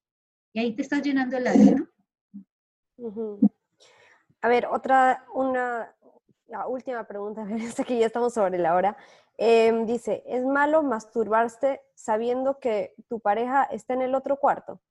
y 0.53 0.59
ahí 0.59 0.75
te 0.75 0.81
estás 0.81 1.01
llenando 1.01 1.37
el 1.37 1.45
¿no? 1.75 3.39
A 4.41 4.47
ver, 4.47 4.65
otra, 4.67 5.25
una, 5.33 5.93
la 6.49 6.67
última 6.67 7.03
pregunta, 7.05 7.45
sé 7.73 7.83
que 7.85 7.99
ya 7.99 8.07
estamos 8.07 8.33
sobre 8.33 8.57
la 8.57 8.75
hora. 8.75 8.97
Em, 9.37 9.85
dice, 9.85 10.23
¿es 10.27 10.43
malo 10.43 10.83
masturbarse 10.83 11.81
sabiendo 11.95 12.59
que 12.59 12.93
tu 13.07 13.19
pareja 13.19 13.63
está 13.63 13.93
en 13.93 14.01
el 14.01 14.15
otro 14.15 14.37
cuarto? 14.37 14.81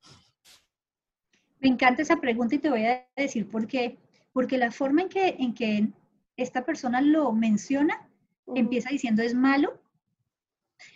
Me 1.61 1.69
encanta 1.69 2.03
esa 2.03 2.17
pregunta 2.17 2.55
y 2.55 2.59
te 2.59 2.71
voy 2.71 2.87
a 2.87 3.07
decir 3.17 3.49
por 3.49 3.67
qué. 3.67 3.99
Porque 4.33 4.59
la 4.59 4.71
forma 4.71 5.03
en 5.03 5.09
que, 5.09 5.29
en 5.39 5.55
que 5.55 5.89
esta 6.37 6.65
persona 6.65 7.01
lo 7.01 7.33
menciona, 7.33 8.09
empieza 8.55 8.91
diciendo 8.91 9.23
es 9.23 9.35
malo. 9.35 9.81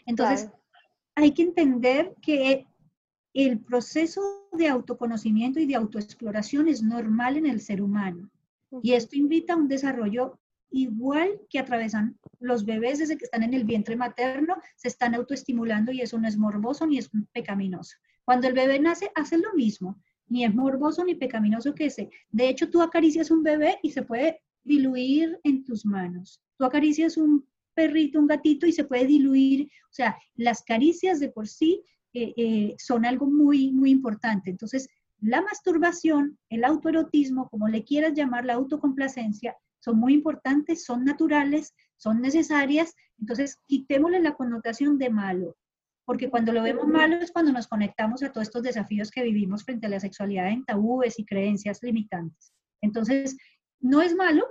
Entonces, 0.07 0.49
hay 1.17 1.33
que 1.33 1.43
entender 1.43 2.15
que 2.23 2.67
el 3.35 3.59
proceso 3.59 4.49
de 4.53 4.69
autoconocimiento 4.69 5.59
y 5.59 5.67
de 5.67 5.75
autoexploración 5.75 6.69
es 6.69 6.83
normal 6.83 7.37
en 7.37 7.47
el 7.47 7.61
ser 7.61 7.83
humano. 7.83 8.31
Y 8.83 8.93
esto 8.93 9.17
invita 9.17 9.55
a 9.55 9.57
un 9.57 9.69
desarrollo 9.69 10.39
igual 10.73 11.41
que 11.49 11.59
atravesan 11.59 12.19
los 12.41 12.65
bebés 12.65 12.99
desde 12.99 13.17
que 13.17 13.25
están 13.25 13.43
en 13.43 13.55
el 13.55 13.65
vientre 13.65 13.97
materno, 13.97 14.57
se 14.77 14.89
están 14.89 15.15
autoestimulando 15.15 15.93
y 15.93 16.01
eso 16.01 16.19
no 16.19 16.27
es 16.27 16.37
morboso 16.37 16.87
ni 16.87 16.99
es 16.99 17.11
pecaminoso. 17.33 17.97
Cuando 18.25 18.49
el 18.49 18.55
bebé 18.55 18.79
nace, 18.79 19.11
hace 19.15 19.39
lo 19.39 19.53
mismo, 19.55 20.01
ni 20.29 20.45
es 20.45 20.55
morboso 20.55 21.05
ni 21.05 21.15
pecaminoso 21.15 21.75
que 21.75 21.87
ese. 21.87 22.11
De 22.31 22.49
hecho, 22.49 22.71
tú 22.71 22.81
acaricias 22.83 23.31
un 23.31 23.43
bebé 23.43 23.79
y 23.83 23.91
se 23.91 24.03
puede 24.03 24.41
diluir 24.65 25.39
en 25.45 25.65
tus 25.65 25.85
manos. 25.85 26.41
Tú 26.57 26.65
acaricias 26.65 27.17
un 27.17 27.47
perrito, 27.75 28.19
un 28.19 28.27
gatito 28.27 28.67
y 28.67 28.73
se 28.73 28.85
puede 28.85 29.07
diluir. 29.07 29.69
O 29.91 29.93
sea, 29.93 30.17
las 30.35 30.63
caricias 30.63 31.21
de 31.21 31.31
por 31.31 31.49
sí 31.49 31.83
eh, 32.15 32.33
eh, 32.37 32.75
son 32.79 33.05
algo 33.05 33.27
muy, 33.27 33.73
muy 33.73 33.91
importante. 33.91 34.51
Entonces, 34.51 34.89
la 35.21 35.41
masturbación, 35.41 36.39
el 36.49 36.65
autoerotismo, 36.65 37.49
como 37.49 37.69
le 37.69 37.85
quieras 37.85 38.15
llamar, 38.15 38.45
la 38.45 38.55
autocomplacencia, 38.55 39.57
son 39.83 39.99
muy 39.99 40.15
importantes, 40.15 40.85
son 40.85 41.05
naturales, 41.05 41.75
son 41.97 42.21
necesarias, 42.21 42.95
entonces 43.19 43.61
quitémosle 43.67 44.21
la 44.21 44.35
connotación 44.35 44.97
de 44.97 45.11
malo, 45.11 45.57
porque 46.05 46.31
cuando 46.31 46.53
lo 46.53 46.63
vemos 46.63 46.87
malo 46.87 47.17
es 47.17 47.33
cuando 47.33 47.53
nos 47.53 47.67
conectamos 47.67 48.23
a 48.23 48.31
todos 48.31 48.47
estos 48.47 48.63
desafíos 48.63 49.11
que 49.11 49.25
vivimos 49.25 49.65
frente 49.65 49.87
a 49.87 49.91
la 49.91 50.01
sexualidad 50.01 50.49
en 50.49 50.65
tabúes 50.65 51.19
y 51.19 51.25
creencias 51.25 51.83
limitantes. 51.83 52.53
Entonces, 52.81 53.37
no 53.81 54.03
es 54.03 54.15
malo 54.15 54.47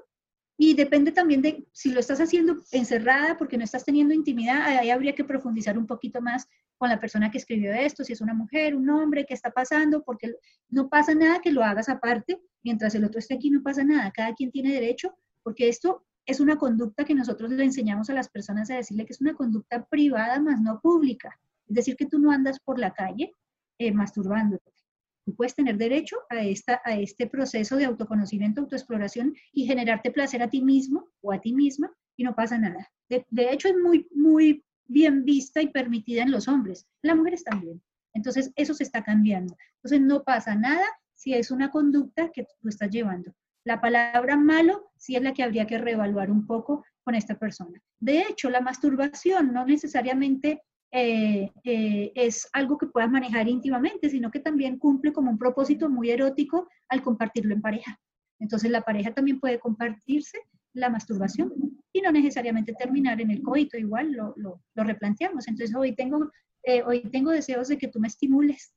y 0.64 0.76
depende 0.76 1.12
también 1.12 1.41
de 1.41 1.66
si 1.72 1.89
lo 1.89 1.99
estás 1.99 2.22
haciendo 2.22 2.55
encerrada 2.72 3.36
porque 3.36 3.57
no 3.57 3.64
estás 3.64 3.84
teniendo 3.84 4.14
intimidad, 4.14 4.62
ahí 4.62 4.91
habría 4.91 5.16
que 5.16 5.24
profundizar 5.24 5.76
un 5.76 5.88
poquito 5.88 6.22
más 6.22 6.47
con 6.78 6.89
la 6.89 6.99
persona 6.99 7.32
que 7.32 7.39
escribió 7.39 7.74
esto, 7.74 8.03
si 8.03 8.14
es 8.14 8.22
una 8.22 8.36
mujer, 8.36 8.76
un 8.76 8.88
hombre, 8.91 9.26
qué 9.26 9.34
está 9.34 9.49
pasando, 9.49 10.03
porque 10.03 10.36
no 10.70 10.88
pasa 10.88 11.16
nada 11.16 11.41
que 11.41 11.51
lo 11.51 11.64
hagas 11.64 11.89
aparte, 11.89 12.39
mientras 12.62 12.93
el 12.93 13.03
otro 13.03 13.18
esté 13.18 13.34
aquí 13.34 13.49
no 13.49 13.64
pasa 13.64 13.84
nada, 13.84 14.12
cada 14.12 14.36
quien 14.36 14.51
tiene 14.51 14.72
derecho, 14.72 15.16
porque 15.41 15.68
esto 15.68 16.05
es 16.28 16.39
una 16.39 16.57
conducta 16.57 17.05
que 17.05 17.16
nosotros 17.16 17.49
le 17.49 17.64
enseñamos 17.64 18.12
a 18.12 18.14
las 18.14 18.30
personas 18.30 18.70
a 18.70 18.76
decirle 18.76 19.07
que 19.07 19.14
es 19.14 19.22
una 19.22 19.34
conducta 19.34 19.84
privada 19.86 20.39
más 20.39 20.62
no 20.62 20.80
pública. 20.80 21.39
Es 21.66 21.74
decir, 21.74 21.95
que 21.95 22.05
tú 22.05 22.20
no 22.20 22.30
andas 22.30 22.59
por 22.59 22.78
la 22.78 22.93
calle 22.93 23.34
eh, 23.80 23.91
masturbándote. 23.91 24.71
Tú 25.26 25.36
puedes 25.36 25.56
tener 25.56 25.78
derecho 25.78 26.18
a, 26.30 26.42
esta, 26.42 26.82
a 26.84 26.98
este 26.98 27.28
proceso 27.28 27.76
de 27.76 27.86
autoconocimiento, 27.86 28.62
autoexploración 28.62 29.36
y 29.54 29.66
generarte 29.66 30.12
placer 30.12 30.42
a 30.42 30.50
ti 30.50 30.62
mismo 30.62 31.10
o 31.22 31.32
a 31.32 31.40
ti 31.40 31.54
misma 31.54 31.92
y 32.18 32.24
no 32.24 32.36
pasa 32.36 32.58
nada. 32.58 32.92
De, 33.10 33.26
de 33.30 33.52
hecho, 33.52 33.68
es 33.68 33.76
muy, 33.78 34.08
muy 34.12 34.64
bien 34.86 35.24
vista 35.24 35.62
y 35.62 35.68
permitida 35.68 36.24
en 36.24 36.32
los 36.32 36.48
hombres. 36.48 36.88
Las 37.02 37.16
mujeres 37.16 37.44
también. 37.44 37.82
Entonces, 38.14 38.52
eso 38.56 38.74
se 38.74 38.84
está 38.84 39.04
cambiando. 39.04 39.56
Entonces, 39.76 40.02
no 40.02 40.24
pasa 40.24 40.56
nada 40.56 40.86
si 41.14 41.34
es 41.34 41.52
una 41.52 41.70
conducta 41.70 42.32
que 42.32 42.48
tú 42.60 42.68
estás 42.68 42.90
llevando. 42.90 43.34
La 43.64 43.80
palabra 43.80 44.38
malo 44.38 44.92
sí 44.98 45.16
es 45.16 45.22
la 45.22 45.34
que 45.34 45.44
habría 45.44 45.68
que 45.68 45.78
reevaluar 45.78 46.32
un 46.32 46.48
poco 46.48 46.84
con 47.04 47.16
esta 47.16 47.38
persona. 47.38 47.82
De 48.00 48.22
hecho, 48.22 48.50
la 48.50 48.62
masturbación 48.62 49.54
no 49.54 49.66
necesariamente 49.66 50.64
eh, 50.94 51.50
eh, 51.64 52.12
es 52.16 52.50
algo 52.52 52.78
que 52.78 52.88
puedas 52.88 53.10
manejar 53.10 53.48
íntimamente, 53.48 54.10
sino 54.10 54.30
que 54.30 54.42
también 54.42 54.78
cumple 54.78 55.14
como 55.14 55.32
un 55.32 55.38
propósito 55.38 55.89
muy 55.89 56.12
erótico 56.12 56.68
al 56.89 57.02
compartirlo 57.02 57.54
en 57.54 57.62
pareja. 57.62 57.98
Entonces, 58.39 58.70
la 58.72 58.82
pareja 58.82 59.14
también 59.14 59.39
puede 59.39 59.60
compartirse 59.60 60.38
la 60.74 60.89
masturbación 60.89 61.54
y 61.94 62.02
no 62.02 62.12
necesariamente 62.12 62.74
terminar 62.74 63.22
en 63.22 63.32
el 63.32 63.42
coito, 63.42 63.78
igual 63.78 64.12
lo, 64.12 64.62
replanteamos. 64.76 65.48
Entonces, 65.48 65.76
hoy 65.76 65.96
tengo, 65.96 66.30
eh, 66.64 66.84
hoy 66.84 67.02
tengo 67.10 67.32
deseos 67.32 67.70
de 67.70 67.78
que 67.78 67.88
tú 67.88 68.00
me 68.00 68.08
estimules. 68.08 68.74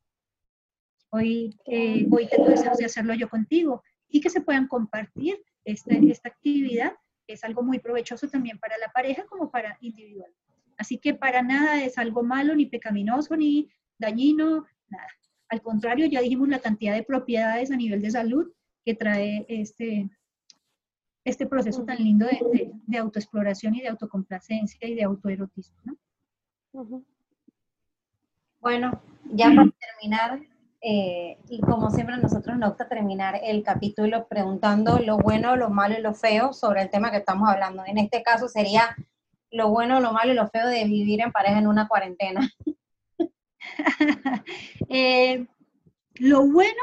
Hoy, 1.10 1.56
hoy 1.66 2.28
tengo 2.28 2.48
deseos 2.48 2.78
de 2.78 2.86
hacerlo 2.86 3.14
yo 3.14 3.28
contigo 3.28 3.82
y 4.08 4.20
que 4.20 4.30
se 4.30 4.40
puedan 4.40 4.66
compartir 4.66 5.40
este, 5.64 5.98
esta 6.10 6.28
actividad, 6.28 6.92
es 7.26 7.42
algo 7.44 7.62
muy 7.62 7.78
provechoso 7.78 8.28
también 8.28 8.58
para 8.58 8.76
la 8.78 8.88
pareja 8.92 9.24
como 9.26 9.50
para 9.50 9.78
individual. 9.80 10.30
Así 10.78 10.98
que 10.98 11.14
para 11.14 11.42
nada 11.42 11.82
es 11.82 11.98
algo 11.98 12.22
malo, 12.22 12.54
ni 12.54 12.66
pecaminoso, 12.66 13.36
ni 13.36 13.70
dañino, 13.98 14.66
nada. 14.88 15.08
Al 15.48 15.62
contrario, 15.62 16.06
ya 16.06 16.20
dijimos 16.20 16.48
la 16.48 16.58
cantidad 16.58 16.94
de 16.94 17.02
propiedades 17.02 17.70
a 17.70 17.76
nivel 17.76 18.02
de 18.02 18.10
salud 18.10 18.52
que 18.84 18.94
trae 18.94 19.46
este, 19.48 20.10
este 21.24 21.46
proceso 21.46 21.84
tan 21.84 21.98
lindo 21.98 22.26
de, 22.26 22.72
de, 22.86 22.98
autoexploración 22.98 23.74
y 23.74 23.82
de 23.82 23.88
autocomplacencia 23.88 24.88
y 24.88 24.94
de 24.94 25.04
autoerotismo. 25.04 25.76
¿no? 25.84 25.96
Bueno, 28.60 29.00
ya 29.32 29.46
para 29.54 29.70
terminar, 29.70 30.40
eh, 30.80 31.38
y 31.48 31.60
como 31.60 31.90
siempre 31.90 32.16
nosotros 32.16 32.58
nos 32.58 32.70
gusta 32.70 32.88
terminar 32.88 33.40
el 33.42 33.62
capítulo 33.62 34.26
preguntando 34.26 34.98
lo 34.98 35.18
bueno, 35.18 35.56
lo 35.56 35.70
malo 35.70 35.96
y 35.98 36.02
lo 36.02 36.14
feo 36.14 36.52
sobre 36.52 36.82
el 36.82 36.90
tema 36.90 37.10
que 37.10 37.18
estamos 37.18 37.48
hablando. 37.48 37.84
En 37.86 37.98
este 37.98 38.22
caso 38.22 38.48
sería 38.48 38.96
lo 39.54 39.70
bueno, 39.70 40.00
lo 40.00 40.12
malo 40.12 40.32
y 40.32 40.34
lo 40.34 40.48
feo 40.48 40.66
de 40.66 40.84
vivir 40.84 41.20
en 41.20 41.32
pareja 41.32 41.58
en 41.58 41.66
una 41.66 41.88
cuarentena. 41.88 42.50
Eh, 44.90 45.46
lo 46.16 46.46
bueno, 46.46 46.82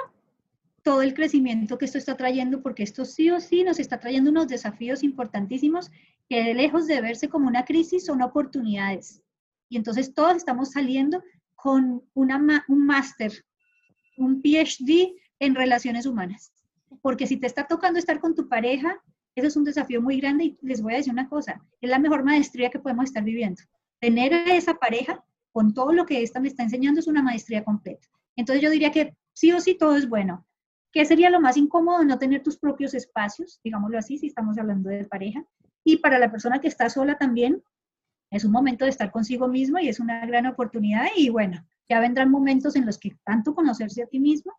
todo 0.81 1.03
el 1.03 1.13
crecimiento 1.13 1.77
que 1.77 1.85
esto 1.85 1.99
está 1.99 2.17
trayendo, 2.17 2.63
porque 2.63 2.81
esto 2.81 3.05
sí 3.05 3.29
o 3.29 3.39
sí 3.39 3.63
nos 3.63 3.79
está 3.79 3.99
trayendo 3.99 4.31
unos 4.31 4.47
desafíos 4.47 5.03
importantísimos 5.03 5.91
que 6.27 6.55
lejos 6.55 6.87
de 6.87 6.99
verse 6.99 7.29
como 7.29 7.47
una 7.47 7.63
crisis 7.63 8.05
son 8.05 8.23
oportunidades. 8.23 9.21
Y 9.69 9.77
entonces 9.77 10.15
todos 10.15 10.35
estamos 10.35 10.71
saliendo 10.71 11.23
con 11.55 12.03
un 12.15 12.85
máster 12.85 13.31
un 14.17 14.41
PhD 14.41 15.13
en 15.39 15.55
relaciones 15.55 16.05
humanas. 16.05 16.51
Porque 17.01 17.27
si 17.27 17.37
te 17.37 17.47
está 17.47 17.67
tocando 17.67 17.99
estar 17.99 18.19
con 18.19 18.35
tu 18.35 18.47
pareja, 18.47 19.01
eso 19.35 19.47
es 19.47 19.55
un 19.55 19.63
desafío 19.63 20.01
muy 20.01 20.19
grande 20.19 20.43
y 20.45 20.57
les 20.61 20.81
voy 20.81 20.93
a 20.93 20.97
decir 20.97 21.13
una 21.13 21.29
cosa, 21.29 21.63
es 21.79 21.89
la 21.89 21.99
mejor 21.99 22.23
maestría 22.23 22.69
que 22.69 22.79
podemos 22.79 23.05
estar 23.05 23.23
viviendo. 23.23 23.61
Tener 23.99 24.33
a 24.33 24.55
esa 24.55 24.75
pareja 24.75 25.23
con 25.51 25.73
todo 25.73 25.93
lo 25.93 26.05
que 26.05 26.21
esta 26.21 26.39
me 26.39 26.47
está 26.47 26.63
enseñando 26.63 26.99
es 26.99 27.07
una 27.07 27.21
maestría 27.21 27.63
completa. 27.63 28.07
Entonces 28.35 28.61
yo 28.63 28.69
diría 28.69 28.91
que 28.91 29.15
sí 29.33 29.51
o 29.51 29.59
sí 29.59 29.75
todo 29.75 29.95
es 29.95 30.07
bueno. 30.09 30.45
¿Qué 30.91 31.05
sería 31.05 31.29
lo 31.29 31.39
más 31.39 31.55
incómodo? 31.55 32.03
No 32.03 32.17
tener 32.17 32.43
tus 32.43 32.57
propios 32.57 32.93
espacios, 32.93 33.59
digámoslo 33.63 33.97
así, 33.97 34.17
si 34.17 34.27
estamos 34.27 34.57
hablando 34.57 34.89
de 34.89 35.05
pareja. 35.05 35.45
Y 35.83 35.97
para 35.97 36.19
la 36.19 36.29
persona 36.31 36.59
que 36.59 36.67
está 36.67 36.89
sola 36.89 37.17
también, 37.17 37.63
Es 38.31 38.45
un 38.45 38.51
momento 38.53 38.85
de 38.85 38.91
estar 38.91 39.11
consigo 39.11 39.49
mismo 39.49 39.77
y 39.79 39.89
es 39.89 39.99
una 39.99 40.25
gran 40.25 40.45
oportunidad 40.47 41.07
y 41.17 41.29
bueno, 41.29 41.67
ya 41.89 41.99
vendrán 41.99 42.31
momentos 42.31 42.77
en 42.77 42.85
los 42.85 42.97
que 42.97 43.17
tanto 43.25 43.53
conocerse 43.53 44.03
a 44.03 44.07
ti 44.07 44.19
mismo 44.21 44.53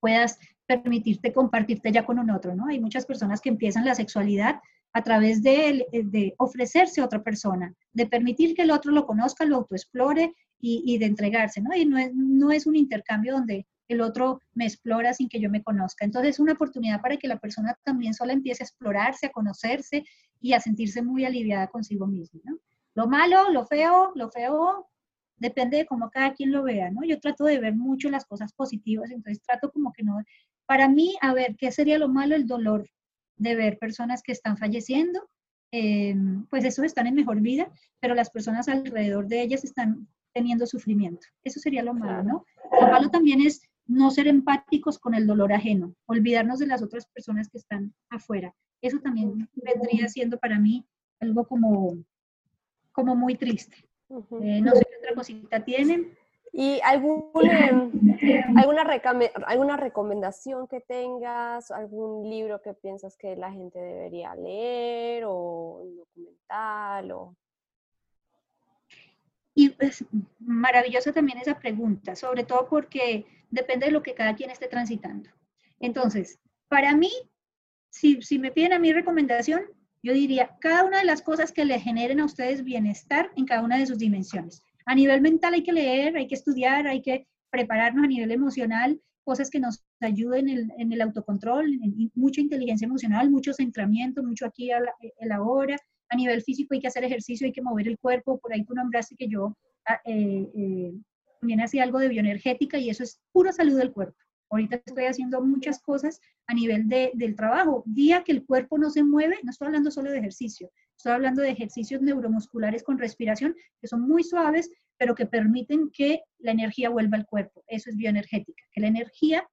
puedas 0.00 0.38
permitirte 0.76 1.32
compartirte 1.32 1.90
ya 1.90 2.04
con 2.04 2.18
un 2.18 2.30
otro, 2.30 2.54
¿no? 2.54 2.66
Hay 2.66 2.78
muchas 2.78 3.06
personas 3.06 3.40
que 3.40 3.48
empiezan 3.48 3.84
la 3.84 3.94
sexualidad 3.94 4.60
a 4.92 5.02
través 5.02 5.42
de, 5.42 5.86
de 5.92 6.34
ofrecerse 6.38 7.00
a 7.00 7.04
otra 7.04 7.22
persona, 7.22 7.74
de 7.92 8.06
permitir 8.06 8.54
que 8.54 8.62
el 8.62 8.70
otro 8.70 8.92
lo 8.92 9.06
conozca, 9.06 9.44
lo 9.44 9.56
autoexplore 9.56 10.34
y, 10.60 10.82
y 10.84 10.98
de 10.98 11.06
entregarse, 11.06 11.60
¿no? 11.60 11.74
Y 11.74 11.86
no 11.86 11.98
es, 11.98 12.12
no 12.14 12.52
es 12.52 12.66
un 12.66 12.76
intercambio 12.76 13.32
donde 13.34 13.66
el 13.88 14.02
otro 14.02 14.40
me 14.52 14.66
explora 14.66 15.14
sin 15.14 15.28
que 15.28 15.40
yo 15.40 15.50
me 15.50 15.62
conozca. 15.62 16.04
Entonces 16.04 16.34
es 16.34 16.40
una 16.40 16.52
oportunidad 16.52 17.00
para 17.00 17.16
que 17.16 17.28
la 17.28 17.38
persona 17.38 17.76
también 17.82 18.12
sola 18.14 18.34
empiece 18.34 18.62
a 18.62 18.66
explorarse, 18.66 19.26
a 19.26 19.32
conocerse 19.32 20.04
y 20.40 20.52
a 20.52 20.60
sentirse 20.60 21.02
muy 21.02 21.24
aliviada 21.24 21.68
consigo 21.68 22.06
misma, 22.06 22.40
¿no? 22.44 22.58
Lo 22.94 23.06
malo, 23.06 23.50
lo 23.50 23.64
feo, 23.64 24.12
lo 24.14 24.30
feo, 24.30 24.88
depende 25.36 25.78
de 25.78 25.86
cómo 25.86 26.10
cada 26.10 26.34
quien 26.34 26.52
lo 26.52 26.64
vea, 26.64 26.90
¿no? 26.90 27.04
Yo 27.04 27.20
trato 27.20 27.44
de 27.44 27.60
ver 27.60 27.74
mucho 27.74 28.10
las 28.10 28.24
cosas 28.24 28.52
positivas, 28.52 29.10
entonces 29.10 29.42
trato 29.42 29.70
como 29.70 29.92
que 29.92 30.02
no, 30.02 30.18
para 30.68 30.86
mí, 30.86 31.16
a 31.22 31.32
ver, 31.32 31.56
¿qué 31.56 31.72
sería 31.72 31.98
lo 31.98 32.08
malo? 32.08 32.36
El 32.36 32.46
dolor 32.46 32.86
de 33.36 33.54
ver 33.54 33.78
personas 33.78 34.22
que 34.22 34.32
están 34.32 34.58
falleciendo, 34.58 35.26
eh, 35.72 36.14
pues 36.50 36.62
esos 36.64 36.84
están 36.84 37.06
en 37.06 37.14
mejor 37.14 37.40
vida, 37.40 37.72
pero 38.00 38.14
las 38.14 38.28
personas 38.28 38.68
alrededor 38.68 39.28
de 39.28 39.40
ellas 39.40 39.64
están 39.64 40.06
teniendo 40.34 40.66
sufrimiento. 40.66 41.26
Eso 41.42 41.58
sería 41.58 41.82
lo 41.82 41.94
malo, 41.94 42.22
¿no? 42.22 42.44
Lo 42.78 42.86
malo 42.86 43.08
también 43.08 43.40
es 43.40 43.62
no 43.86 44.10
ser 44.10 44.28
empáticos 44.28 44.98
con 44.98 45.14
el 45.14 45.26
dolor 45.26 45.54
ajeno, 45.54 45.94
olvidarnos 46.04 46.58
de 46.58 46.66
las 46.66 46.82
otras 46.82 47.06
personas 47.06 47.48
que 47.48 47.56
están 47.56 47.94
afuera. 48.10 48.54
Eso 48.82 48.98
también 48.98 49.48
vendría 49.54 50.06
siendo 50.10 50.38
para 50.38 50.58
mí 50.58 50.84
algo 51.18 51.46
como, 51.46 51.96
como 52.92 53.16
muy 53.16 53.36
triste. 53.36 53.88
Eh, 54.10 54.60
no 54.60 54.72
sé 54.72 54.86
qué 54.86 54.98
otra 54.98 55.14
cosita 55.14 55.64
tienen. 55.64 56.14
¿Y 56.52 56.80
algún, 56.82 57.30
alguna, 58.56 58.82
alguna 59.46 59.76
recomendación 59.76 60.66
que 60.66 60.80
tengas, 60.80 61.70
algún 61.70 62.28
libro 62.28 62.62
que 62.62 62.74
piensas 62.74 63.16
que 63.16 63.36
la 63.36 63.52
gente 63.52 63.78
debería 63.78 64.34
leer 64.34 65.24
o 65.26 65.82
un 65.82 65.96
documental? 65.96 67.12
O... 67.12 67.36
Y 69.54 69.74
es 69.78 70.04
maravillosa 70.38 71.12
también 71.12 71.38
esa 71.38 71.58
pregunta, 71.58 72.16
sobre 72.16 72.44
todo 72.44 72.68
porque 72.68 73.26
depende 73.50 73.86
de 73.86 73.92
lo 73.92 74.02
que 74.02 74.14
cada 74.14 74.34
quien 74.34 74.50
esté 74.50 74.68
transitando. 74.68 75.30
Entonces, 75.80 76.40
para 76.68 76.94
mí, 76.94 77.10
si, 77.90 78.22
si 78.22 78.38
me 78.38 78.50
piden 78.50 78.72
a 78.72 78.78
mi 78.78 78.92
recomendación, 78.92 79.62
yo 80.02 80.12
diría, 80.12 80.56
cada 80.60 80.84
una 80.84 80.98
de 80.98 81.04
las 81.04 81.22
cosas 81.22 81.52
que 81.52 81.64
le 81.64 81.80
generen 81.80 82.20
a 82.20 82.24
ustedes 82.24 82.62
bienestar 82.62 83.32
en 83.36 83.46
cada 83.46 83.62
una 83.62 83.78
de 83.78 83.86
sus 83.86 83.98
dimensiones. 83.98 84.62
A 84.88 84.94
nivel 84.94 85.20
mental 85.20 85.52
hay 85.52 85.62
que 85.62 85.72
leer, 85.72 86.16
hay 86.16 86.26
que 86.26 86.34
estudiar, 86.34 86.86
hay 86.86 87.02
que 87.02 87.26
prepararnos 87.50 88.04
a 88.04 88.08
nivel 88.08 88.30
emocional, 88.30 88.98
cosas 89.22 89.50
que 89.50 89.60
nos 89.60 89.84
ayuden 90.00 90.48
en 90.48 90.92
el, 90.92 91.02
autocontrol, 91.02 91.70
en, 91.70 92.10
mucha 92.14 92.40
inteligencia 92.40 92.86
emocional, 92.86 93.30
mucho 93.30 93.52
centramiento, 93.52 94.22
mucho 94.22 94.46
aquí 94.46 94.70
a 94.70 94.80
la, 94.80 95.42
hora. 95.42 95.76
A 96.08 96.16
nivel 96.16 96.40
físico 96.40 96.72
hay 96.72 96.80
que 96.80 96.86
hacer 96.86 97.04
ejercicio, 97.04 97.46
hay 97.46 97.52
que 97.52 97.60
mover 97.60 97.86
el 97.86 97.98
cuerpo. 97.98 98.38
Por 98.38 98.54
ahí 98.54 98.64
tú 98.64 98.72
nombraste 98.72 99.14
que 99.14 99.28
yo 99.28 99.54
ah, 99.86 100.00
eh, 100.06 100.48
eh, 100.56 100.94
también 101.38 101.60
hacía 101.60 101.82
algo 101.82 101.98
de 101.98 102.08
bioenergética 102.08 102.78
y 102.78 102.88
eso 102.88 103.02
es 103.02 103.20
pura 103.30 103.52
salud 103.52 103.76
del 103.76 103.92
cuerpo. 103.92 104.16
Ahorita 104.48 104.80
estoy 104.86 105.04
haciendo 105.04 105.42
muchas 105.42 105.82
cosas 105.82 106.18
a 106.46 106.54
nivel 106.54 106.88
de, 106.88 107.10
del 107.12 107.36
trabajo. 107.36 107.82
Día 107.84 108.24
que 108.24 108.32
el 108.32 108.46
cuerpo 108.46 108.78
no 108.78 108.88
se 108.88 109.04
mueve, 109.04 109.38
no 109.42 109.50
estoy 109.50 109.66
hablando 109.66 109.90
solo 109.90 110.10
de 110.10 110.16
ejercicio, 110.16 110.70
estoy 110.98 111.12
hablando 111.12 111.42
de 111.42 111.50
ejercicios 111.50 112.02
neuromusculares 112.02 112.82
con 112.82 112.98
respiración 112.98 113.54
que 113.80 113.86
son 113.86 114.02
muy 114.02 114.24
suaves, 114.24 114.70
pero 114.98 115.14
que 115.14 115.26
permiten 115.26 115.90
que 115.92 116.22
la 116.38 116.50
energía 116.50 116.90
vuelva 116.90 117.16
al 117.16 117.26
cuerpo. 117.26 117.62
Eso 117.68 117.88
es 117.88 117.96
bioenergética, 117.96 118.64
que 118.72 118.80
la 118.80 118.88
energía 118.88 119.48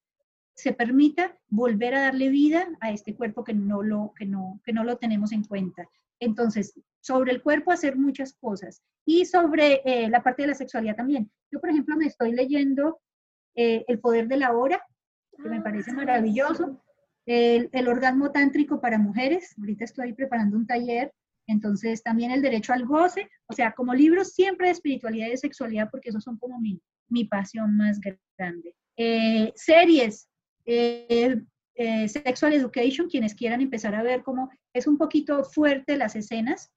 se 0.55 0.73
permita 0.73 1.37
volver 1.47 1.93
a 1.93 2.01
darle 2.01 2.29
vida 2.29 2.67
a 2.81 2.91
este 2.91 3.15
cuerpo 3.15 3.43
que 3.43 3.53
no 3.53 3.83
lo, 3.83 4.13
que 4.17 4.25
no, 4.25 4.59
que 4.65 4.73
no 4.73 4.83
lo 4.83 4.97
tenemos 4.97 5.31
en 5.33 5.43
cuenta. 5.43 5.87
Entonces, 6.19 6.73
sobre 6.99 7.31
el 7.31 7.43
cuerpo 7.43 7.71
hacer 7.71 7.95
muchas 7.95 8.33
cosas 8.33 8.81
y 9.05 9.25
sobre 9.25 9.81
eh, 9.85 10.09
la 10.09 10.23
parte 10.23 10.43
de 10.43 10.47
la 10.47 10.55
sexualidad 10.55 10.95
también. 10.95 11.29
Yo, 11.51 11.59
por 11.59 11.69
ejemplo, 11.69 11.95
me 11.95 12.07
estoy 12.07 12.31
leyendo 12.31 12.99
eh, 13.53 13.85
el 13.87 13.99
poder 13.99 14.27
de 14.27 14.37
la 14.37 14.53
hora, 14.53 14.81
que 15.37 15.47
me 15.47 15.57
ah, 15.57 15.63
parece 15.63 15.93
maravilloso. 15.93 16.81
El, 17.27 17.69
el, 17.71 17.87
orgasmo 17.87 18.31
tántrico 18.31 18.81
para 18.81 18.97
mujeres, 18.97 19.53
ahorita 19.59 19.83
estoy 19.83 20.13
preparando 20.13 20.57
un 20.57 20.65
taller, 20.65 21.11
entonces 21.47 22.03
también 22.03 22.31
el 22.31 22.41
derecho 22.41 22.73
al 22.73 22.85
goce, 22.85 23.29
o 23.47 23.53
sea, 23.53 23.73
como 23.73 23.93
libros 23.93 24.33
siempre 24.33 24.67
de 24.67 24.73
espiritualidad 24.73 25.27
y 25.27 25.31
de 25.31 25.37
sexualidad, 25.37 25.89
porque 25.91 26.09
esos 26.09 26.23
son 26.23 26.37
como 26.37 26.59
mi, 26.59 26.79
pasión 27.25 27.77
más 27.77 27.99
grande. 28.37 28.75
Eh, 28.97 29.51
series, 29.55 30.27
eh, 30.65 31.37
Sexual 32.07 32.53
Education, 32.53 33.09
quienes 33.09 33.35
quieran 33.35 33.61
empezar 33.61 33.95
a 33.95 34.03
ver 34.03 34.23
cómo 34.23 34.49
es 34.73 34.87
un 34.87 34.97
poquito 34.97 35.43
fuerte 35.43 35.97
las 35.97 36.15
escenas, 36.15 36.71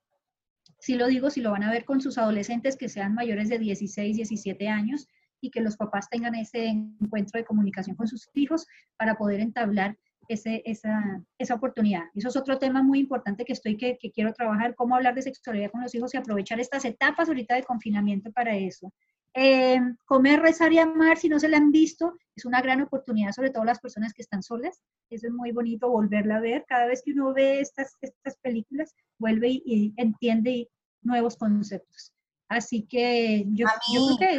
si 0.80 0.94
lo 0.94 1.06
digo, 1.06 1.30
si 1.30 1.40
lo 1.40 1.50
van 1.50 1.62
a 1.62 1.70
ver 1.70 1.84
con 1.84 2.00
sus 2.00 2.18
adolescentes 2.18 2.76
que 2.76 2.88
sean 2.88 3.14
mayores 3.14 3.48
de 3.48 3.58
16, 3.58 4.16
17 4.16 4.68
años, 4.68 5.08
y 5.40 5.50
que 5.50 5.60
los 5.60 5.76
papás 5.76 6.08
tengan 6.10 6.34
ese 6.34 6.66
encuentro 6.66 7.38
de 7.38 7.44
comunicación 7.44 7.96
con 7.96 8.08
sus 8.08 8.28
hijos 8.34 8.66
para 8.96 9.16
poder 9.16 9.40
entablar 9.40 9.96
ese, 10.28 10.62
esa, 10.64 11.22
esa, 11.38 11.54
oportunidad. 11.54 12.04
Eso 12.14 12.28
es 12.28 12.36
otro 12.36 12.58
tema 12.58 12.82
muy 12.82 13.00
importante 13.00 13.44
que 13.44 13.52
estoy, 13.52 13.76
que, 13.76 13.98
que, 13.98 14.12
quiero 14.12 14.32
trabajar, 14.32 14.74
cómo 14.74 14.94
hablar 14.94 15.14
de 15.14 15.22
sexualidad 15.22 15.70
con 15.70 15.82
los 15.82 15.94
hijos 15.94 16.14
y 16.14 16.16
aprovechar 16.16 16.60
estas 16.60 16.84
etapas 16.84 17.28
ahorita 17.28 17.54
de 17.54 17.64
confinamiento 17.64 18.30
para 18.32 18.56
eso. 18.56 18.92
Eh, 19.34 19.80
comer, 20.04 20.40
rezar 20.40 20.72
y 20.72 20.78
amar, 20.78 21.16
si 21.18 21.28
no 21.28 21.38
se 21.38 21.48
la 21.48 21.58
han 21.58 21.70
visto, 21.70 22.14
es 22.34 22.44
una 22.44 22.60
gran 22.60 22.80
oportunidad, 22.82 23.32
sobre 23.32 23.50
todo 23.50 23.64
las 23.64 23.80
personas 23.80 24.12
que 24.12 24.22
están 24.22 24.42
solas. 24.42 24.82
Eso 25.10 25.26
es 25.26 25.32
muy 25.32 25.52
bonito 25.52 25.88
volverla 25.90 26.36
a 26.36 26.40
ver. 26.40 26.64
Cada 26.68 26.86
vez 26.86 27.02
que 27.04 27.12
uno 27.12 27.32
ve 27.32 27.60
estas, 27.60 27.96
estas 28.00 28.36
películas, 28.38 28.94
vuelve 29.18 29.48
y, 29.48 29.62
y 29.64 29.94
entiende 29.96 30.68
nuevos 31.02 31.36
conceptos. 31.36 32.12
Así 32.48 32.86
que 32.86 33.44
yo, 33.48 33.66
yo 33.92 34.16
creo 34.16 34.38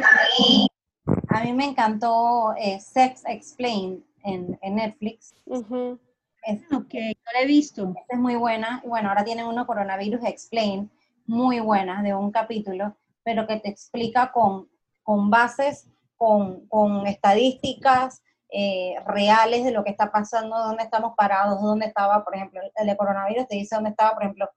a 1.28 1.44
mí 1.44 1.52
me 1.52 1.64
encantó 1.66 2.54
eh, 2.56 2.80
Sex 2.80 3.22
Explained 3.26 4.02
en, 4.24 4.58
Netflix. 4.62 5.34
es, 5.46 6.62
ok, 6.72 6.94
no 6.94 7.32
la 7.32 7.40
he 7.42 7.46
visto. 7.46 7.94
Es 8.08 8.18
muy 8.18 8.36
buena. 8.36 8.82
Bueno, 8.84 9.08
ahora 9.08 9.24
tienen 9.24 9.46
uno 9.46 9.66
Coronavirus 9.66 10.24
Explained, 10.24 10.88
muy 11.26 11.60
buena, 11.60 12.02
de 12.02 12.14
un 12.14 12.30
capítulo, 12.30 12.96
pero 13.22 13.46
que 13.46 13.60
te 13.60 13.68
explica 13.68 14.32
con, 14.32 14.68
con 15.02 15.30
bases, 15.30 15.88
con, 16.16 16.66
con 16.66 17.06
estadísticas 17.06 18.22
eh, 18.52 18.96
reales 19.06 19.64
de 19.64 19.70
lo 19.70 19.84
que 19.84 19.90
está 19.90 20.10
pasando, 20.10 20.58
dónde 20.58 20.82
estamos 20.82 21.14
parados, 21.16 21.62
dónde 21.62 21.86
estaba, 21.86 22.24
por 22.24 22.34
ejemplo, 22.34 22.60
el 22.74 22.86
de 22.86 22.96
coronavirus 22.96 23.46
te 23.46 23.54
dice 23.54 23.76
dónde 23.76 23.90
estaba, 23.90 24.14
por 24.14 24.24
ejemplo, 24.24 24.50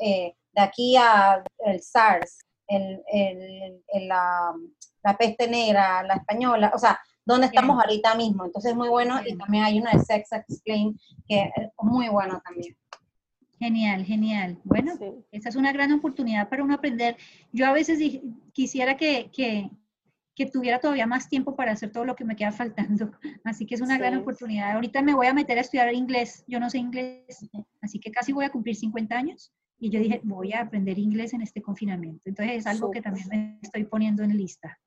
eh, 0.00 0.34
de 0.52 0.62
aquí 0.62 0.96
a 0.96 1.44
el 1.58 1.80
SARS, 1.80 2.38
el, 2.66 3.02
el, 3.12 4.08
la, 4.08 4.52
la 5.04 5.16
peste 5.16 5.48
negra, 5.48 6.02
la 6.02 6.14
española, 6.14 6.72
o 6.74 6.78
sea, 6.78 6.98
dónde 7.26 7.46
estamos 7.46 7.78
ahorita 7.78 8.14
mismo. 8.14 8.46
Entonces 8.46 8.70
es 8.70 8.76
muy 8.76 8.88
bueno 8.88 9.20
y 9.26 9.36
también 9.36 9.64
hay 9.64 9.78
una 9.78 9.90
de 9.90 9.98
Sex 9.98 10.32
Explain 10.32 10.98
que 11.28 11.42
es 11.42 11.68
muy 11.82 12.08
bueno 12.08 12.40
también. 12.42 12.74
Genial, 13.58 14.04
genial. 14.04 14.58
Bueno, 14.64 14.92
esa 15.32 15.48
es 15.48 15.56
una 15.56 15.72
gran 15.72 15.92
oportunidad 15.92 16.48
para 16.48 16.62
uno 16.62 16.74
aprender. 16.74 17.16
Yo 17.52 17.66
a 17.66 17.72
veces 17.72 17.98
quisiera 18.52 18.96
que, 18.96 19.30
que, 19.32 19.70
que, 20.34 20.46
tuviera 20.46 20.78
todavía 20.78 21.06
más 21.06 21.28
tiempo 21.30 21.56
para 21.56 21.72
hacer 21.72 21.90
todo 21.90 22.04
lo 22.04 22.14
que 22.14 22.26
me 22.26 22.36
queda 22.36 22.52
faltando. 22.52 23.12
Así 23.44 23.66
que 23.66 23.74
es 23.74 23.80
una 23.80 23.96
gran 23.96 24.14
oportunidad. 24.18 24.72
Ahorita 24.72 25.00
me 25.00 25.14
voy 25.14 25.26
a 25.26 25.34
meter 25.34 25.56
a 25.56 25.62
estudiar 25.62 25.92
inglés. 25.94 26.44
Yo 26.46 26.60
no 26.60 26.68
sé 26.68 26.78
inglés, 26.78 27.48
así 27.80 27.98
que 27.98 28.10
casi 28.10 28.32
voy 28.32 28.44
a 28.44 28.50
cumplir 28.50 28.76
50 28.76 29.16
años. 29.16 29.52
Y 29.78 29.90
yo 29.90 30.00
dije, 30.00 30.20
voy 30.22 30.52
a 30.52 30.60
aprender 30.60 30.98
inglés 30.98 31.32
en 31.32 31.40
este 31.40 31.62
confinamiento. 31.62 32.28
Entonces 32.28 32.56
es 32.56 32.66
algo 32.66 32.90
que 32.90 33.00
también 33.00 33.28
me 33.28 33.58
estoy 33.62 33.84
poniendo 33.84 34.22
en 34.22 34.36
lista. 34.36 34.78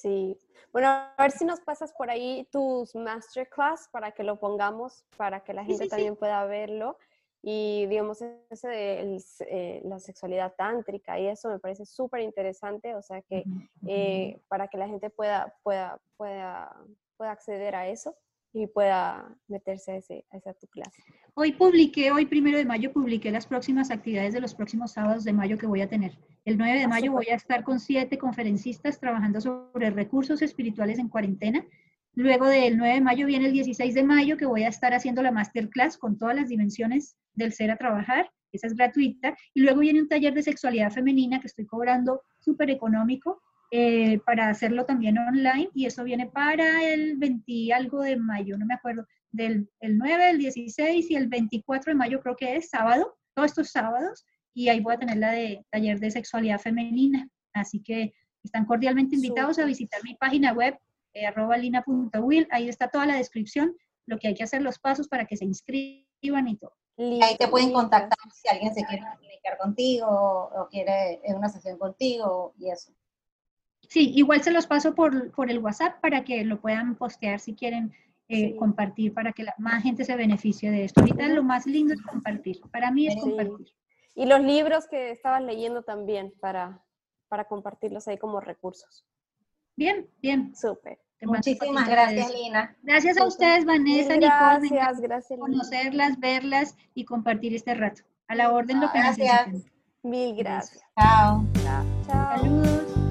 Sí. 0.00 0.38
Bueno, 0.72 0.88
a 0.88 1.14
ver 1.18 1.32
si 1.32 1.44
nos 1.44 1.60
pasas 1.60 1.92
por 1.92 2.08
ahí 2.08 2.46
tus 2.52 2.94
masterclass 2.94 3.88
para 3.90 4.12
que 4.12 4.22
lo 4.22 4.38
pongamos, 4.38 5.04
para 5.16 5.42
que 5.42 5.52
la 5.52 5.64
gente 5.64 5.88
también 5.88 6.14
pueda 6.14 6.44
verlo. 6.44 6.96
Y 7.42 7.86
digamos, 7.86 8.22
ese 8.50 8.68
de 8.68 9.20
eh, 9.40 9.80
la 9.84 9.98
sexualidad 9.98 10.54
tántrica 10.56 11.18
y 11.18 11.26
eso 11.26 11.48
me 11.48 11.58
parece 11.58 11.84
súper 11.84 12.20
interesante, 12.20 12.94
o 12.94 13.02
sea 13.02 13.22
que 13.22 13.44
eh, 13.86 14.40
para 14.48 14.68
que 14.68 14.78
la 14.78 14.88
gente 14.88 15.10
pueda, 15.10 15.54
pueda, 15.62 16.00
pueda, 16.16 16.76
pueda 17.16 17.32
acceder 17.32 17.74
a 17.74 17.88
eso 17.88 18.16
y 18.52 18.66
pueda 18.66 19.36
meterse 19.46 19.92
a, 19.92 19.96
ese, 19.96 20.24
a 20.30 20.36
esa 20.38 20.54
tu 20.54 20.66
clase. 20.68 21.02
Hoy 21.34 21.52
publiqué, 21.52 22.10
hoy 22.10 22.26
primero 22.26 22.58
de 22.58 22.64
mayo 22.64 22.92
publiqué 22.92 23.30
las 23.30 23.46
próximas 23.46 23.90
actividades 23.90 24.34
de 24.34 24.40
los 24.40 24.54
próximos 24.54 24.92
sábados 24.92 25.24
de 25.24 25.32
mayo 25.32 25.58
que 25.58 25.66
voy 25.66 25.82
a 25.82 25.88
tener. 25.88 26.18
El 26.44 26.56
9 26.56 26.78
de 26.78 26.84
ah, 26.84 26.88
mayo 26.88 27.12
voy 27.12 27.26
a 27.26 27.34
estar 27.34 27.62
con 27.62 27.78
siete 27.78 28.18
conferencistas 28.18 28.98
trabajando 28.98 29.40
sobre 29.40 29.90
recursos 29.90 30.42
espirituales 30.42 30.98
en 30.98 31.08
cuarentena. 31.08 31.64
Luego 32.14 32.46
del 32.46 32.76
9 32.78 32.94
de 32.94 33.00
mayo 33.00 33.26
viene 33.26 33.46
el 33.46 33.52
16 33.52 33.94
de 33.94 34.02
mayo 34.02 34.36
que 34.36 34.46
voy 34.46 34.64
a 34.64 34.68
estar 34.68 34.94
haciendo 34.94 35.22
la 35.22 35.30
masterclass 35.30 35.98
con 35.98 36.18
todas 36.18 36.34
las 36.34 36.48
dimensiones 36.48 37.16
del 37.34 37.52
ser 37.52 37.70
a 37.70 37.76
trabajar. 37.76 38.30
esa 38.50 38.66
es 38.66 38.74
gratuita. 38.74 39.36
Y 39.54 39.60
luego 39.60 39.80
viene 39.80 40.00
un 40.00 40.08
taller 40.08 40.34
de 40.34 40.42
sexualidad 40.42 40.90
femenina 40.90 41.38
que 41.38 41.46
estoy 41.46 41.66
cobrando 41.66 42.22
súper 42.40 42.70
económico 42.70 43.42
eh, 43.70 44.18
para 44.24 44.48
hacerlo 44.48 44.86
también 44.86 45.18
online 45.18 45.68
y 45.74 45.86
eso 45.86 46.02
viene 46.04 46.26
para 46.26 46.84
el 46.84 47.16
20 47.18 47.72
algo 47.74 48.00
de 48.02 48.16
mayo, 48.16 48.56
no 48.56 48.64
me 48.64 48.74
acuerdo, 48.74 49.06
del 49.30 49.70
el 49.80 49.98
9, 49.98 50.30
el 50.30 50.38
16 50.38 51.10
y 51.10 51.14
el 51.16 51.28
24 51.28 51.92
de 51.92 51.96
mayo 51.96 52.20
creo 52.20 52.34
que 52.34 52.56
es 52.56 52.70
sábado, 52.70 53.18
todos 53.34 53.50
estos 53.50 53.70
sábados 53.70 54.24
y 54.54 54.68
ahí 54.70 54.80
voy 54.80 54.94
a 54.94 54.98
tener 54.98 55.18
la 55.18 55.32
de 55.32 55.64
taller 55.70 56.00
de 56.00 56.10
sexualidad 56.10 56.58
femenina. 56.58 57.28
Así 57.52 57.82
que 57.82 58.14
están 58.42 58.64
cordialmente 58.64 59.16
invitados 59.16 59.58
a 59.58 59.64
visitar 59.64 60.02
mi 60.02 60.14
página 60.14 60.52
web 60.52 60.78
eh, 61.12 61.26
arroba 61.26 61.56
lina.will, 61.56 62.48
ahí 62.50 62.68
está 62.68 62.88
toda 62.88 63.06
la 63.06 63.16
descripción, 63.16 63.76
lo 64.06 64.18
que 64.18 64.28
hay 64.28 64.34
que 64.34 64.44
hacer, 64.44 64.62
los 64.62 64.78
pasos 64.78 65.08
para 65.08 65.26
que 65.26 65.36
se 65.36 65.44
inscriban 65.44 66.48
y 66.48 66.56
todo. 66.56 66.74
ahí 66.96 67.36
te 67.38 67.48
pueden 67.48 67.72
contactar 67.72 68.18
si 68.32 68.48
alguien 68.48 68.74
se 68.74 68.84
quiere 68.84 69.04
comunicar 69.14 69.58
contigo 69.58 70.06
o 70.08 70.68
quiere 70.70 71.20
una 71.26 71.48
sesión 71.48 71.78
contigo 71.78 72.54
y 72.58 72.70
eso. 72.70 72.92
Sí, 73.88 74.12
igual 74.14 74.42
se 74.42 74.52
los 74.52 74.66
paso 74.66 74.94
por, 74.94 75.32
por 75.32 75.50
el 75.50 75.58
WhatsApp 75.58 76.00
para 76.00 76.22
que 76.22 76.44
lo 76.44 76.60
puedan 76.60 76.94
postear 76.94 77.40
si 77.40 77.54
quieren 77.54 77.92
eh, 78.28 78.54
compartir, 78.56 79.14
para 79.14 79.32
que 79.32 79.42
la, 79.42 79.54
más 79.58 79.82
gente 79.82 80.04
se 80.04 80.14
beneficie 80.14 80.70
de 80.70 80.84
esto. 80.84 81.00
Ahorita 81.00 81.26
lo 81.28 81.42
más 81.42 81.66
lindo 81.66 81.94
es 81.94 82.02
compartir. 82.02 82.60
Para 82.70 82.90
mí 82.90 83.06
es 83.06 83.16
compartir. 83.16 83.68
Y 84.14 84.26
los 84.26 84.40
libros 84.40 84.86
que 84.88 85.10
estabas 85.10 85.42
leyendo 85.42 85.82
también 85.82 86.34
para, 86.38 86.84
para 87.28 87.44
compartirlos 87.44 88.06
ahí 88.06 88.18
como 88.18 88.40
recursos. 88.40 89.06
Bien, 89.76 90.06
bien. 90.20 90.54
Súper. 90.54 90.98
Muchísimas 91.22 91.88
gracias, 91.88 92.32
Lina. 92.32 92.76
Gracias 92.82 93.16
a 93.16 93.26
ustedes, 93.26 93.64
Vanessa, 93.64 94.14
Nicole. 94.16 94.68
Gracias, 94.68 95.00
gracias. 95.00 95.40
Conocerlas, 95.40 96.20
verlas 96.20 96.76
y 96.94 97.04
compartir 97.04 97.54
este 97.54 97.74
rato. 97.74 98.02
A 98.28 98.34
la 98.34 98.52
orden 98.52 98.80
lo 98.80 98.92
que 98.92 98.98
gracias. 98.98 99.64
Mil 100.02 100.36
gracias. 100.36 100.82
Chao. 100.98 101.44
Chao. 101.64 101.84
Saludos. 102.06 103.07